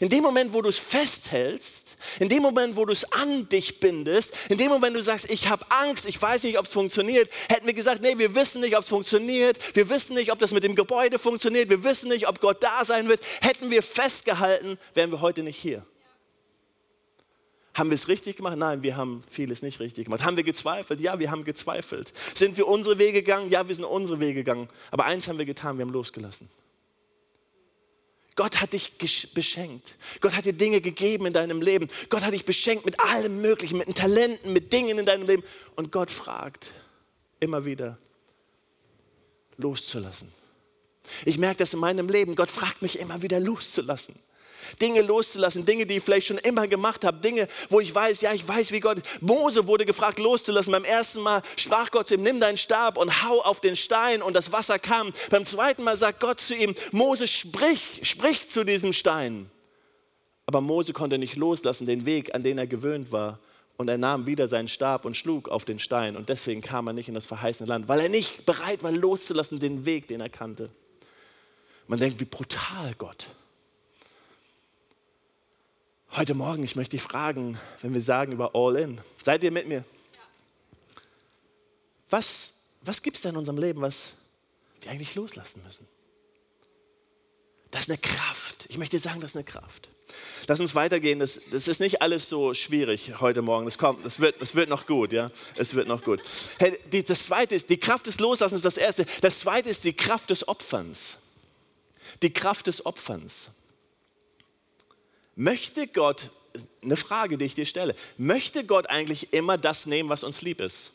In 0.00 0.08
dem 0.08 0.22
Moment, 0.22 0.52
wo 0.52 0.62
du 0.62 0.68
es 0.68 0.78
festhältst, 0.78 1.96
in 2.18 2.28
dem 2.28 2.42
Moment, 2.42 2.76
wo 2.76 2.84
du 2.84 2.92
es 2.92 3.10
an 3.12 3.48
dich 3.48 3.80
bindest, 3.80 4.32
in 4.48 4.58
dem 4.58 4.68
Moment, 4.68 4.94
wo 4.94 4.98
du 4.98 5.04
sagst, 5.04 5.30
ich 5.30 5.48
habe 5.48 5.64
Angst, 5.70 6.06
ich 6.06 6.20
weiß 6.20 6.42
nicht, 6.44 6.58
ob 6.58 6.66
es 6.66 6.72
funktioniert, 6.72 7.30
hätten 7.48 7.66
wir 7.66 7.74
gesagt, 7.74 8.02
nee, 8.02 8.18
wir 8.18 8.34
wissen 8.34 8.60
nicht, 8.60 8.76
ob 8.76 8.82
es 8.82 8.88
funktioniert, 8.88 9.58
wir 9.74 9.88
wissen 9.90 10.14
nicht, 10.14 10.32
ob 10.32 10.38
das 10.38 10.52
mit 10.52 10.64
dem 10.64 10.74
Gebäude 10.74 11.18
funktioniert, 11.18 11.70
wir 11.70 11.84
wissen 11.84 12.08
nicht, 12.08 12.28
ob 12.28 12.40
Gott 12.40 12.62
da 12.62 12.84
sein 12.84 13.08
wird, 13.08 13.20
hätten 13.40 13.70
wir 13.70 13.82
festgehalten, 13.82 14.78
wären 14.94 15.10
wir 15.10 15.20
heute 15.20 15.42
nicht 15.42 15.58
hier. 15.58 15.84
Haben 17.74 17.88
wir 17.88 17.94
es 17.94 18.08
richtig 18.08 18.36
gemacht? 18.36 18.56
Nein, 18.58 18.82
wir 18.82 18.96
haben 18.96 19.24
vieles 19.28 19.62
nicht 19.62 19.80
richtig 19.80 20.04
gemacht. 20.04 20.22
Haben 20.24 20.36
wir 20.36 20.44
gezweifelt? 20.44 21.00
Ja, 21.00 21.18
wir 21.18 21.30
haben 21.30 21.44
gezweifelt. 21.44 22.12
Sind 22.34 22.58
wir 22.58 22.68
unsere 22.68 22.98
Wege 22.98 23.22
gegangen? 23.22 23.50
Ja, 23.50 23.66
wir 23.66 23.74
sind 23.74 23.84
unsere 23.84 24.20
Wege 24.20 24.34
gegangen. 24.34 24.68
Aber 24.90 25.06
eins 25.06 25.26
haben 25.26 25.38
wir 25.38 25.46
getan, 25.46 25.78
wir 25.78 25.86
haben 25.86 25.92
losgelassen. 25.92 26.50
Gott 28.34 28.60
hat 28.60 28.72
dich 28.72 28.92
beschenkt. 29.34 29.96
Gott 30.20 30.34
hat 30.34 30.46
dir 30.46 30.52
Dinge 30.52 30.80
gegeben 30.80 31.26
in 31.26 31.32
deinem 31.32 31.60
Leben. 31.60 31.88
Gott 32.08 32.22
hat 32.22 32.32
dich 32.32 32.44
beschenkt 32.44 32.86
mit 32.86 32.98
allem 33.00 33.42
Möglichen, 33.42 33.78
mit 33.78 33.94
Talenten, 33.96 34.52
mit 34.52 34.72
Dingen 34.72 34.98
in 34.98 35.06
deinem 35.06 35.26
Leben. 35.26 35.42
Und 35.76 35.92
Gott 35.92 36.10
fragt 36.10 36.72
immer 37.40 37.64
wieder, 37.64 37.98
loszulassen. 39.58 40.32
Ich 41.24 41.38
merke 41.38 41.58
das 41.58 41.74
in 41.74 41.80
meinem 41.80 42.08
Leben. 42.08 42.34
Gott 42.34 42.50
fragt 42.50 42.80
mich 42.80 42.98
immer 42.98 43.22
wieder 43.22 43.40
loszulassen. 43.40 44.14
Dinge 44.80 45.02
loszulassen, 45.02 45.64
Dinge, 45.64 45.86
die 45.86 45.96
ich 45.96 46.02
vielleicht 46.02 46.26
schon 46.26 46.38
immer 46.38 46.66
gemacht 46.66 47.04
habe, 47.04 47.18
Dinge, 47.18 47.48
wo 47.68 47.80
ich 47.80 47.94
weiß, 47.94 48.20
ja, 48.22 48.32
ich 48.32 48.46
weiß, 48.46 48.72
wie 48.72 48.80
Gott. 48.80 48.98
Mose 49.20 49.66
wurde 49.66 49.84
gefragt, 49.84 50.18
loszulassen. 50.18 50.72
Beim 50.72 50.84
ersten 50.84 51.20
Mal 51.20 51.42
sprach 51.56 51.90
Gott 51.90 52.08
zu 52.08 52.14
ihm, 52.14 52.22
nimm 52.22 52.40
deinen 52.40 52.56
Stab 52.56 52.98
und 52.98 53.24
hau 53.24 53.42
auf 53.42 53.60
den 53.60 53.76
Stein 53.76 54.22
und 54.22 54.34
das 54.34 54.52
Wasser 54.52 54.78
kam. 54.78 55.12
Beim 55.30 55.44
zweiten 55.44 55.82
Mal 55.84 55.96
sagt 55.96 56.20
Gott 56.20 56.40
zu 56.40 56.54
ihm, 56.54 56.74
Mose, 56.90 57.26
sprich, 57.26 58.00
sprich 58.02 58.48
zu 58.48 58.64
diesem 58.64 58.92
Stein. 58.92 59.50
Aber 60.46 60.60
Mose 60.60 60.92
konnte 60.92 61.18
nicht 61.18 61.36
loslassen, 61.36 61.86
den 61.86 62.04
Weg, 62.04 62.34
an 62.34 62.42
den 62.42 62.58
er 62.58 62.66
gewöhnt 62.66 63.12
war. 63.12 63.38
Und 63.78 63.88
er 63.88 63.98
nahm 63.98 64.26
wieder 64.26 64.48
seinen 64.48 64.68
Stab 64.68 65.04
und 65.04 65.16
schlug 65.16 65.48
auf 65.48 65.64
den 65.64 65.78
Stein. 65.78 66.16
Und 66.16 66.28
deswegen 66.28 66.60
kam 66.60 66.86
er 66.86 66.92
nicht 66.92 67.08
in 67.08 67.14
das 67.14 67.26
verheißene 67.26 67.68
Land, 67.68 67.88
weil 67.88 68.00
er 68.00 68.08
nicht 68.08 68.44
bereit 68.44 68.82
war, 68.82 68.92
loszulassen, 68.92 69.60
den 69.60 69.86
Weg, 69.86 70.08
den 70.08 70.20
er 70.20 70.28
kannte. 70.28 70.70
Man 71.86 71.98
denkt, 71.98 72.20
wie 72.20 72.24
brutal 72.24 72.94
Gott. 72.98 73.28
Heute 76.14 76.34
Morgen, 76.34 76.62
ich 76.62 76.76
möchte 76.76 76.96
dich 76.96 77.02
fragen, 77.02 77.58
wenn 77.80 77.94
wir 77.94 78.02
sagen 78.02 78.32
über 78.32 78.50
All 78.54 78.76
In, 78.76 79.00
seid 79.22 79.42
ihr 79.44 79.50
mit 79.50 79.66
mir? 79.66 79.82
Was, 82.10 82.52
was 82.82 83.00
gibt 83.00 83.16
es 83.16 83.22
da 83.22 83.30
in 83.30 83.36
unserem 83.38 83.56
Leben, 83.56 83.80
was 83.80 84.12
wir 84.82 84.90
eigentlich 84.90 85.14
loslassen 85.14 85.62
müssen? 85.64 85.88
Das 87.70 87.82
ist 87.82 87.88
eine 87.88 87.96
Kraft. 87.96 88.66
Ich 88.68 88.76
möchte 88.76 88.96
dir 88.96 89.00
sagen, 89.00 89.22
das 89.22 89.30
ist 89.30 89.36
eine 89.36 89.44
Kraft. 89.44 89.88
Lass 90.48 90.60
uns 90.60 90.74
weitergehen. 90.74 91.18
Das, 91.18 91.40
das 91.50 91.66
ist 91.66 91.80
nicht 91.80 92.02
alles 92.02 92.28
so 92.28 92.52
schwierig 92.52 93.18
heute 93.20 93.40
Morgen. 93.40 93.64
Das 93.64 93.78
kommt, 93.78 94.04
das 94.04 94.20
wird, 94.20 94.42
das 94.42 94.54
wird 94.54 94.68
noch 94.68 94.84
gut, 94.84 95.14
ja. 95.14 95.30
Es 95.56 95.72
wird 95.72 95.88
noch 95.88 96.04
gut. 96.04 96.22
Hey, 96.58 96.78
die, 96.92 97.02
das 97.02 97.24
zweite 97.24 97.54
ist, 97.54 97.70
die 97.70 97.78
Kraft 97.78 98.06
des 98.06 98.20
Loslassens 98.20 98.58
ist 98.58 98.66
das 98.66 98.76
erste. 98.76 99.06
Das 99.22 99.40
zweite 99.40 99.70
ist 99.70 99.82
die 99.84 99.94
Kraft 99.94 100.28
des 100.28 100.46
Opferns. 100.46 101.16
Die 102.20 102.34
Kraft 102.34 102.66
des 102.66 102.84
Opferns. 102.84 103.52
Möchte 105.34 105.86
Gott, 105.86 106.30
eine 106.82 106.96
Frage, 106.96 107.38
die 107.38 107.46
ich 107.46 107.54
dir 107.54 107.66
stelle, 107.66 107.94
möchte 108.18 108.64
Gott 108.64 108.88
eigentlich 108.88 109.32
immer 109.32 109.56
das 109.56 109.86
nehmen, 109.86 110.08
was 110.08 110.24
uns 110.24 110.42
lieb 110.42 110.60
ist? 110.60 110.92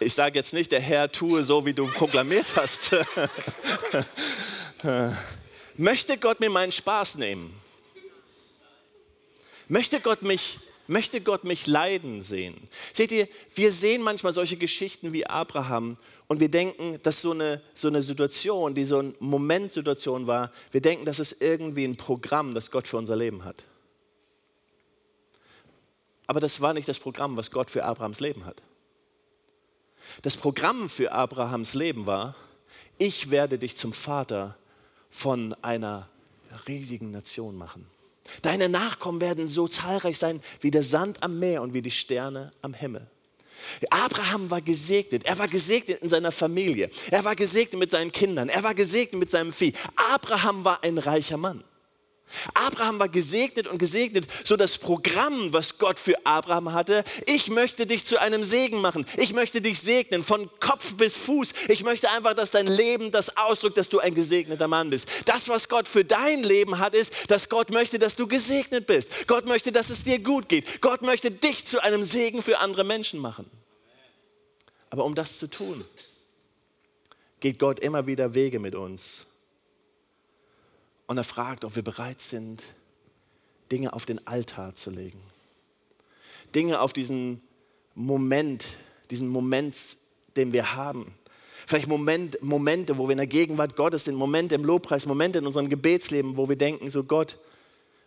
Ich 0.00 0.14
sage 0.14 0.36
jetzt 0.36 0.52
nicht, 0.52 0.72
der 0.72 0.80
Herr 0.80 1.12
tue 1.12 1.44
so, 1.44 1.64
wie 1.64 1.74
du 1.74 1.86
proklamiert 1.86 2.56
hast. 2.56 2.90
Möchte 5.76 6.18
Gott 6.18 6.40
mir 6.40 6.50
meinen 6.50 6.72
Spaß 6.72 7.18
nehmen? 7.18 7.54
Möchte 9.68 10.00
Gott 10.00 10.22
mich 10.22 10.58
möchte 10.86 11.20
Gott 11.20 11.44
mich 11.44 11.66
leiden 11.66 12.20
sehen. 12.20 12.68
Seht 12.92 13.12
ihr, 13.12 13.28
wir 13.54 13.72
sehen 13.72 14.02
manchmal 14.02 14.32
solche 14.32 14.56
Geschichten 14.56 15.12
wie 15.12 15.26
Abraham 15.26 15.96
und 16.28 16.40
wir 16.40 16.50
denken, 16.50 16.98
dass 17.02 17.20
so 17.20 17.32
eine, 17.32 17.62
so 17.74 17.88
eine 17.88 18.02
Situation, 18.02 18.74
die 18.74 18.84
so 18.84 18.98
eine 18.98 19.14
Momentsituation 19.20 20.26
war, 20.26 20.52
wir 20.70 20.80
denken, 20.80 21.04
das 21.04 21.18
ist 21.18 21.40
irgendwie 21.40 21.84
ein 21.84 21.96
Programm, 21.96 22.54
das 22.54 22.70
Gott 22.70 22.86
für 22.86 22.96
unser 22.96 23.16
Leben 23.16 23.44
hat. 23.44 23.64
Aber 26.26 26.40
das 26.40 26.60
war 26.60 26.72
nicht 26.72 26.88
das 26.88 26.98
Programm, 26.98 27.36
was 27.36 27.50
Gott 27.50 27.70
für 27.70 27.84
Abrahams 27.84 28.20
Leben 28.20 28.44
hat. 28.46 28.62
Das 30.22 30.36
Programm 30.36 30.88
für 30.88 31.12
Abrahams 31.12 31.74
Leben 31.74 32.06
war, 32.06 32.34
ich 32.98 33.30
werde 33.30 33.58
dich 33.58 33.76
zum 33.76 33.92
Vater 33.92 34.56
von 35.10 35.54
einer 35.62 36.08
riesigen 36.66 37.10
Nation 37.10 37.56
machen. 37.56 37.86
Deine 38.42 38.68
Nachkommen 38.68 39.20
werden 39.20 39.48
so 39.48 39.68
zahlreich 39.68 40.18
sein 40.18 40.40
wie 40.60 40.70
der 40.70 40.82
Sand 40.82 41.22
am 41.22 41.38
Meer 41.38 41.62
und 41.62 41.74
wie 41.74 41.82
die 41.82 41.90
Sterne 41.90 42.50
am 42.62 42.74
Himmel. 42.74 43.06
Abraham 43.90 44.50
war 44.50 44.60
gesegnet. 44.60 45.24
Er 45.24 45.38
war 45.38 45.48
gesegnet 45.48 46.02
in 46.02 46.08
seiner 46.08 46.32
Familie. 46.32 46.90
Er 47.10 47.24
war 47.24 47.36
gesegnet 47.36 47.78
mit 47.78 47.90
seinen 47.90 48.12
Kindern. 48.12 48.48
Er 48.48 48.62
war 48.62 48.74
gesegnet 48.74 49.18
mit 49.20 49.30
seinem 49.30 49.52
Vieh. 49.52 49.72
Abraham 49.94 50.64
war 50.64 50.82
ein 50.82 50.98
reicher 50.98 51.36
Mann. 51.36 51.62
Abraham 52.54 52.98
war 52.98 53.08
gesegnet 53.08 53.66
und 53.66 53.78
gesegnet, 53.78 54.26
so 54.44 54.56
das 54.56 54.78
Programm, 54.78 55.52
was 55.52 55.78
Gott 55.78 55.98
für 55.98 56.14
Abraham 56.24 56.72
hatte. 56.72 57.04
Ich 57.26 57.48
möchte 57.48 57.86
dich 57.86 58.04
zu 58.04 58.20
einem 58.20 58.44
Segen 58.44 58.80
machen. 58.80 59.06
Ich 59.16 59.32
möchte 59.34 59.60
dich 59.60 59.80
segnen 59.80 60.22
von 60.22 60.48
Kopf 60.60 60.94
bis 60.96 61.16
Fuß. 61.16 61.52
Ich 61.68 61.84
möchte 61.84 62.10
einfach, 62.10 62.34
dass 62.34 62.50
dein 62.50 62.66
Leben 62.66 63.10
das 63.10 63.36
ausdrückt, 63.36 63.78
dass 63.78 63.88
du 63.88 63.98
ein 63.98 64.14
gesegneter 64.14 64.68
Mann 64.68 64.90
bist. 64.90 65.08
Das, 65.26 65.48
was 65.48 65.68
Gott 65.68 65.88
für 65.88 66.04
dein 66.04 66.42
Leben 66.42 66.78
hat, 66.78 66.94
ist, 66.94 67.12
dass 67.28 67.48
Gott 67.48 67.70
möchte, 67.70 67.98
dass 67.98 68.16
du 68.16 68.26
gesegnet 68.26 68.86
bist. 68.86 69.26
Gott 69.26 69.46
möchte, 69.46 69.72
dass 69.72 69.90
es 69.90 70.04
dir 70.04 70.18
gut 70.18 70.48
geht. 70.48 70.80
Gott 70.80 71.02
möchte 71.02 71.30
dich 71.30 71.64
zu 71.64 71.82
einem 71.82 72.02
Segen 72.02 72.42
für 72.42 72.58
andere 72.58 72.84
Menschen 72.84 73.20
machen. 73.20 73.50
Aber 74.90 75.04
um 75.04 75.14
das 75.14 75.38
zu 75.38 75.48
tun, 75.48 75.84
geht 77.40 77.58
Gott 77.58 77.80
immer 77.80 78.06
wieder 78.06 78.34
Wege 78.34 78.58
mit 78.58 78.74
uns 78.74 79.26
und 81.06 81.18
er 81.18 81.24
fragt, 81.24 81.64
ob 81.64 81.76
wir 81.76 81.82
bereit 81.82 82.20
sind, 82.20 82.64
Dinge 83.70 83.92
auf 83.92 84.04
den 84.04 84.26
Altar 84.26 84.74
zu 84.74 84.90
legen. 84.90 85.20
Dinge 86.54 86.80
auf 86.80 86.92
diesen 86.92 87.42
Moment, 87.94 88.66
diesen 89.10 89.28
Moment, 89.28 89.76
den 90.36 90.52
wir 90.52 90.74
haben. 90.74 91.14
Vielleicht 91.66 91.88
Moment, 91.88 92.42
Momente, 92.42 92.98
wo 92.98 93.08
wir 93.08 93.12
in 93.12 93.18
der 93.18 93.26
Gegenwart 93.26 93.76
Gottes 93.76 94.04
sind, 94.04 94.16
Momente 94.16 94.54
im 94.54 94.64
Lobpreis, 94.64 95.06
Momente 95.06 95.38
in 95.38 95.46
unserem 95.46 95.68
Gebetsleben, 95.68 96.36
wo 96.36 96.48
wir 96.48 96.56
denken, 96.56 96.90
so 96.90 97.04
Gott, 97.04 97.38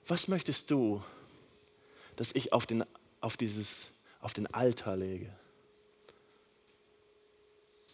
was 0.08 0.28
möchtest 0.28 0.70
du, 0.72 1.02
dass 2.16 2.34
ich 2.34 2.54
auf 2.54 2.66
den, 2.66 2.84
auf 3.22 3.38
dieses, 3.38 3.92
auf 4.20 4.34
den 4.34 4.48
Altar 4.54 4.98
lege? 4.98 5.30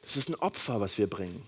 Das 0.01 0.17
ist 0.17 0.29
ein 0.29 0.35
Opfer, 0.35 0.81
was 0.81 0.97
wir 0.97 1.07
bringen. 1.07 1.47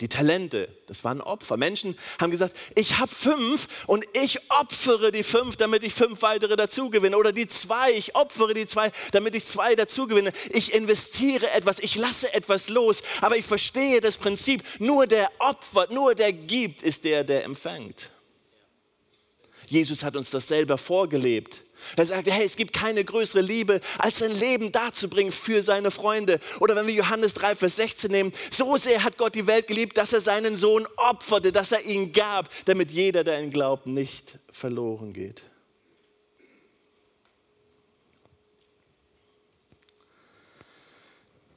Die 0.00 0.08
Talente, 0.08 0.68
das 0.86 1.02
waren 1.02 1.20
Opfer. 1.20 1.56
Menschen 1.56 1.98
haben 2.20 2.30
gesagt, 2.30 2.56
ich 2.76 2.98
habe 2.98 3.12
fünf 3.12 3.66
und 3.88 4.04
ich 4.12 4.38
opfere 4.48 5.10
die 5.10 5.24
fünf, 5.24 5.56
damit 5.56 5.82
ich 5.82 5.92
fünf 5.92 6.22
weitere 6.22 6.56
dazu 6.56 6.88
gewinne. 6.88 7.18
Oder 7.18 7.32
die 7.32 7.48
zwei, 7.48 7.92
ich 7.92 8.14
opfere 8.14 8.54
die 8.54 8.66
zwei, 8.66 8.92
damit 9.10 9.34
ich 9.34 9.44
zwei 9.44 9.74
dazu 9.74 10.06
gewinne. 10.06 10.32
Ich 10.50 10.72
investiere 10.72 11.50
etwas, 11.50 11.80
ich 11.80 11.96
lasse 11.96 12.32
etwas 12.32 12.68
los. 12.68 13.02
Aber 13.22 13.36
ich 13.36 13.44
verstehe 13.44 14.00
das 14.00 14.16
Prinzip, 14.16 14.62
nur 14.78 15.08
der 15.08 15.32
Opfer, 15.40 15.88
nur 15.90 16.14
der 16.14 16.32
gibt, 16.32 16.82
ist 16.82 17.02
der, 17.02 17.24
der 17.24 17.42
empfängt. 17.42 18.10
Jesus 19.66 20.04
hat 20.04 20.14
uns 20.14 20.30
das 20.30 20.46
selber 20.46 20.78
vorgelebt. 20.78 21.62
Er 21.96 22.06
sagte, 22.06 22.30
hey, 22.30 22.44
es 22.44 22.56
gibt 22.56 22.72
keine 22.72 23.04
größere 23.04 23.40
Liebe, 23.40 23.80
als 23.98 24.18
sein 24.18 24.36
Leben 24.38 24.72
darzubringen 24.72 25.32
für 25.32 25.62
seine 25.62 25.90
Freunde. 25.90 26.40
Oder 26.60 26.76
wenn 26.76 26.86
wir 26.86 26.94
Johannes 26.94 27.34
3, 27.34 27.56
Vers 27.56 27.76
16 27.76 28.10
nehmen, 28.10 28.32
so 28.50 28.76
sehr 28.76 29.02
hat 29.04 29.18
Gott 29.18 29.34
die 29.34 29.46
Welt 29.46 29.66
geliebt, 29.66 29.96
dass 29.96 30.12
er 30.12 30.20
seinen 30.20 30.56
Sohn 30.56 30.86
opferte, 30.96 31.52
dass 31.52 31.72
er 31.72 31.84
ihn 31.84 32.12
gab, 32.12 32.50
damit 32.66 32.90
jeder, 32.90 33.24
der 33.24 33.42
ihn 33.42 33.50
glaubt, 33.50 33.86
nicht 33.86 34.38
verloren 34.52 35.12
geht. 35.12 35.42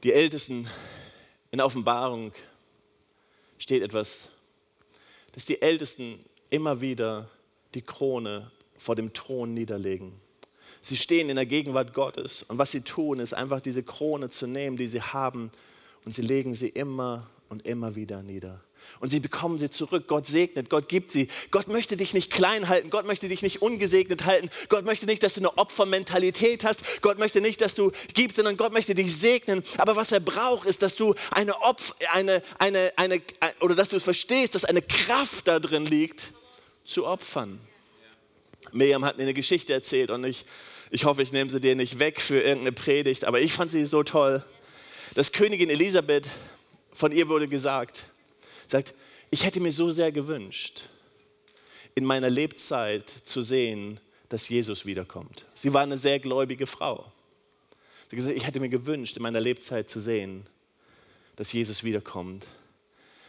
Die 0.03 0.13
Ältesten 0.13 0.67
in 1.51 1.61
Offenbarung 1.61 2.31
steht 3.59 3.83
etwas, 3.83 4.29
dass 5.33 5.45
die 5.45 5.61
Ältesten 5.61 6.25
immer 6.49 6.81
wieder 6.81 7.29
die 7.75 7.83
Krone 7.83 8.51
vor 8.81 8.95
dem 8.95 9.13
Thron 9.13 9.53
niederlegen. 9.53 10.11
Sie 10.81 10.97
stehen 10.97 11.29
in 11.29 11.35
der 11.35 11.45
Gegenwart 11.45 11.93
Gottes 11.93 12.43
und 12.47 12.57
was 12.57 12.71
sie 12.71 12.81
tun, 12.81 13.19
ist 13.19 13.33
einfach 13.33 13.61
diese 13.61 13.83
Krone 13.83 14.29
zu 14.29 14.47
nehmen, 14.47 14.75
die 14.75 14.87
sie 14.87 15.01
haben 15.01 15.51
und 16.03 16.13
sie 16.13 16.23
legen 16.23 16.55
sie 16.55 16.69
immer 16.69 17.29
und 17.49 17.67
immer 17.67 17.95
wieder 17.95 18.23
nieder. 18.23 18.59
Und 18.99 19.09
sie 19.09 19.19
bekommen 19.19 19.59
sie 19.59 19.69
zurück. 19.69 20.07
Gott 20.07 20.25
segnet, 20.25 20.71
Gott 20.71 20.89
gibt 20.89 21.11
sie. 21.11 21.27
Gott 21.51 21.67
möchte 21.67 21.95
dich 21.95 22.15
nicht 22.15 22.31
klein 22.31 22.67
halten. 22.67 22.89
Gott 22.89 23.05
möchte 23.05 23.27
dich 23.27 23.43
nicht 23.43 23.61
ungesegnet 23.61 24.25
halten. 24.25 24.49
Gott 24.69 24.85
möchte 24.85 25.05
nicht, 25.05 25.21
dass 25.21 25.35
du 25.35 25.41
eine 25.41 25.55
Opfermentalität 25.59 26.63
hast. 26.63 27.03
Gott 27.03 27.19
möchte 27.19 27.39
nicht, 27.39 27.61
dass 27.61 27.75
du 27.75 27.91
gibst, 28.15 28.37
sondern 28.37 28.57
Gott 28.57 28.73
möchte 28.73 28.95
dich 28.95 29.15
segnen. 29.15 29.61
Aber 29.77 29.95
was 29.95 30.11
er 30.11 30.19
braucht, 30.19 30.65
ist, 30.65 30.81
dass 30.81 30.95
du 30.95 31.13
eine 31.29 31.61
Opfer, 31.61 31.93
eine, 32.11 32.41
eine, 32.57 32.91
eine, 32.95 33.21
oder 33.59 33.75
dass 33.75 33.89
du 33.89 33.97
es 33.97 34.03
verstehst, 34.03 34.55
dass 34.55 34.65
eine 34.65 34.81
Kraft 34.81 35.47
da 35.47 35.59
drin 35.59 35.85
liegt, 35.85 36.33
zu 36.83 37.05
opfern. 37.05 37.59
Miriam 38.73 39.05
hat 39.05 39.17
mir 39.17 39.23
eine 39.23 39.33
Geschichte 39.33 39.73
erzählt 39.73 40.11
und 40.11 40.23
ich, 40.23 40.45
ich 40.89 41.05
hoffe, 41.05 41.21
ich 41.21 41.31
nehme 41.31 41.49
sie 41.49 41.59
dir 41.59 41.75
nicht 41.75 41.99
weg 41.99 42.21
für 42.21 42.39
irgendeine 42.41 42.71
Predigt, 42.71 43.25
aber 43.25 43.39
ich 43.39 43.53
fand 43.53 43.71
sie 43.71 43.85
so 43.85 44.03
toll. 44.03 44.43
Dass 45.13 45.31
Königin 45.31 45.69
Elisabeth, 45.69 46.29
von 46.93 47.11
ihr 47.11 47.27
wurde 47.29 47.47
gesagt, 47.47 48.05
sagt, 48.67 48.93
ich 49.29 49.45
hätte 49.45 49.59
mir 49.59 49.71
so 49.71 49.91
sehr 49.91 50.11
gewünscht, 50.11 50.89
in 51.95 52.05
meiner 52.05 52.29
Lebzeit 52.29 53.09
zu 53.09 53.41
sehen, 53.41 53.99
dass 54.29 54.47
Jesus 54.47 54.85
wiederkommt. 54.85 55.45
Sie 55.53 55.73
war 55.73 55.81
eine 55.81 55.97
sehr 55.97 56.19
gläubige 56.19 56.67
Frau. 56.67 57.11
Sie 58.09 58.15
hat 58.15 58.23
gesagt, 58.23 58.35
ich 58.35 58.47
hätte 58.47 58.59
mir 58.59 58.69
gewünscht, 58.69 59.17
in 59.17 59.23
meiner 59.23 59.41
Lebzeit 59.41 59.89
zu 59.89 59.99
sehen, 59.99 60.45
dass 61.35 61.51
Jesus 61.51 61.83
wiederkommt, 61.83 62.45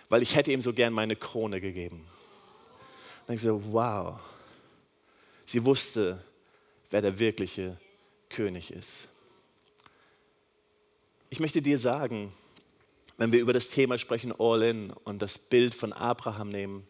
weil 0.09 0.22
ich 0.22 0.37
hätte 0.37 0.52
ihm 0.52 0.61
so 0.61 0.72
gern 0.72 0.92
meine 0.92 1.16
Krone 1.16 1.61
gegeben. 1.61 2.05
Dann 3.26 3.37
ich 3.37 3.42
so, 3.42 3.62
wow. 3.72 4.20
Sie 5.44 5.64
wusste, 5.64 6.22
wer 6.90 7.02
der 7.02 7.18
wirkliche 7.18 7.76
König 8.28 8.72
ist. 8.72 9.09
Ich 11.31 11.40
möchte 11.40 11.62
dir 11.62 11.78
sagen, 11.78 12.33
wenn 13.16 13.33
wir 13.33 13.40
über 13.40 13.52
das 13.52 13.68
Thema 13.68 13.98
sprechen, 13.98 14.33
All 14.38 14.62
In, 14.62 14.90
und 15.05 15.22
das 15.22 15.38
Bild 15.38 15.74
von 15.74 15.92
Abraham 15.92 16.48
nehmen, 16.48 16.87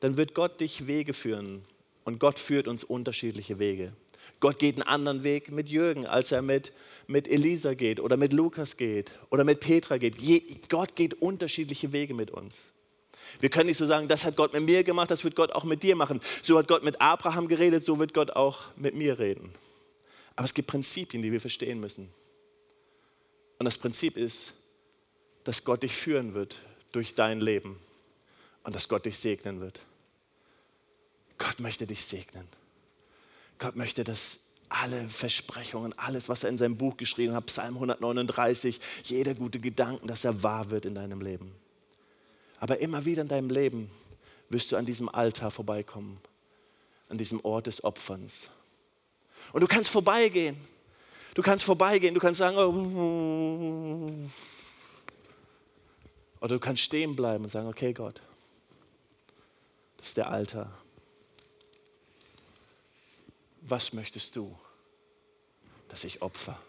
dann 0.00 0.16
wird 0.16 0.34
Gott 0.34 0.60
dich 0.60 0.86
Wege 0.86 1.14
führen. 1.14 1.62
Und 2.04 2.18
Gott 2.18 2.38
führt 2.38 2.66
uns 2.66 2.82
unterschiedliche 2.82 3.58
Wege. 3.58 3.92
Gott 4.40 4.58
geht 4.58 4.74
einen 4.74 4.88
anderen 4.88 5.22
Weg 5.22 5.52
mit 5.52 5.68
Jürgen, 5.68 6.04
als 6.04 6.32
er 6.32 6.42
mit, 6.42 6.72
mit 7.06 7.28
Elisa 7.28 7.74
geht 7.74 8.00
oder 8.00 8.16
mit 8.16 8.32
Lukas 8.32 8.76
geht 8.76 9.14
oder 9.30 9.44
mit 9.44 9.60
Petra 9.60 9.98
geht. 9.98 10.20
Je, 10.20 10.42
Gott 10.68 10.96
geht 10.96 11.14
unterschiedliche 11.14 11.92
Wege 11.92 12.12
mit 12.12 12.32
uns. 12.32 12.72
Wir 13.40 13.50
können 13.50 13.66
nicht 13.66 13.78
so 13.78 13.86
sagen, 13.86 14.08
das 14.08 14.24
hat 14.24 14.36
Gott 14.36 14.52
mit 14.52 14.62
mir 14.62 14.84
gemacht, 14.84 15.10
das 15.10 15.24
wird 15.24 15.36
Gott 15.36 15.52
auch 15.52 15.64
mit 15.64 15.82
dir 15.82 15.96
machen. 15.96 16.20
So 16.42 16.58
hat 16.58 16.68
Gott 16.68 16.84
mit 16.84 17.00
Abraham 17.00 17.48
geredet, 17.48 17.84
so 17.84 17.98
wird 17.98 18.14
Gott 18.14 18.30
auch 18.30 18.60
mit 18.76 18.94
mir 18.94 19.18
reden. 19.18 19.52
Aber 20.36 20.44
es 20.44 20.54
gibt 20.54 20.68
Prinzipien, 20.68 21.22
die 21.22 21.32
wir 21.32 21.40
verstehen 21.40 21.80
müssen. 21.80 22.12
Und 23.58 23.64
das 23.64 23.78
Prinzip 23.78 24.16
ist, 24.16 24.54
dass 25.44 25.64
Gott 25.64 25.82
dich 25.82 25.94
führen 25.94 26.34
wird 26.34 26.60
durch 26.92 27.14
dein 27.14 27.40
Leben 27.40 27.78
und 28.64 28.74
dass 28.74 28.88
Gott 28.88 29.06
dich 29.06 29.18
segnen 29.18 29.60
wird. 29.60 29.80
Gott 31.38 31.58
möchte 31.60 31.86
dich 31.86 32.04
segnen. 32.04 32.46
Gott 33.58 33.76
möchte, 33.76 34.04
dass 34.04 34.40
alle 34.68 35.08
Versprechungen, 35.08 35.96
alles, 35.98 36.28
was 36.28 36.44
er 36.44 36.50
in 36.50 36.58
seinem 36.58 36.76
Buch 36.76 36.96
geschrieben 36.96 37.34
hat, 37.34 37.46
Psalm 37.46 37.74
139, 37.74 38.80
jeder 39.04 39.34
gute 39.34 39.60
Gedanken, 39.60 40.08
dass 40.08 40.24
er 40.24 40.42
wahr 40.42 40.70
wird 40.70 40.86
in 40.86 40.94
deinem 40.94 41.20
Leben. 41.20 41.54
Aber 42.62 42.78
immer 42.78 43.04
wieder 43.04 43.22
in 43.22 43.28
deinem 43.28 43.50
Leben 43.50 43.90
wirst 44.48 44.70
du 44.70 44.76
an 44.76 44.86
diesem 44.86 45.08
Altar 45.08 45.50
vorbeikommen, 45.50 46.20
an 47.08 47.18
diesem 47.18 47.44
Ort 47.44 47.66
des 47.66 47.82
Opferns. 47.82 48.50
Und 49.52 49.62
du 49.62 49.66
kannst 49.66 49.90
vorbeigehen. 49.90 50.56
Du 51.34 51.42
kannst 51.42 51.64
vorbeigehen, 51.64 52.14
du 52.14 52.20
kannst 52.20 52.38
sagen, 52.38 52.56
oh. 52.56 54.28
oder 56.40 56.54
du 56.54 56.60
kannst 56.60 56.82
stehen 56.82 57.16
bleiben 57.16 57.44
und 57.44 57.48
sagen, 57.48 57.66
okay 57.66 57.92
Gott, 57.92 58.20
das 59.96 60.08
ist 60.08 60.16
der 60.18 60.30
Altar 60.30 60.72
was 63.62 63.92
möchtest 63.92 64.36
du, 64.36 64.58
dass 65.88 66.04
ich 66.04 66.20
opfer? 66.20 66.60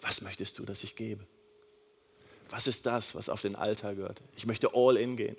Was 0.00 0.20
möchtest 0.20 0.58
du, 0.58 0.64
dass 0.64 0.84
ich 0.84 0.96
gebe? 0.96 1.26
Was 2.50 2.66
ist 2.66 2.86
das, 2.86 3.14
was 3.14 3.28
auf 3.28 3.42
den 3.42 3.56
Altar 3.56 3.94
gehört? 3.94 4.22
Ich 4.36 4.46
möchte 4.46 4.70
all 4.74 4.96
in 4.96 5.16
gehen. 5.16 5.36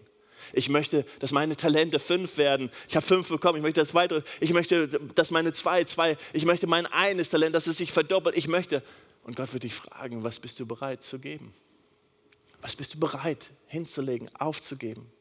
Ich 0.53 0.69
möchte, 0.69 1.05
dass 1.19 1.31
meine 1.31 1.55
Talente 1.55 1.99
fünf 1.99 2.37
werden. 2.37 2.69
Ich 2.87 2.95
habe 2.95 3.05
fünf 3.05 3.27
bekommen. 3.27 3.57
Ich 3.57 3.63
möchte 3.63 3.81
das 3.81 3.93
weitere. 3.93 4.21
Ich 4.39 4.53
möchte, 4.53 4.87
dass 5.15 5.31
meine 5.31 5.51
zwei, 5.53 5.83
zwei. 5.83 6.17
Ich 6.33 6.45
möchte 6.45 6.67
mein 6.67 6.85
eines 6.85 7.29
Talent, 7.29 7.55
dass 7.55 7.67
es 7.67 7.77
sich 7.77 7.91
verdoppelt. 7.91 8.37
Ich 8.37 8.47
möchte. 8.47 8.83
Und 9.23 9.35
Gott 9.35 9.53
wird 9.53 9.63
dich 9.63 9.73
fragen, 9.73 10.23
was 10.23 10.39
bist 10.39 10.59
du 10.59 10.65
bereit 10.65 11.03
zu 11.03 11.19
geben? 11.19 11.53
Was 12.61 12.75
bist 12.75 12.93
du 12.93 12.99
bereit 12.99 13.51
hinzulegen, 13.67 14.29
aufzugeben? 14.35 15.11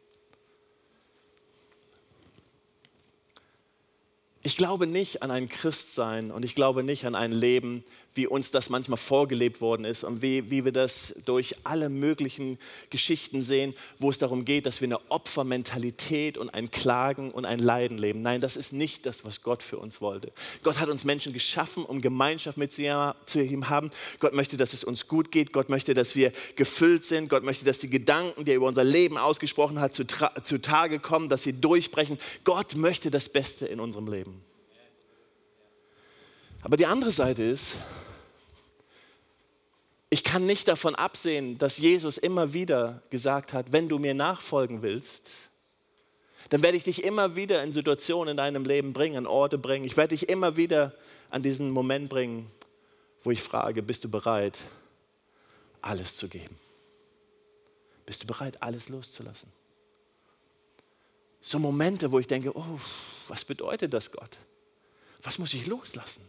Ich 4.42 4.56
glaube 4.56 4.86
nicht 4.86 5.22
an 5.22 5.30
ein 5.30 5.48
Christsein 5.48 6.30
und 6.30 6.44
ich 6.44 6.54
glaube 6.54 6.82
nicht 6.82 7.04
an 7.04 7.14
ein 7.14 7.32
Leben, 7.32 7.84
wie 8.18 8.26
uns 8.26 8.50
das 8.50 8.68
manchmal 8.68 8.98
vorgelebt 8.98 9.60
worden 9.60 9.84
ist 9.84 10.02
und 10.02 10.22
wie, 10.22 10.50
wie 10.50 10.64
wir 10.64 10.72
das 10.72 11.14
durch 11.24 11.54
alle 11.62 11.88
möglichen 11.88 12.58
Geschichten 12.90 13.42
sehen, 13.42 13.74
wo 13.98 14.10
es 14.10 14.18
darum 14.18 14.44
geht, 14.44 14.66
dass 14.66 14.80
wir 14.80 14.88
eine 14.88 15.00
Opfermentalität 15.08 16.36
und 16.36 16.50
ein 16.50 16.70
Klagen 16.72 17.30
und 17.30 17.46
ein 17.46 17.60
Leiden 17.60 17.96
leben. 17.96 18.20
Nein, 18.20 18.40
das 18.40 18.56
ist 18.56 18.72
nicht 18.72 19.06
das, 19.06 19.24
was 19.24 19.42
Gott 19.42 19.62
für 19.62 19.78
uns 19.78 20.00
wollte. 20.00 20.32
Gott 20.64 20.80
hat 20.80 20.88
uns 20.88 21.04
Menschen 21.04 21.32
geschaffen, 21.32 21.84
um 21.84 22.00
Gemeinschaft 22.00 22.58
mit 22.58 22.72
zu 22.72 22.82
ihm 22.82 23.68
haben. 23.68 23.90
Gott 24.18 24.34
möchte, 24.34 24.56
dass 24.56 24.72
es 24.72 24.82
uns 24.82 25.06
gut 25.06 25.30
geht. 25.30 25.52
Gott 25.52 25.68
möchte, 25.68 25.94
dass 25.94 26.16
wir 26.16 26.32
gefüllt 26.56 27.04
sind. 27.04 27.30
Gott 27.30 27.44
möchte, 27.44 27.64
dass 27.64 27.78
die 27.78 27.88
Gedanken, 27.88 28.44
die 28.44 28.50
er 28.50 28.56
über 28.56 28.66
unser 28.66 28.84
Leben 28.84 29.16
ausgesprochen 29.16 29.78
hat, 29.78 29.94
zutage 29.94 30.98
kommen, 30.98 31.28
dass 31.28 31.44
sie 31.44 31.60
durchbrechen. 31.60 32.18
Gott 32.42 32.74
möchte 32.74 33.12
das 33.12 33.28
Beste 33.28 33.66
in 33.66 33.78
unserem 33.78 34.08
Leben. 34.08 34.42
Aber 36.62 36.76
die 36.76 36.86
andere 36.86 37.12
Seite 37.12 37.42
ist, 37.44 37.76
ich 40.10 40.24
kann 40.24 40.46
nicht 40.46 40.68
davon 40.68 40.94
absehen, 40.94 41.58
dass 41.58 41.78
Jesus 41.78 42.16
immer 42.16 42.52
wieder 42.52 43.02
gesagt 43.10 43.52
hat, 43.52 43.72
wenn 43.72 43.88
du 43.88 43.98
mir 43.98 44.14
nachfolgen 44.14 44.82
willst, 44.82 45.30
dann 46.48 46.62
werde 46.62 46.78
ich 46.78 46.84
dich 46.84 47.04
immer 47.04 47.36
wieder 47.36 47.62
in 47.62 47.72
Situationen 47.72 48.32
in 48.32 48.36
deinem 48.38 48.64
Leben 48.64 48.94
bringen, 48.94 49.16
an 49.16 49.26
Orte 49.26 49.58
bringen. 49.58 49.84
Ich 49.84 49.98
werde 49.98 50.16
dich 50.16 50.30
immer 50.30 50.56
wieder 50.56 50.94
an 51.28 51.42
diesen 51.42 51.70
Moment 51.70 52.08
bringen, 52.08 52.50
wo 53.22 53.30
ich 53.30 53.42
frage, 53.42 53.82
bist 53.82 54.04
du 54.04 54.08
bereit, 54.08 54.60
alles 55.82 56.16
zu 56.16 56.28
geben? 56.28 56.56
Bist 58.06 58.22
du 58.22 58.26
bereit, 58.26 58.62
alles 58.62 58.88
loszulassen? 58.88 59.52
So 61.42 61.58
Momente, 61.58 62.10
wo 62.10 62.18
ich 62.18 62.26
denke, 62.26 62.56
oh, 62.56 62.80
was 63.28 63.44
bedeutet 63.44 63.92
das 63.92 64.10
Gott? 64.10 64.38
Was 65.22 65.38
muss 65.38 65.52
ich 65.52 65.66
loslassen? 65.66 66.22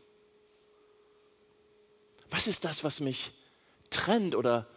Was 2.29 2.47
ist 2.47 2.65
das, 2.65 2.83
was 2.83 2.99
mich 2.99 3.31
trennt 3.89 4.35
oder 4.35 4.67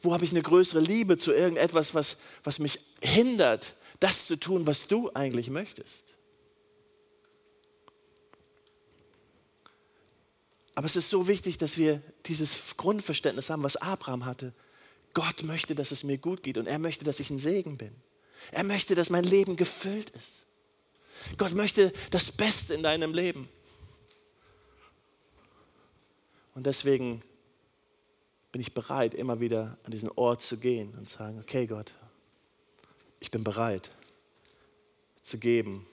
wo 0.00 0.12
habe 0.12 0.24
ich 0.24 0.32
eine 0.32 0.42
größere 0.42 0.80
Liebe 0.80 1.16
zu 1.16 1.32
irgendetwas, 1.32 1.94
was, 1.94 2.16
was 2.42 2.58
mich 2.58 2.80
hindert, 3.00 3.74
das 4.00 4.26
zu 4.26 4.36
tun, 4.36 4.66
was 4.66 4.88
du 4.88 5.10
eigentlich 5.14 5.48
möchtest. 5.48 6.04
Aber 10.74 10.86
es 10.86 10.96
ist 10.96 11.10
so 11.10 11.28
wichtig, 11.28 11.58
dass 11.58 11.78
wir 11.78 12.02
dieses 12.26 12.76
Grundverständnis 12.76 13.50
haben, 13.50 13.62
was 13.62 13.76
Abraham 13.76 14.24
hatte. 14.24 14.54
Gott 15.14 15.42
möchte, 15.42 15.74
dass 15.74 15.92
es 15.92 16.02
mir 16.02 16.18
gut 16.18 16.42
geht 16.42 16.56
und 16.56 16.66
er 16.66 16.78
möchte, 16.78 17.04
dass 17.04 17.20
ich 17.20 17.30
ein 17.30 17.38
Segen 17.38 17.76
bin. 17.76 17.94
Er 18.50 18.64
möchte, 18.64 18.94
dass 18.94 19.10
mein 19.10 19.24
Leben 19.24 19.56
gefüllt 19.56 20.10
ist. 20.10 20.44
Gott 21.36 21.54
möchte 21.54 21.92
das 22.10 22.32
Beste 22.32 22.74
in 22.74 22.82
deinem 22.82 23.14
Leben. 23.14 23.48
Und 26.54 26.66
deswegen 26.66 27.22
bin 28.52 28.60
ich 28.60 28.74
bereit, 28.74 29.14
immer 29.14 29.40
wieder 29.40 29.78
an 29.82 29.90
diesen 29.90 30.10
Ort 30.10 30.42
zu 30.42 30.58
gehen 30.58 30.94
und 30.96 31.08
zu 31.08 31.18
sagen, 31.18 31.40
okay 31.40 31.66
Gott, 31.66 31.92
ich 33.18 33.30
bin 33.30 33.42
bereit 33.42 33.90
zu 35.22 35.38
geben 35.38 35.86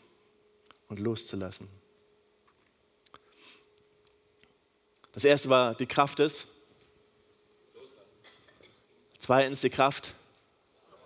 und 0.90 1.00
loszulassen. 1.00 1.68
Das 5.14 5.24
erste 5.24 5.50
war 5.50 5.74
die 5.76 5.86
Kraft 5.86 6.20
des 6.20 6.48
Zweitens 9.30 9.62
die 9.62 9.70
Kraft 9.70 10.16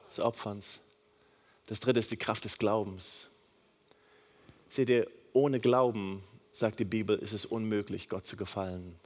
des 0.08 0.20
Opferns. 0.20 0.80
Das 1.66 1.82
dritte 1.82 2.00
ist 2.00 2.12
die 2.12 2.16
Kraft 2.16 2.46
des 2.46 2.58
Glaubens. 2.58 3.28
Seht 4.70 4.90
ihr, 4.90 5.08
ohne 5.34 5.60
Glauben, 5.60 6.24
sagt 6.52 6.80
die 6.80 6.86
Bibel, 6.86 7.18
ist 7.18 7.34
es 7.34 7.46
unmöglich, 7.46 8.08
Gott 8.08 8.26
zu 8.26 8.38
gefallen. 8.38 8.98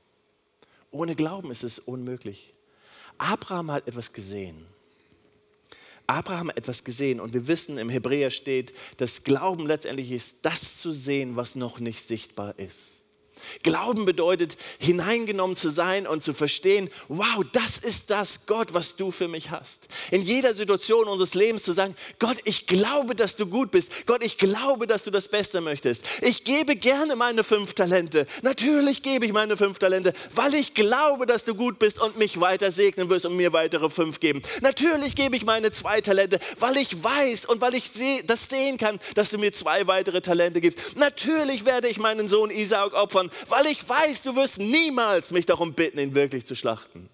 Ohne 0.97 1.15
Glauben 1.15 1.51
ist 1.51 1.63
es 1.63 1.77
unmöglich. 1.77 2.55
Abraham 3.19 3.69
hat 3.69 3.87
etwas 3.87 4.13
gesehen. 4.13 4.65
Abraham 6.07 6.49
hat 6.49 6.57
etwas 6.57 6.83
gesehen 6.83 7.19
und 7.19 7.33
wir 7.35 7.45
wissen, 7.47 7.77
im 7.77 7.89
Hebräer 7.89 8.31
steht, 8.31 8.73
dass 8.97 9.23
Glauben 9.23 9.67
letztendlich 9.67 10.11
ist, 10.11 10.43
das 10.43 10.79
zu 10.79 10.91
sehen, 10.91 11.35
was 11.35 11.53
noch 11.53 11.79
nicht 11.79 12.01
sichtbar 12.01 12.57
ist. 12.57 13.03
Glauben 13.63 14.05
bedeutet, 14.05 14.57
hineingenommen 14.79 15.55
zu 15.55 15.69
sein 15.69 16.07
und 16.07 16.21
zu 16.23 16.33
verstehen, 16.33 16.89
wow, 17.07 17.43
das 17.53 17.77
ist 17.77 18.09
das 18.09 18.45
Gott, 18.45 18.73
was 18.73 18.95
du 18.95 19.11
für 19.11 19.27
mich 19.27 19.51
hast. 19.51 19.87
In 20.11 20.21
jeder 20.21 20.53
Situation 20.53 21.07
unseres 21.07 21.33
Lebens 21.33 21.63
zu 21.63 21.71
sagen, 21.71 21.95
Gott, 22.19 22.37
ich 22.43 22.67
glaube, 22.67 23.15
dass 23.15 23.35
du 23.35 23.45
gut 23.45 23.71
bist. 23.71 23.91
Gott, 24.05 24.23
ich 24.23 24.37
glaube, 24.37 24.87
dass 24.87 25.03
du 25.03 25.11
das 25.11 25.27
Beste 25.27 25.61
möchtest. 25.61 26.03
Ich 26.21 26.43
gebe 26.43 26.75
gerne 26.75 27.15
meine 27.15 27.43
fünf 27.43 27.73
Talente. 27.73 28.27
Natürlich 28.41 29.03
gebe 29.03 29.25
ich 29.25 29.33
meine 29.33 29.57
fünf 29.57 29.79
Talente, 29.79 30.13
weil 30.33 30.53
ich 30.53 30.73
glaube, 30.73 31.25
dass 31.25 31.43
du 31.43 31.55
gut 31.55 31.79
bist 31.79 31.99
und 31.99 32.17
mich 32.17 32.39
weiter 32.39 32.71
segnen 32.71 33.09
wirst 33.09 33.25
und 33.25 33.35
mir 33.35 33.53
weitere 33.53 33.89
fünf 33.89 34.19
geben. 34.19 34.41
Natürlich 34.61 35.15
gebe 35.15 35.35
ich 35.35 35.45
meine 35.45 35.71
zwei 35.71 36.01
Talente, 36.01 36.39
weil 36.59 36.77
ich 36.77 37.03
weiß 37.03 37.45
und 37.45 37.61
weil 37.61 37.75
ich 37.75 37.91
das 38.25 38.49
sehen 38.49 38.77
kann, 38.77 38.99
dass 39.15 39.29
du 39.29 39.37
mir 39.37 39.51
zwei 39.51 39.87
weitere 39.87 40.21
Talente 40.21 40.61
gibst. 40.61 40.97
Natürlich 40.97 41.65
werde 41.65 41.87
ich 41.87 41.97
meinen 41.97 42.29
Sohn 42.29 42.49
Isaak 42.49 42.93
opfern, 42.93 43.26
weil 43.47 43.65
ich 43.67 43.87
weiß, 43.87 44.21
du 44.21 44.35
wirst 44.35 44.57
niemals 44.57 45.31
mich 45.31 45.45
darum 45.45 45.73
bitten, 45.73 45.99
ihn 45.99 46.15
wirklich 46.15 46.45
zu 46.45 46.55
schlachten. 46.55 47.09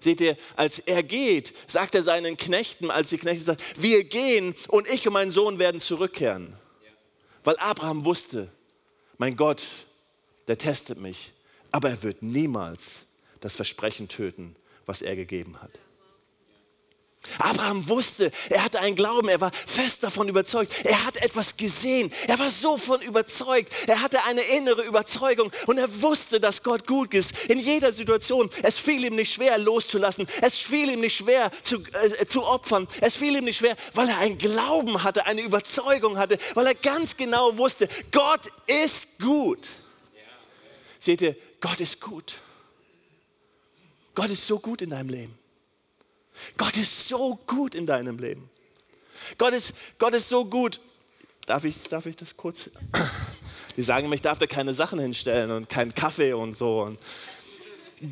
Seht 0.00 0.20
ihr, 0.20 0.36
als 0.56 0.78
er 0.78 1.02
geht, 1.02 1.54
sagt 1.66 1.94
er 1.94 2.02
seinen 2.02 2.36
Knechten, 2.36 2.90
als 2.90 3.10
die 3.10 3.18
Knechte 3.18 3.44
sagen, 3.44 3.62
wir 3.76 4.04
gehen 4.04 4.54
und 4.68 4.88
ich 4.88 5.06
und 5.06 5.12
mein 5.12 5.30
Sohn 5.30 5.58
werden 5.58 5.80
zurückkehren. 5.80 6.54
Weil 7.44 7.56
Abraham 7.58 8.04
wusste, 8.04 8.50
mein 9.18 9.36
Gott, 9.36 9.64
der 10.48 10.56
testet 10.56 10.98
mich, 10.98 11.32
aber 11.70 11.90
er 11.90 12.02
wird 12.02 12.22
niemals 12.22 13.06
das 13.40 13.56
Versprechen 13.56 14.08
töten, 14.08 14.56
was 14.86 15.02
er 15.02 15.16
gegeben 15.16 15.60
hat. 15.60 15.78
Abraham 17.38 17.86
wusste, 17.88 18.30
er 18.48 18.64
hatte 18.64 18.80
einen 18.80 18.96
Glauben, 18.96 19.28
er 19.28 19.40
war 19.40 19.52
fest 19.52 20.02
davon 20.02 20.28
überzeugt, 20.28 20.72
er 20.84 21.04
hat 21.04 21.18
etwas 21.18 21.56
gesehen, 21.56 22.12
er 22.26 22.38
war 22.38 22.50
so 22.50 22.78
von 22.78 23.02
überzeugt, 23.02 23.72
er 23.86 24.00
hatte 24.00 24.24
eine 24.24 24.40
innere 24.40 24.82
Überzeugung 24.82 25.52
und 25.66 25.78
er 25.78 26.02
wusste, 26.02 26.40
dass 26.40 26.62
Gott 26.62 26.86
gut 26.86 27.12
ist 27.12 27.32
in 27.48 27.58
jeder 27.58 27.92
Situation. 27.92 28.48
Es 28.62 28.78
fiel 28.78 29.04
ihm 29.04 29.16
nicht 29.16 29.34
schwer 29.34 29.58
loszulassen, 29.58 30.26
es 30.40 30.58
fiel 30.60 30.90
ihm 30.90 31.00
nicht 31.00 31.16
schwer 31.16 31.50
zu, 31.62 31.82
äh, 31.92 32.24
zu 32.24 32.44
opfern, 32.44 32.88
es 33.02 33.16
fiel 33.16 33.36
ihm 33.36 33.44
nicht 33.44 33.58
schwer, 33.58 33.76
weil 33.92 34.08
er 34.08 34.18
einen 34.18 34.38
Glauben 34.38 35.02
hatte, 35.02 35.26
eine 35.26 35.42
Überzeugung 35.42 36.16
hatte, 36.16 36.38
weil 36.54 36.66
er 36.66 36.74
ganz 36.74 37.16
genau 37.16 37.56
wusste, 37.58 37.88
Gott 38.12 38.42
ist 38.66 39.18
gut. 39.18 39.68
Seht 40.98 41.20
ihr, 41.20 41.36
Gott 41.60 41.80
ist 41.80 42.00
gut. 42.00 42.34
Gott 44.14 44.30
ist 44.30 44.46
so 44.46 44.58
gut 44.58 44.82
in 44.82 44.90
deinem 44.90 45.10
Leben. 45.10 45.39
Gott 46.56 46.76
ist 46.76 47.08
so 47.08 47.38
gut 47.46 47.74
in 47.74 47.86
deinem 47.86 48.18
Leben. 48.18 48.48
Gott 49.38 49.52
ist, 49.52 49.74
Gott 49.98 50.14
ist 50.14 50.28
so 50.28 50.44
gut. 50.44 50.80
Darf 51.46 51.64
ich, 51.64 51.82
darf 51.84 52.06
ich 52.06 52.16
das 52.16 52.36
kurz? 52.36 52.70
Die 53.76 53.82
sagen 53.82 54.08
mir, 54.08 54.14
ich 54.14 54.22
darf 54.22 54.38
da 54.38 54.46
keine 54.46 54.74
Sachen 54.74 54.98
hinstellen 54.98 55.50
und 55.50 55.68
keinen 55.68 55.94
Kaffee 55.94 56.32
und 56.32 56.54
so. 56.54 56.82
Und 56.82 56.98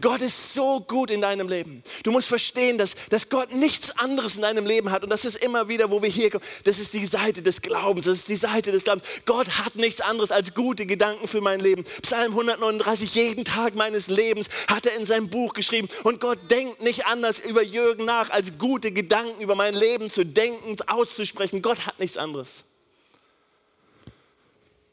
Gott 0.03 0.21
ist 0.21 0.53
so 0.53 0.81
gut 0.81 1.11
in 1.11 1.23
deinem 1.23 1.49
Leben. 1.49 1.83
Du 2.03 2.11
musst 2.11 2.29
verstehen, 2.29 2.77
dass, 2.77 2.95
dass 3.09 3.31
Gott 3.31 3.55
nichts 3.55 3.91
anderes 3.93 4.37
in 4.37 4.43
deinem 4.43 4.67
Leben 4.67 4.91
hat. 4.91 5.03
Und 5.03 5.09
das 5.09 5.25
ist 5.25 5.37
immer 5.37 5.69
wieder, 5.69 5.91
wo 5.91 6.03
wir 6.03 6.11
hier 6.11 6.31
kommen. 6.31 6.45
Das 6.65 6.79
ist 6.79 6.93
die 6.93 7.07
Seite 7.07 7.41
des 7.41 7.63
Glaubens. 7.63 8.05
Das 8.05 8.19
ist 8.19 8.29
die 8.29 8.37
Seite 8.37 8.71
des 8.71 8.85
Glaubens. 8.85 9.07
Gott 9.25 9.49
hat 9.49 9.77
nichts 9.77 10.03
anderes 10.03 10.31
als 10.31 10.53
gute 10.53 10.85
Gedanken 10.85 11.27
für 11.27 11.41
mein 11.41 11.61
Leben. 11.61 11.85
Psalm 12.03 12.33
139, 12.33 13.15
jeden 13.15 13.47
Tag 13.47 13.77
meines 13.77 14.09
Lebens 14.09 14.51
hat 14.67 14.85
er 14.85 14.95
in 14.95 15.07
seinem 15.07 15.31
Buch 15.31 15.55
geschrieben. 15.55 15.89
Und 16.05 16.21
Gott 16.21 16.39
denkt 16.51 16.83
nicht 16.83 17.07
anders 17.07 17.41
über 17.41 17.63
Jürgen 17.63 18.05
nach, 18.05 18.29
als 18.29 18.59
gute 18.59 18.93
Gedanken 18.93 19.41
über 19.41 19.55
mein 19.55 19.75
Leben 19.75 20.11
zu 20.11 20.23
denken, 20.27 20.77
auszusprechen. 20.87 21.63
Gott 21.63 21.87
hat 21.87 21.99
nichts 21.99 22.19
anderes. 22.19 22.65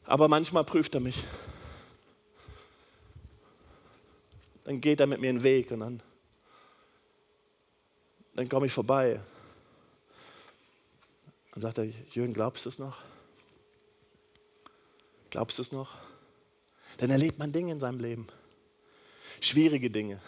Aber 0.06 0.28
manchmal 0.28 0.64
prüft 0.64 0.94
er 0.94 1.00
mich. 1.00 1.16
Dann 4.66 4.80
geht 4.80 4.98
er 4.98 5.06
mit 5.06 5.20
mir 5.20 5.32
den 5.32 5.44
Weg 5.44 5.70
und 5.70 5.78
dann, 5.78 6.02
dann 8.34 8.48
komme 8.48 8.66
ich 8.66 8.72
vorbei. 8.72 9.20
Dann 11.52 11.62
sagt 11.62 11.78
er, 11.78 11.84
Jürgen, 11.84 12.34
glaubst 12.34 12.66
du 12.66 12.68
es 12.68 12.80
noch? 12.80 13.00
Glaubst 15.30 15.58
du 15.58 15.62
es 15.62 15.70
noch? 15.70 15.98
Dann 16.98 17.10
erlebt 17.10 17.38
man 17.38 17.52
Dinge 17.52 17.72
in 17.72 17.80
seinem 17.80 18.00
Leben. 18.00 18.26
Schwierige 19.40 19.88
Dinge. 19.88 20.20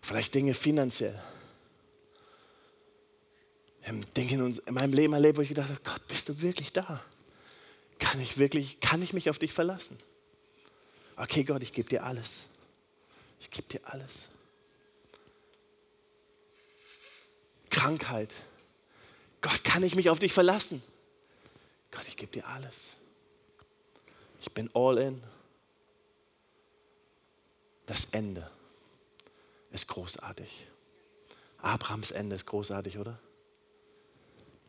Vielleicht 0.00 0.32
Dinge 0.32 0.54
finanziell. 0.54 1.20
Dinge 4.16 4.34
in, 4.34 4.42
uns, 4.42 4.58
in 4.58 4.74
meinem 4.74 4.92
Leben 4.92 5.12
erlebt, 5.12 5.38
wo 5.38 5.42
ich 5.42 5.48
gedacht 5.48 5.70
habe, 5.70 5.80
Gott, 5.82 6.06
bist 6.06 6.28
du 6.28 6.40
wirklich 6.40 6.72
da? 6.72 7.02
Kann 7.98 8.20
ich 8.20 8.38
wirklich, 8.38 8.78
kann 8.78 9.02
ich 9.02 9.12
mich 9.12 9.28
auf 9.28 9.40
dich 9.40 9.52
verlassen? 9.52 9.98
Okay, 11.16 11.42
Gott, 11.42 11.64
ich 11.64 11.72
gebe 11.72 11.88
dir 11.88 12.04
alles. 12.04 12.46
Ich 13.40 13.50
gebe 13.50 13.66
dir 13.66 13.80
alles. 13.84 14.28
Krankheit. 17.70 18.34
Gott, 19.40 19.64
kann 19.64 19.82
ich 19.82 19.94
mich 19.94 20.10
auf 20.10 20.18
dich 20.18 20.32
verlassen? 20.32 20.82
Gott, 21.90 22.06
ich 22.06 22.16
gebe 22.16 22.30
dir 22.30 22.46
alles. 22.46 22.98
Ich 24.40 24.52
bin 24.52 24.70
all 24.74 24.98
in. 24.98 25.22
Das 27.86 28.04
Ende 28.12 28.48
ist 29.72 29.88
großartig. 29.88 30.66
Abrahams 31.58 32.10
Ende 32.10 32.36
ist 32.36 32.46
großartig, 32.46 32.98
oder? 32.98 33.18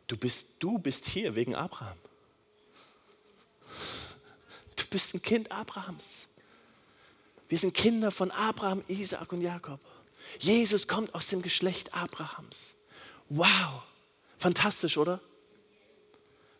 Du 0.06 0.16
bist, 0.16 0.46
du 0.58 0.78
bist 0.78 1.06
hier 1.06 1.34
wegen 1.34 1.54
Abraham. 1.54 1.96
Du 4.76 4.84
bist 4.86 5.14
ein 5.14 5.22
Kind 5.22 5.50
Abrahams. 5.52 6.28
Wir 7.52 7.58
sind 7.58 7.74
Kinder 7.74 8.10
von 8.10 8.30
Abraham, 8.30 8.82
Isaak 8.88 9.30
und 9.30 9.42
Jakob. 9.42 9.78
Jesus 10.38 10.88
kommt 10.88 11.14
aus 11.14 11.26
dem 11.26 11.42
Geschlecht 11.42 11.92
Abrahams. 11.92 12.76
Wow, 13.28 13.82
fantastisch, 14.38 14.96
oder? 14.96 15.20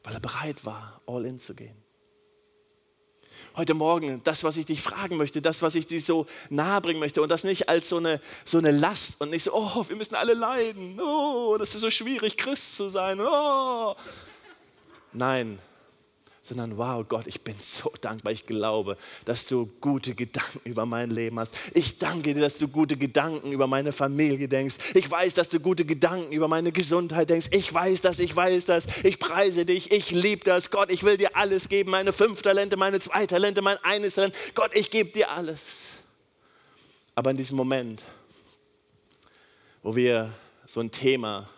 Weil 0.04 0.12
er 0.12 0.20
bereit 0.20 0.66
war, 0.66 1.00
all 1.06 1.24
in 1.24 1.38
zu 1.38 1.54
gehen. 1.54 1.74
Heute 3.56 3.72
Morgen, 3.72 4.20
das, 4.24 4.44
was 4.44 4.58
ich 4.58 4.66
dich 4.66 4.82
fragen 4.82 5.16
möchte, 5.16 5.40
das, 5.40 5.62
was 5.62 5.76
ich 5.76 5.86
dir 5.86 5.98
so 5.98 6.26
nahe 6.50 6.82
bringen 6.82 7.00
möchte 7.00 7.22
und 7.22 7.30
das 7.30 7.42
nicht 7.42 7.70
als 7.70 7.88
so 7.88 7.96
eine, 7.96 8.20
so 8.44 8.58
eine 8.58 8.70
Last 8.70 9.18
und 9.22 9.30
nicht 9.30 9.44
so, 9.44 9.54
oh, 9.54 9.88
wir 9.88 9.96
müssen 9.96 10.14
alle 10.14 10.34
leiden, 10.34 11.00
oh, 11.00 11.56
das 11.58 11.74
ist 11.74 11.80
so 11.80 11.90
schwierig, 11.90 12.36
Christ 12.36 12.76
zu 12.76 12.90
sein, 12.90 13.18
oh. 13.18 13.96
Nein, 15.14 15.58
sondern 16.42 16.76
wow, 16.76 17.06
Gott, 17.08 17.28
ich 17.28 17.40
bin 17.40 17.54
so 17.60 17.92
dankbar. 18.00 18.32
Ich 18.32 18.46
glaube, 18.46 18.98
dass 19.24 19.46
du 19.46 19.66
gute 19.80 20.14
Gedanken 20.14 20.60
über 20.64 20.84
mein 20.84 21.10
Leben 21.10 21.38
hast. 21.38 21.54
Ich 21.72 21.98
danke 21.98 22.34
dir, 22.34 22.40
dass 22.40 22.58
du 22.58 22.66
gute 22.66 22.96
Gedanken 22.96 23.52
über 23.52 23.68
meine 23.68 23.92
Familie 23.92 24.48
denkst. 24.48 24.74
Ich 24.94 25.08
weiß, 25.08 25.34
dass 25.34 25.48
du 25.48 25.60
gute 25.60 25.84
Gedanken 25.84 26.32
über 26.32 26.48
meine 26.48 26.72
Gesundheit 26.72 27.30
denkst. 27.30 27.46
Ich 27.52 27.72
weiß 27.72 28.00
das, 28.00 28.18
ich 28.18 28.34
weiß 28.34 28.66
das. 28.66 28.86
Ich 29.04 29.20
preise 29.20 29.64
dich, 29.64 29.92
ich 29.92 30.10
liebe 30.10 30.44
das. 30.44 30.72
Gott, 30.72 30.90
ich 30.90 31.04
will 31.04 31.16
dir 31.16 31.36
alles 31.36 31.68
geben. 31.68 31.92
Meine 31.92 32.12
fünf 32.12 32.42
Talente, 32.42 32.76
meine 32.76 32.98
zwei 32.98 33.24
Talente, 33.26 33.62
mein 33.62 33.78
eines 33.84 34.14
Talent. 34.14 34.34
Gott, 34.56 34.72
ich 34.74 34.90
gebe 34.90 35.10
dir 35.10 35.30
alles. 35.30 35.92
Aber 37.14 37.30
in 37.30 37.36
diesem 37.36 37.56
Moment, 37.56 38.02
wo 39.82 39.94
wir 39.94 40.32
so 40.66 40.80
ein 40.80 40.90
Thema 40.90 41.48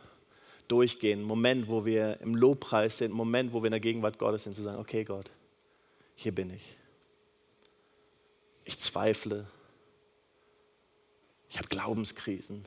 durchgehen, 0.69 1.23
Moment, 1.23 1.69
wo 1.69 1.85
wir 1.85 2.21
im 2.21 2.35
Lobpreis 2.35 2.99
sind, 2.99 3.13
Moment, 3.13 3.53
wo 3.53 3.63
wir 3.63 3.67
in 3.67 3.73
der 3.73 3.81
Gegenwart 3.81 4.19
Gottes 4.19 4.45
sind, 4.45 4.55
zu 4.55 4.63
sagen, 4.63 4.79
okay 4.79 5.05
Gott, 5.05 5.31
hier 6.15 6.35
bin 6.35 6.53
ich. 6.53 6.77
Ich 8.65 8.79
zweifle. 8.79 9.47
Ich 11.51 11.59
habe 11.59 11.69
Glaubenskrisen. 11.69 12.65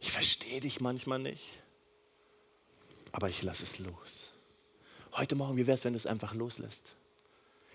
Ich 0.00 0.12
verstehe 0.12 0.60
dich 0.60 0.80
manchmal 0.80 1.18
nicht, 1.18 1.58
aber 3.12 3.28
ich 3.28 3.42
lasse 3.42 3.64
es 3.64 3.78
los. 3.78 4.32
Heute 5.12 5.34
Morgen, 5.34 5.56
wie 5.56 5.66
wäre 5.66 5.74
es, 5.74 5.84
wenn 5.84 5.94
du 5.94 5.96
es 5.96 6.06
einfach 6.06 6.34
loslässt? 6.34 6.92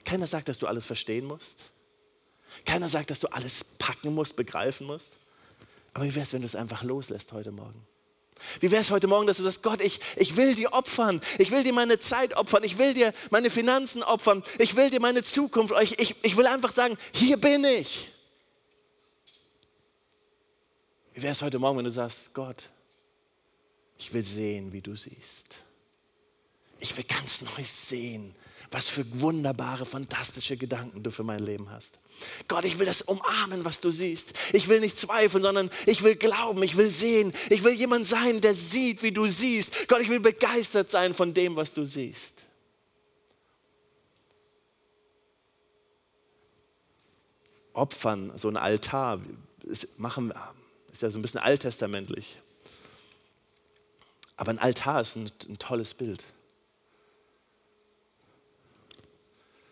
Keiner 0.06 0.28
sagt, 0.28 0.48
dass 0.48 0.60
du 0.60 0.68
alles 0.68 0.86
verstehen 0.86 1.26
musst. 1.26 1.72
Keiner 2.66 2.90
sagt, 2.90 3.10
dass 3.10 3.20
du 3.20 3.28
alles 3.28 3.64
packen 3.64 4.14
musst, 4.14 4.36
begreifen 4.36 4.86
musst. 4.86 5.18
Aber 5.94 6.06
wie 6.06 6.14
wäre 6.14 6.24
es, 6.24 6.34
wenn 6.34 6.42
du 6.42 6.46
es 6.46 6.56
einfach 6.56 6.84
loslässt 6.84 7.32
heute 7.32 7.52
Morgen? 7.52 7.86
Wie 8.60 8.72
wäre 8.72 8.82
es 8.82 8.92
heute 8.92 9.08
Morgen, 9.08 9.28
dass 9.28 9.38
du 9.38 9.44
sagst, 9.44 9.64
Gott, 9.64 9.82
ich, 9.82 10.00
ich 10.16 10.36
will 10.36 10.56
dir 10.56 10.74
opfern, 10.74 11.22
ich 11.38 11.52
will 11.52 11.64
dir 11.64 11.74
meine 11.74 12.00
Zeit 12.00 12.36
opfern, 12.36 12.64
ich 12.64 12.78
will 12.78 12.94
dir 12.94 13.14
meine 13.30 13.50
Finanzen 13.50 14.04
opfern, 14.04 14.44
ich 14.60 14.76
will 14.76 14.90
dir 14.90 15.00
meine 15.00 15.24
Zukunft, 15.24 15.74
ich, 15.82 16.00
ich, 16.00 16.16
ich 16.22 16.38
will 16.38 16.48
einfach 16.48 16.72
sagen, 16.72 16.98
hier 17.14 17.38
bin 17.38 17.64
ich. 17.64 18.12
Wie 21.14 21.22
wäre 21.22 21.34
es 21.34 21.42
heute 21.42 21.60
Morgen, 21.60 21.78
wenn 21.78 21.86
du 21.86 21.92
sagst, 21.92 22.34
Gott, 22.34 22.70
ich 23.98 24.12
will 24.14 24.24
sehen, 24.24 24.74
wie 24.74 24.82
du 24.82 24.96
siehst. 24.96 25.60
Ich 26.80 26.96
will 26.98 27.04
ganz 27.04 27.42
neu 27.42 27.64
sehen, 27.64 28.34
was 28.72 28.88
für 28.88 29.04
wunderbare, 29.20 29.86
fantastische 29.86 30.56
Gedanken 30.56 31.04
du 31.04 31.12
für 31.12 31.24
mein 31.24 31.40
Leben 31.40 31.70
hast. 31.70 32.00
Gott, 32.48 32.64
ich 32.64 32.80
will 32.80 32.86
das 32.86 33.02
umarmen, 33.02 33.66
was 33.66 33.82
du 33.82 33.92
siehst. 33.92 34.34
Ich 34.54 34.70
will 34.70 34.80
nicht 34.80 34.98
zweifeln, 34.98 35.44
sondern 35.44 35.70
ich 35.86 36.04
will 36.04 36.16
glauben, 36.16 36.64
ich 36.64 36.78
will 36.78 36.90
sehen. 36.90 37.34
Ich 37.50 37.66
will 37.66 37.74
jemand 37.74 38.08
sein, 38.08 38.40
der 38.40 38.56
sieht, 38.56 39.04
wie 39.04 39.12
du 39.12 39.28
siehst. 39.28 39.90
Gott, 39.90 40.02
ich 40.02 40.10
will 40.10 40.22
begeistert 40.22 40.90
sein 40.90 41.14
von 41.14 41.34
dem, 41.34 41.58
was 41.58 41.74
du 41.74 41.86
siehst. 41.86 42.34
Opfern, 47.74 48.32
so 48.38 48.48
ein 48.48 48.58
Altar, 48.58 49.20
ist, 49.64 50.00
machen, 50.00 50.34
ist 50.92 51.02
ja 51.02 51.10
so 51.10 51.20
ein 51.20 51.22
bisschen 51.22 51.42
alttestamentlich. 51.42 52.40
Aber 54.38 54.52
ein 54.52 54.60
Altar 54.60 55.02
ist 55.02 55.18
ein, 55.18 55.30
ein 55.50 55.60
tolles 55.60 55.94
Bild. 55.94 56.24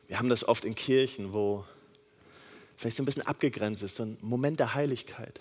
Wir 0.09 0.17
haben 0.17 0.27
das 0.27 0.43
oft 0.43 0.65
in 0.65 0.73
Kirchen, 0.73 1.33
wo 1.33 1.63
vielleicht 2.77 2.97
so 2.97 3.03
ein 3.03 3.05
bisschen 3.05 3.27
abgegrenzt 3.27 3.83
ist, 3.83 3.95
so 3.95 4.03
ein 4.03 4.17
Moment 4.21 4.59
der 4.59 4.73
Heiligkeit, 4.73 5.39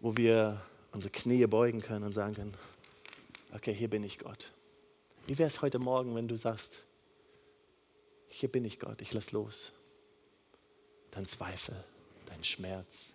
wo 0.00 0.16
wir 0.16 0.64
unsere 0.90 1.12
Knie 1.12 1.46
beugen 1.46 1.82
können 1.82 2.02
und 2.02 2.14
sagen 2.14 2.34
können, 2.34 2.56
okay, 3.52 3.74
hier 3.74 3.90
bin 3.90 4.02
ich 4.02 4.18
Gott. 4.18 4.52
Wie 5.26 5.36
wäre 5.36 5.48
es 5.48 5.60
heute 5.60 5.78
Morgen, 5.78 6.14
wenn 6.14 6.28
du 6.28 6.36
sagst, 6.36 6.78
hier 8.28 8.50
bin 8.50 8.64
ich 8.64 8.80
Gott, 8.80 9.02
ich 9.02 9.12
lass 9.12 9.32
los. 9.32 9.72
Dein 11.10 11.26
Zweifel, 11.26 11.84
dein 12.24 12.42
Schmerz, 12.42 13.12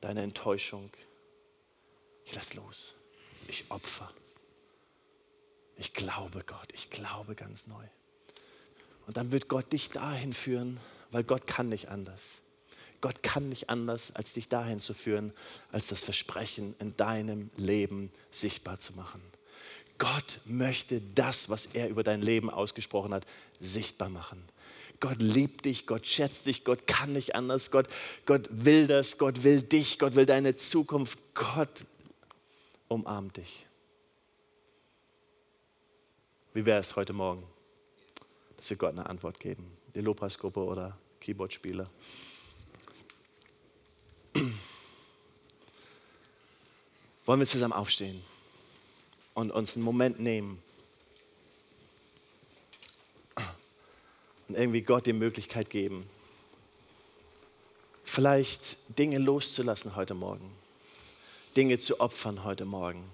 deine 0.00 0.22
Enttäuschung, 0.22 0.90
ich 2.24 2.34
lass 2.34 2.54
los. 2.54 2.94
Ich 3.46 3.70
opfer. 3.70 4.12
Ich 5.76 5.94
glaube 5.94 6.42
Gott, 6.44 6.72
ich 6.72 6.90
glaube 6.90 7.36
ganz 7.36 7.68
neu. 7.68 7.86
Und 9.12 9.18
dann 9.18 9.30
wird 9.30 9.48
Gott 9.48 9.70
dich 9.74 9.90
dahin 9.90 10.32
führen, 10.32 10.80
weil 11.10 11.22
Gott 11.22 11.46
kann 11.46 11.68
nicht 11.68 11.90
anders. 11.90 12.40
Gott 13.02 13.22
kann 13.22 13.50
nicht 13.50 13.68
anders, 13.68 14.10
als 14.16 14.32
dich 14.32 14.48
dahin 14.48 14.80
zu 14.80 14.94
führen, 14.94 15.34
als 15.70 15.88
das 15.88 16.02
Versprechen 16.02 16.74
in 16.78 16.96
deinem 16.96 17.50
Leben 17.58 18.10
sichtbar 18.30 18.80
zu 18.80 18.94
machen. 18.94 19.20
Gott 19.98 20.40
möchte 20.46 21.02
das, 21.14 21.50
was 21.50 21.66
er 21.66 21.90
über 21.90 22.02
dein 22.02 22.22
Leben 22.22 22.48
ausgesprochen 22.48 23.12
hat, 23.12 23.26
sichtbar 23.60 24.08
machen. 24.08 24.42
Gott 24.98 25.20
liebt 25.20 25.66
dich, 25.66 25.86
Gott 25.86 26.06
schätzt 26.06 26.46
dich, 26.46 26.64
Gott 26.64 26.86
kann 26.86 27.12
nicht 27.12 27.34
anders, 27.34 27.70
Gott, 27.70 27.90
Gott 28.24 28.48
will 28.50 28.86
das, 28.86 29.18
Gott 29.18 29.42
will 29.42 29.60
dich, 29.60 29.98
Gott 29.98 30.14
will 30.14 30.24
deine 30.24 30.56
Zukunft, 30.56 31.18
Gott 31.34 31.84
umarmt 32.88 33.36
dich. 33.36 33.66
Wie 36.54 36.64
wäre 36.64 36.80
es 36.80 36.96
heute 36.96 37.12
Morgen, 37.12 37.46
dass 38.62 38.70
wir 38.70 38.76
Gott 38.76 38.90
eine 38.90 39.10
Antwort 39.10 39.40
geben? 39.40 39.76
Die 39.92 40.00
Lobpreisgruppe 40.00 40.60
oder 40.60 40.96
Keyboardspieler? 41.18 41.90
Wollen 47.24 47.40
wir 47.40 47.46
zusammen 47.46 47.72
aufstehen 47.72 48.22
und 49.34 49.50
uns 49.50 49.74
einen 49.74 49.84
Moment 49.84 50.20
nehmen 50.20 50.62
und 54.46 54.56
irgendwie 54.56 54.82
Gott 54.82 55.06
die 55.06 55.12
Möglichkeit 55.12 55.68
geben, 55.68 56.08
vielleicht 58.04 58.76
Dinge 58.96 59.18
loszulassen 59.18 59.96
heute 59.96 60.14
Morgen, 60.14 60.48
Dinge 61.56 61.80
zu 61.80 61.98
opfern 61.98 62.44
heute 62.44 62.64
Morgen 62.64 63.10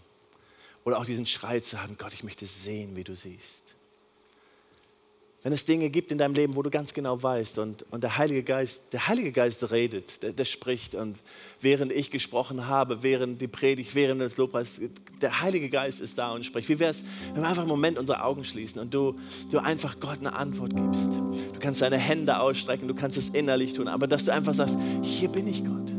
oder 0.84 0.98
auch 0.98 1.06
diesen 1.06 1.24
Schrei 1.24 1.60
zu 1.60 1.80
haben, 1.80 1.96
Gott, 1.96 2.12
ich 2.12 2.22
möchte 2.22 2.44
sehen, 2.44 2.96
wie 2.96 3.04
du 3.04 3.16
siehst. 3.16 3.77
Wenn 5.44 5.52
es 5.52 5.64
Dinge 5.64 5.88
gibt 5.88 6.10
in 6.10 6.18
deinem 6.18 6.34
Leben, 6.34 6.56
wo 6.56 6.62
du 6.62 6.70
ganz 6.70 6.92
genau 6.92 7.22
weißt 7.22 7.60
und, 7.60 7.86
und 7.92 8.02
der 8.02 8.18
Heilige 8.18 8.42
Geist, 8.42 8.92
der 8.92 9.06
Heilige 9.06 9.30
Geist 9.30 9.70
redet, 9.70 10.24
der, 10.24 10.32
der, 10.32 10.44
spricht 10.44 10.96
und 10.96 11.16
während 11.60 11.92
ich 11.92 12.10
gesprochen 12.10 12.66
habe, 12.66 13.04
während 13.04 13.40
die 13.40 13.46
Predigt, 13.46 13.94
während 13.94 14.20
des 14.20 14.36
Lobpreis, 14.36 14.80
der 15.22 15.40
Heilige 15.40 15.68
Geist 15.68 16.00
ist 16.00 16.18
da 16.18 16.32
und 16.32 16.44
spricht. 16.44 16.68
Wie 16.68 16.80
wäre 16.80 16.90
es, 16.90 17.04
wenn 17.34 17.42
wir 17.42 17.48
einfach 17.48 17.62
einen 17.62 17.70
Moment 17.70 17.98
unsere 17.98 18.24
Augen 18.24 18.42
schließen 18.42 18.80
und 18.80 18.92
du, 18.92 19.16
du 19.48 19.58
einfach 19.58 20.00
Gott 20.00 20.18
eine 20.18 20.34
Antwort 20.34 20.74
gibst. 20.74 21.12
Du 21.12 21.60
kannst 21.60 21.82
deine 21.82 21.98
Hände 21.98 22.40
ausstrecken, 22.40 22.88
du 22.88 22.94
kannst 22.94 23.16
es 23.16 23.28
innerlich 23.28 23.74
tun, 23.74 23.86
aber 23.86 24.08
dass 24.08 24.24
du 24.24 24.32
einfach 24.32 24.54
sagst, 24.54 24.76
hier 25.02 25.28
bin 25.28 25.46
ich 25.46 25.64
Gott. 25.64 25.94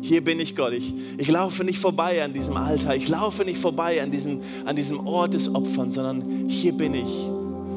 Hier 0.00 0.22
bin 0.22 0.38
ich 0.38 0.54
Gott. 0.54 0.72
Ich, 0.72 0.94
ich 1.18 1.26
laufe 1.26 1.64
nicht 1.64 1.80
vorbei 1.80 2.22
an 2.22 2.32
diesem 2.32 2.56
Altar. 2.56 2.94
Ich 2.94 3.08
laufe 3.08 3.44
nicht 3.44 3.58
vorbei 3.58 4.00
an 4.00 4.12
diesem, 4.12 4.42
an 4.64 4.76
diesem 4.76 5.04
Ort 5.08 5.34
des 5.34 5.52
Opferns, 5.52 5.94
sondern 5.94 6.48
hier 6.48 6.72
bin 6.72 6.94
ich 6.94 7.26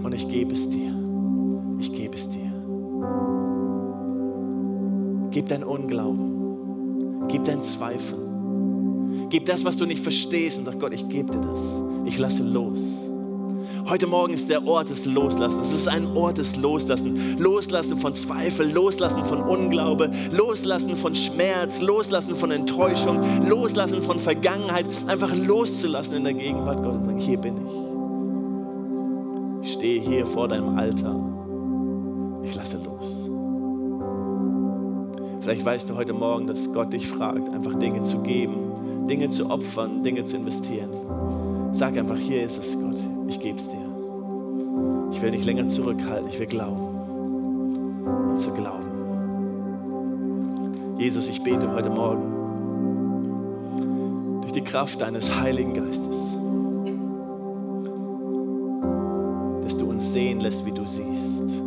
und 0.03 0.13
ich 0.13 0.29
gebe 0.29 0.53
es 0.53 0.69
dir 0.69 0.98
Gib 5.31 5.47
dein 5.47 5.63
Unglauben, 5.63 7.27
gib 7.27 7.45
dein 7.45 7.61
Zweifel, 7.61 8.17
gib 9.29 9.45
das, 9.45 9.63
was 9.63 9.77
du 9.77 9.85
nicht 9.85 10.01
verstehst 10.01 10.59
und 10.59 10.65
sag 10.65 10.79
Gott, 10.79 10.93
ich 10.93 11.07
gebe 11.07 11.31
dir 11.31 11.41
das. 11.41 11.79
Ich 12.05 12.17
lasse 12.17 12.43
los. 12.43 13.09
Heute 13.87 14.07
Morgen 14.07 14.33
ist 14.33 14.49
der 14.49 14.67
Ort 14.67 14.89
des 14.89 15.05
Loslassens. 15.05 15.67
Es 15.67 15.73
ist 15.73 15.87
ein 15.87 16.05
Ort 16.15 16.37
des 16.37 16.55
Loslassen. 16.55 17.37
Loslassen 17.37 17.99
von 17.99 18.13
Zweifel, 18.13 18.71
Loslassen 18.71 19.25
von 19.25 19.41
Unglaube, 19.41 20.11
Loslassen 20.31 20.95
von 20.95 21.15
Schmerz, 21.15 21.81
Loslassen 21.81 22.35
von 22.35 22.51
Enttäuschung, 22.51 23.19
Loslassen 23.47 24.03
von 24.03 24.19
Vergangenheit. 24.19 24.85
Einfach 25.07 25.35
loszulassen 25.35 26.17
in 26.17 26.23
der 26.23 26.33
Gegenwart 26.33 26.83
Gottes 26.83 26.99
und 26.99 27.05
sagen, 27.05 27.19
hier 27.19 27.37
bin 27.37 27.55
ich. 27.65 27.73
Ich 29.67 29.73
stehe 29.73 30.01
hier 30.01 30.25
vor 30.25 30.47
deinem 30.47 30.77
Altar 30.77 31.39
ich 32.43 32.55
lasse 32.55 32.79
los. 32.83 33.18
Vielleicht 35.49 35.65
weißt 35.65 35.89
du 35.89 35.95
heute 35.95 36.13
Morgen, 36.13 36.45
dass 36.45 36.71
Gott 36.71 36.93
dich 36.93 37.07
fragt, 37.07 37.49
einfach 37.49 37.73
Dinge 37.73 38.03
zu 38.03 38.19
geben, 38.19 39.07
Dinge 39.07 39.31
zu 39.31 39.49
opfern, 39.49 40.03
Dinge 40.03 40.23
zu 40.23 40.37
investieren. 40.37 40.91
Sag 41.71 41.97
einfach, 41.97 42.17
hier 42.17 42.43
ist 42.43 42.59
es, 42.59 42.79
Gott, 42.79 42.99
ich 43.27 43.39
gebe 43.39 43.57
es 43.57 43.67
dir. 43.67 43.81
Ich 45.11 45.19
will 45.19 45.31
nicht 45.31 45.45
länger 45.45 45.67
zurückhalten, 45.67 46.29
ich 46.29 46.37
will 46.37 46.45
glauben. 46.45 46.83
Und 48.29 48.39
zu 48.39 48.51
glauben. 48.51 48.85
Jesus, 50.99 51.27
ich 51.27 51.41
bete 51.41 51.73
heute 51.73 51.89
Morgen 51.89 52.31
durch 54.41 54.53
die 54.53 54.63
Kraft 54.63 55.01
deines 55.01 55.35
Heiligen 55.39 55.73
Geistes, 55.73 56.37
dass 59.63 59.75
du 59.75 59.89
uns 59.89 60.13
sehen 60.13 60.41
lässt, 60.41 60.63
wie 60.67 60.73
du 60.73 60.85
siehst. 60.85 61.59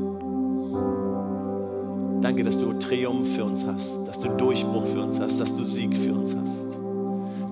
Danke, 2.32 2.44
dass 2.44 2.58
du 2.58 2.72
Triumph 2.72 3.34
für 3.34 3.44
uns 3.44 3.66
hast, 3.66 4.08
dass 4.08 4.18
du 4.18 4.30
Durchbruch 4.30 4.86
für 4.86 5.02
uns 5.02 5.20
hast, 5.20 5.38
dass 5.38 5.52
du 5.52 5.62
Sieg 5.62 5.94
für 5.94 6.14
uns 6.14 6.34
hast. 6.34 6.78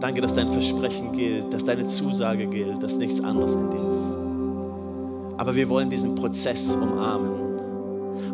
Danke, 0.01 0.23
dass 0.23 0.33
dein 0.33 0.51
Versprechen 0.51 1.13
gilt, 1.13 1.53
dass 1.53 1.67
deine 1.67 1.85
Zusage 1.85 2.47
gilt, 2.47 2.83
dass 2.83 2.97
nichts 2.97 3.23
anderes 3.23 3.53
in 3.53 3.71
dir 3.71 3.77
ist. 3.77 5.37
Aber 5.37 5.55
wir 5.55 5.69
wollen 5.69 5.91
diesen 5.91 6.15
Prozess 6.15 6.77
umarmen 6.77 7.40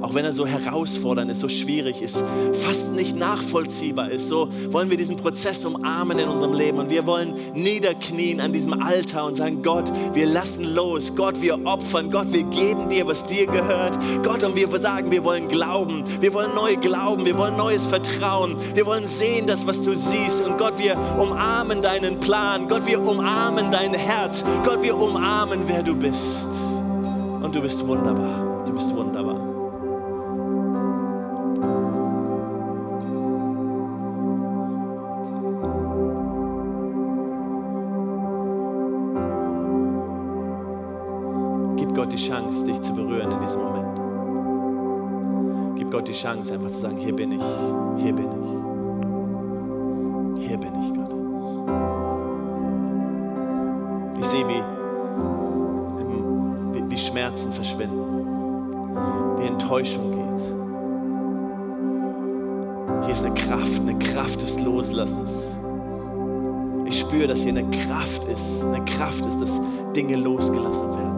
auch 0.00 0.14
wenn 0.14 0.24
er 0.24 0.32
so 0.32 0.46
herausfordernd 0.46 1.30
ist, 1.30 1.40
so 1.40 1.48
schwierig 1.48 2.02
ist, 2.02 2.22
fast 2.52 2.92
nicht 2.92 3.16
nachvollziehbar 3.16 4.10
ist, 4.10 4.28
so 4.28 4.48
wollen 4.70 4.90
wir 4.90 4.96
diesen 4.96 5.16
Prozess 5.16 5.64
umarmen 5.64 6.18
in 6.18 6.28
unserem 6.28 6.54
Leben. 6.54 6.78
Und 6.78 6.90
wir 6.90 7.06
wollen 7.06 7.34
niederknien 7.54 8.40
an 8.40 8.52
diesem 8.52 8.80
Altar 8.80 9.26
und 9.26 9.36
sagen, 9.36 9.62
Gott, 9.62 9.90
wir 10.12 10.26
lassen 10.26 10.64
los, 10.64 11.14
Gott, 11.14 11.40
wir 11.40 11.64
opfern, 11.66 12.10
Gott, 12.10 12.32
wir 12.32 12.44
geben 12.44 12.88
dir, 12.88 13.06
was 13.06 13.24
dir 13.24 13.46
gehört, 13.46 13.98
Gott, 14.22 14.42
und 14.42 14.56
wir 14.56 14.68
sagen, 14.78 15.10
wir 15.10 15.24
wollen 15.24 15.48
glauben, 15.48 16.04
wir 16.20 16.34
wollen 16.34 16.54
neu 16.54 16.76
glauben, 16.76 17.24
wir 17.24 17.38
wollen 17.38 17.56
neues 17.56 17.86
Vertrauen, 17.86 18.56
wir 18.74 18.86
wollen 18.86 19.06
sehen, 19.06 19.46
das, 19.46 19.66
was 19.66 19.82
du 19.82 19.96
siehst. 19.96 20.42
Und 20.42 20.58
Gott, 20.58 20.78
wir 20.78 20.96
umarmen 21.18 21.82
deinen 21.82 22.20
Plan, 22.20 22.68
Gott, 22.68 22.86
wir 22.86 23.00
umarmen 23.00 23.70
dein 23.70 23.94
Herz, 23.94 24.44
Gott, 24.64 24.82
wir 24.82 24.96
umarmen, 24.96 25.62
wer 25.66 25.82
du 25.82 25.94
bist. 25.94 26.48
Und 27.42 27.54
du 27.54 27.60
bist 27.60 27.86
wunderbar, 27.86 28.64
du 28.66 28.72
bist 28.72 28.94
wunderbar. 28.94 29.25
Die 42.04 42.16
Chance, 42.16 42.66
dich 42.66 42.78
zu 42.82 42.94
berühren 42.94 43.32
in 43.32 43.40
diesem 43.40 43.62
Moment. 43.62 43.98
Gib 45.76 45.90
Gott 45.90 46.06
die 46.06 46.12
Chance, 46.12 46.52
einfach 46.52 46.68
zu 46.68 46.80
sagen, 46.80 46.98
hier 46.98 47.16
bin 47.16 47.32
ich, 47.32 47.42
hier 47.96 48.14
bin 48.14 48.26
ich. 48.26 48.32
Hier 50.46 50.58
bin 50.58 50.74
ich, 50.80 50.92
Gott. 50.92 51.14
Ich 54.18 54.26
sehe, 54.26 54.46
wie, 54.46 54.62
wie 56.90 56.98
Schmerzen 56.98 57.50
verschwinden, 57.50 58.26
wie 59.38 59.46
Enttäuschung 59.46 60.10
geht. 60.10 60.44
Hier 63.04 63.12
ist 63.12 63.24
eine 63.24 63.34
Kraft, 63.34 63.80
eine 63.80 63.98
Kraft 63.98 64.42
des 64.42 64.60
Loslassens. 64.60 65.56
Ich 66.84 67.00
spüre, 67.00 67.26
dass 67.26 67.42
hier 67.42 67.56
eine 67.56 67.64
Kraft 67.70 68.26
ist, 68.26 68.62
eine 68.64 68.84
Kraft 68.84 69.24
ist, 69.24 69.40
dass 69.40 69.58
Dinge 69.94 70.16
losgelassen 70.16 70.90
werden. 70.90 71.15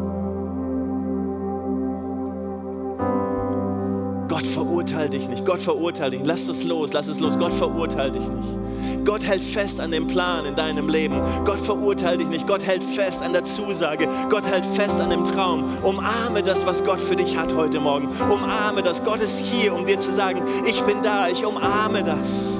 Verurteilt 4.98 5.12
dich 5.12 5.28
nicht. 5.28 5.46
Gott 5.46 5.60
verurteilt 5.60 6.12
dich. 6.12 6.22
Lass 6.24 6.48
es 6.48 6.64
los, 6.64 6.92
lass 6.92 7.06
es 7.06 7.20
los. 7.20 7.38
Gott 7.38 7.52
verurteilt 7.52 8.16
dich 8.16 8.28
nicht. 8.28 9.04
Gott 9.04 9.24
hält 9.24 9.44
fest 9.44 9.78
an 9.78 9.92
dem 9.92 10.08
Plan 10.08 10.44
in 10.44 10.56
deinem 10.56 10.88
Leben. 10.88 11.20
Gott 11.44 11.60
verurteilt 11.60 12.20
dich 12.20 12.28
nicht. 12.28 12.48
Gott 12.48 12.66
hält 12.66 12.82
fest 12.82 13.22
an 13.22 13.32
der 13.32 13.44
Zusage. 13.44 14.08
Gott 14.28 14.44
hält 14.44 14.66
fest 14.66 15.00
an 15.00 15.10
dem 15.10 15.24
Traum. 15.24 15.64
Umarme 15.84 16.42
das, 16.42 16.66
was 16.66 16.84
Gott 16.84 17.00
für 17.00 17.14
dich 17.14 17.36
hat 17.36 17.54
heute 17.54 17.78
Morgen. 17.78 18.08
Umarme 18.28 18.82
das. 18.82 19.04
Gott 19.04 19.20
ist 19.20 19.38
hier, 19.38 19.72
um 19.72 19.84
dir 19.84 20.00
zu 20.00 20.10
sagen, 20.10 20.42
ich 20.66 20.82
bin 20.82 21.00
da. 21.00 21.28
Ich 21.28 21.46
umarme 21.46 22.02
das. 22.02 22.58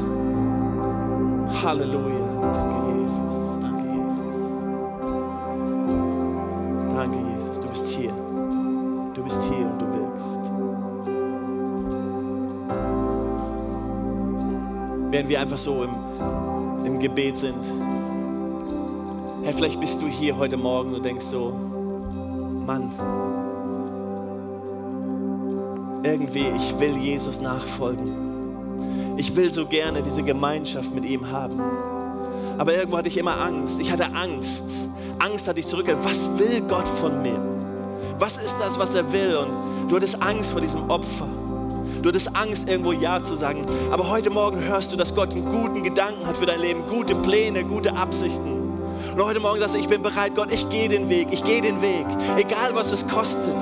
Halleluja. 1.64 2.18
Während 15.19 15.31
wir 15.31 15.41
einfach 15.41 15.59
so 15.59 15.83
im, 15.83 16.87
im 16.87 17.01
Gebet 17.01 17.37
sind. 17.37 17.66
Herr, 19.43 19.53
vielleicht 19.53 19.81
bist 19.81 20.01
du 20.01 20.07
hier 20.07 20.39
heute 20.39 20.57
Morgen 20.57 20.95
und 20.95 21.05
denkst 21.05 21.25
so, 21.25 21.51
Mann, 22.64 22.93
irgendwie, 26.05 26.45
ich 26.57 26.79
will 26.79 26.97
Jesus 26.99 27.41
nachfolgen. 27.41 29.16
Ich 29.16 29.35
will 29.35 29.51
so 29.51 29.66
gerne 29.66 30.03
diese 30.03 30.23
Gemeinschaft 30.23 30.95
mit 30.95 31.05
ihm 31.05 31.29
haben. 31.29 31.61
Aber 32.57 32.73
irgendwo 32.73 32.99
hatte 32.99 33.09
ich 33.09 33.19
immer 33.19 33.41
Angst. 33.41 33.81
Ich 33.81 33.91
hatte 33.91 34.14
Angst. 34.14 34.66
Angst 35.19 35.49
hatte 35.49 35.59
ich 35.59 35.66
zurückgehört. 35.66 36.05
Was 36.05 36.31
will 36.39 36.61
Gott 36.61 36.87
von 36.87 37.23
mir? 37.23 37.41
Was 38.21 38.39
ist 38.39 38.55
das, 38.61 38.79
was 38.79 38.95
er 38.95 39.12
will? 39.12 39.37
Und 39.37 39.91
du 39.91 39.97
hattest 39.97 40.23
Angst 40.23 40.53
vor 40.53 40.61
diesem 40.61 40.89
Opfer. 40.89 41.27
Du 42.03 42.09
hattest 42.09 42.35
Angst, 42.37 42.69
irgendwo 42.69 42.93
Ja 42.93 43.23
zu 43.23 43.37
sagen. 43.37 43.67
Aber 43.91 44.09
heute 44.09 44.31
Morgen 44.31 44.63
hörst 44.63 44.93
du, 44.93 44.97
dass 44.97 45.15
Gott 45.15 45.33
einen 45.33 45.45
guten 45.45 45.83
Gedanken 45.83 46.27
hat 46.27 46.37
für 46.37 46.47
dein 46.47 46.61
Leben, 46.61 46.83
gute 46.89 47.15
Pläne, 47.15 47.65
gute 47.65 47.95
Absichten. 47.95 48.59
Und 49.15 49.25
heute 49.25 49.41
Morgen 49.41 49.59
sagst 49.59 49.75
du, 49.75 49.81
ich 49.81 49.89
bin 49.89 50.01
bereit, 50.01 50.37
Gott, 50.37 50.53
ich 50.53 50.69
gehe 50.71 50.89
den 50.89 51.09
Weg, 51.09 51.29
ich 51.33 51.43
gehe 51.43 51.61
den 51.61 51.83
Weg. 51.83 52.07
Egal 52.37 52.75
was 52.75 52.93
es 52.93 53.07
kostet, 53.09 53.57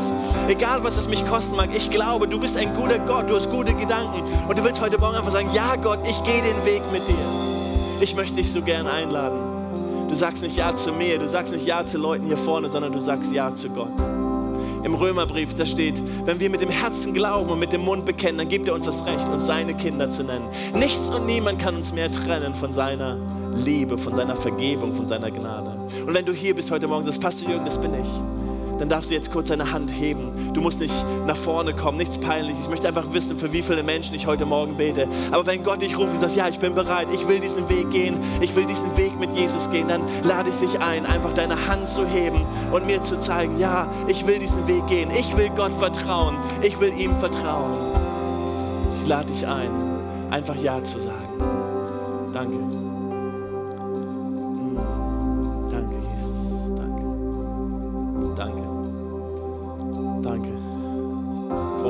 egal 0.49 0.85
was 0.85 0.99
es 0.99 1.09
mich 1.09 1.27
kosten 1.27 1.57
mag, 1.57 1.71
ich 1.75 1.91
glaube, 1.91 2.29
du 2.29 2.39
bist 2.39 2.59
ein 2.59 2.75
guter 2.75 2.99
Gott, 2.99 3.31
du 3.31 3.37
hast 3.37 3.51
gute 3.51 3.73
Gedanken. 3.73 4.23
Und 4.49 4.59
du 4.59 4.65
willst 4.65 4.83
heute 4.83 4.99
Morgen 4.99 5.17
einfach 5.17 5.33
sagen, 5.33 5.49
ja 5.55 5.77
Gott, 5.77 6.01
ich 6.07 6.23
gehe 6.25 6.43
den 6.43 6.63
Weg 6.67 6.83
mit 6.93 7.09
dir. 7.09 7.15
Ich 8.01 8.15
möchte 8.15 8.37
dich 8.37 8.53
so 8.53 8.61
gern 8.61 8.87
einladen. 8.87 9.39
Du 10.11 10.15
sagst 10.15 10.43
nicht 10.43 10.57
Ja 10.57 10.77
zu 10.77 10.93
mir, 10.93 11.19
du 11.19 11.27
sagst 11.27 11.55
nicht 11.55 11.65
Ja 11.65 11.87
zu 11.87 11.97
Leuten 11.97 12.27
hier 12.27 12.37
vorne, 12.37 12.69
sondern 12.69 12.93
du 12.93 13.01
sagst 13.01 13.33
Ja 13.33 13.55
zu 13.55 13.71
Gott. 13.71 13.93
Im 14.87 14.95
Römerbrief, 14.95 15.53
da 15.55 15.67
steht, 15.67 16.01
wenn 16.27 16.39
wir 16.39 16.49
mit 16.49 16.61
dem 16.61 16.69
Herzen 16.71 17.13
glauben 17.13 17.51
und 17.51 17.59
mit 17.59 17.73
dem 17.73 17.81
Mund 17.81 18.07
bekennen, 18.07 18.39
dann 18.39 18.49
gibt 18.49 18.69
er 18.69 18.75
uns 18.75 18.85
das 18.85 19.05
Recht, 19.05 19.29
uns 19.29 19.45
seine 19.45 19.75
Kinder 19.75 20.11
zu 20.11 20.23
nennen. 20.23 20.47
Nichts 20.75 21.09
und 21.11 21.27
niemand 21.27 21.59
kann 21.59 21.75
uns 21.75 21.93
mehr 21.93 22.09
trennen 22.13 22.55
von 22.55 22.73
seiner 22.73 23.19
Liebe, 23.57 23.99
von 23.99 24.15
seiner 24.15 24.37
Vergebung, 24.37 24.95
von 24.95 25.09
seiner 25.09 25.33
Gnade. 25.33 25.77
Und 26.07 26.15
wenn 26.15 26.25
du 26.25 26.33
hier 26.33 26.55
bist 26.55 26.71
heute 26.71 26.87
Morgen, 26.87 27.03
sagst, 27.03 27.21
Pastor 27.21 27.51
Jürgen, 27.51 27.65
das 27.65 27.79
bin 27.79 27.95
ich 27.95 28.36
dann 28.79 28.89
darfst 28.89 29.11
du 29.11 29.15
jetzt 29.15 29.31
kurz 29.33 29.49
deine 29.49 29.73
Hand 29.73 29.91
heben. 29.91 30.53
Du 30.53 30.61
musst 30.61 30.81
nicht 30.81 30.95
nach 31.27 31.37
vorne 31.37 31.73
kommen, 31.75 31.99
nichts 31.99 32.19
Peinliches. 32.19 32.65
Ich 32.65 32.71
möchte 32.71 32.89
einfach 32.89 33.13
wissen, 33.13 33.37
für 33.37 33.53
wie 33.53 33.63
viele 33.63 33.83
Menschen 33.83 34.15
ich 34.15 34.27
heute 34.27 34.47
Morgen 34.47 34.77
bete. 34.77 35.09
Aber 35.31 35.47
wenn 35.47 35.63
Gott 35.63 35.83
dich 35.83 35.97
ruft 35.99 36.13
und 36.13 36.19
sagt, 36.19 36.37
ja, 36.37 36.49
ich 36.49 36.59
bin 36.59 36.75
bereit, 36.75 37.09
ich 37.13 37.27
will 37.29 37.41
diesen 37.41 37.69
Weg 37.69 37.91
gehen, 37.91 38.19
ich 38.41 38.55
will 38.55 38.67
diesen 38.67 38.97
Weg 38.97 39.19
mit 39.19 39.33
Jesus 39.33 39.71
gehen, 39.71 39.89
dann 39.89 40.03
lade 40.25 40.51
ich 40.51 40.57
dich 40.57 40.81
ein, 40.81 41.07
einfach 41.07 41.35
deine 41.35 41.67
Hand 41.67 41.89
zu 41.89 42.07
heben 42.07 42.43
und 42.73 42.87
mir 42.87 43.03
zu 43.03 43.21
zeigen, 43.21 43.59
ja, 43.59 43.89
ich 44.07 44.27
will 44.27 44.39
diesen 44.39 44.67
Weg 44.67 44.87
gehen. 44.87 45.11
Ich 45.11 45.37
will 45.37 45.51
Gott 45.51 45.73
vertrauen. 45.75 46.37
Ich 46.63 46.79
will 46.81 46.93
ihm 46.99 47.17
vertrauen. 47.19 47.73
Ich 49.01 49.09
lade 49.09 49.33
dich 49.33 49.47
ein, 49.47 49.71
einfach 50.31 50.57
Ja 50.57 50.83
zu 50.83 50.99
sagen. 50.99 51.29
Danke. 52.33 52.59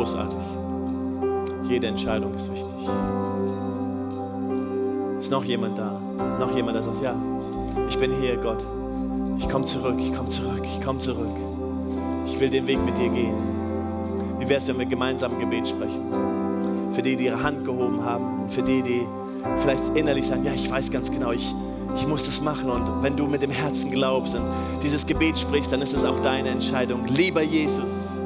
Großartig. 0.06 0.38
Jede 1.68 1.88
Entscheidung 1.88 2.32
ist 2.34 2.50
wichtig. 2.52 2.88
Ist 5.18 5.30
noch 5.32 5.42
jemand 5.44 5.76
da? 5.76 6.00
Noch 6.38 6.54
jemand, 6.54 6.76
der 6.76 6.84
sagt, 6.84 7.02
ja, 7.02 7.16
ich 7.88 7.98
bin 7.98 8.12
hier, 8.20 8.36
Gott. 8.36 8.64
Ich 9.38 9.48
komme 9.48 9.64
zurück, 9.64 9.96
ich 9.98 10.12
komme 10.12 10.28
zurück, 10.28 10.62
ich 10.62 10.80
komme 10.80 10.98
zurück. 11.00 11.34
Ich 12.24 12.38
will 12.38 12.50
den 12.50 12.66
Weg 12.68 12.78
mit 12.84 12.96
dir 12.96 13.08
gehen. 13.08 13.34
Wie 14.38 14.48
wäre 14.48 14.60
es, 14.60 14.68
wenn 14.68 14.78
wir 14.78 14.86
gemeinsam 14.86 15.32
ein 15.32 15.40
Gebet 15.40 15.66
sprechen? 15.66 16.02
Für 16.92 17.02
die, 17.02 17.16
die 17.16 17.24
ihre 17.24 17.42
Hand 17.42 17.64
gehoben 17.64 18.04
haben 18.04 18.42
und 18.44 18.52
für 18.52 18.62
die, 18.62 18.82
die 18.82 19.06
vielleicht 19.56 19.88
innerlich 19.96 20.26
sagen, 20.26 20.44
ja, 20.44 20.52
ich 20.52 20.70
weiß 20.70 20.90
ganz 20.92 21.10
genau, 21.10 21.32
ich, 21.32 21.52
ich 21.96 22.06
muss 22.06 22.26
das 22.26 22.40
machen. 22.40 22.70
Und 22.70 23.02
wenn 23.02 23.16
du 23.16 23.26
mit 23.26 23.42
dem 23.42 23.50
Herzen 23.50 23.90
glaubst 23.90 24.36
und 24.36 24.44
dieses 24.84 25.04
Gebet 25.04 25.36
sprichst, 25.36 25.72
dann 25.72 25.82
ist 25.82 25.94
es 25.94 26.04
auch 26.04 26.20
deine 26.22 26.50
Entscheidung. 26.50 27.06
Lieber 27.06 27.42
Jesus, 27.42 28.18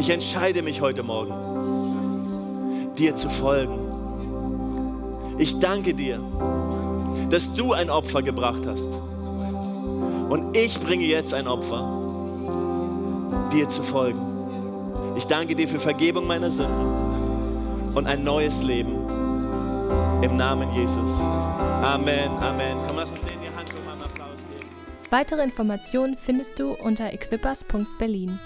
ich 0.00 0.08
entscheide 0.08 0.62
mich 0.62 0.80
heute 0.80 1.02
Morgen, 1.02 1.34
dir 2.96 3.14
zu 3.14 3.28
folgen. 3.28 3.78
Ich 5.36 5.58
danke 5.60 5.92
dir, 5.92 6.18
dass 7.28 7.52
du 7.52 7.74
ein 7.74 7.90
Opfer 7.90 8.22
gebracht 8.22 8.66
hast. 8.66 8.88
Und 10.30 10.56
ich 10.56 10.80
bringe 10.80 11.04
jetzt 11.04 11.34
ein 11.34 11.46
Opfer, 11.46 11.84
dir 13.52 13.68
zu 13.68 13.82
folgen. 13.82 14.20
Ich 15.18 15.26
danke 15.26 15.54
dir 15.54 15.68
für 15.68 15.78
Vergebung 15.78 16.26
meiner 16.26 16.50
Sünden 16.50 17.92
und 17.94 18.06
ein 18.06 18.24
neues 18.24 18.62
Leben. 18.62 18.94
Im 20.22 20.38
Namen 20.38 20.72
Jesus. 20.74 21.20
Amen, 21.20 22.30
Amen. 22.40 22.78
Komm, 22.86 22.96
lass 22.96 23.12
uns 23.12 23.20
denen 23.22 23.42
die 23.42 23.54
Hand 23.54 23.68
um 23.74 23.92
einen 23.92 24.02
Applaus 24.02 24.38
geben. 24.48 24.66
Weitere 25.10 25.42
Informationen 25.42 26.16
findest 26.16 26.58
du 26.58 26.72
unter 26.72 27.12
equippers.berlin. 27.12 28.38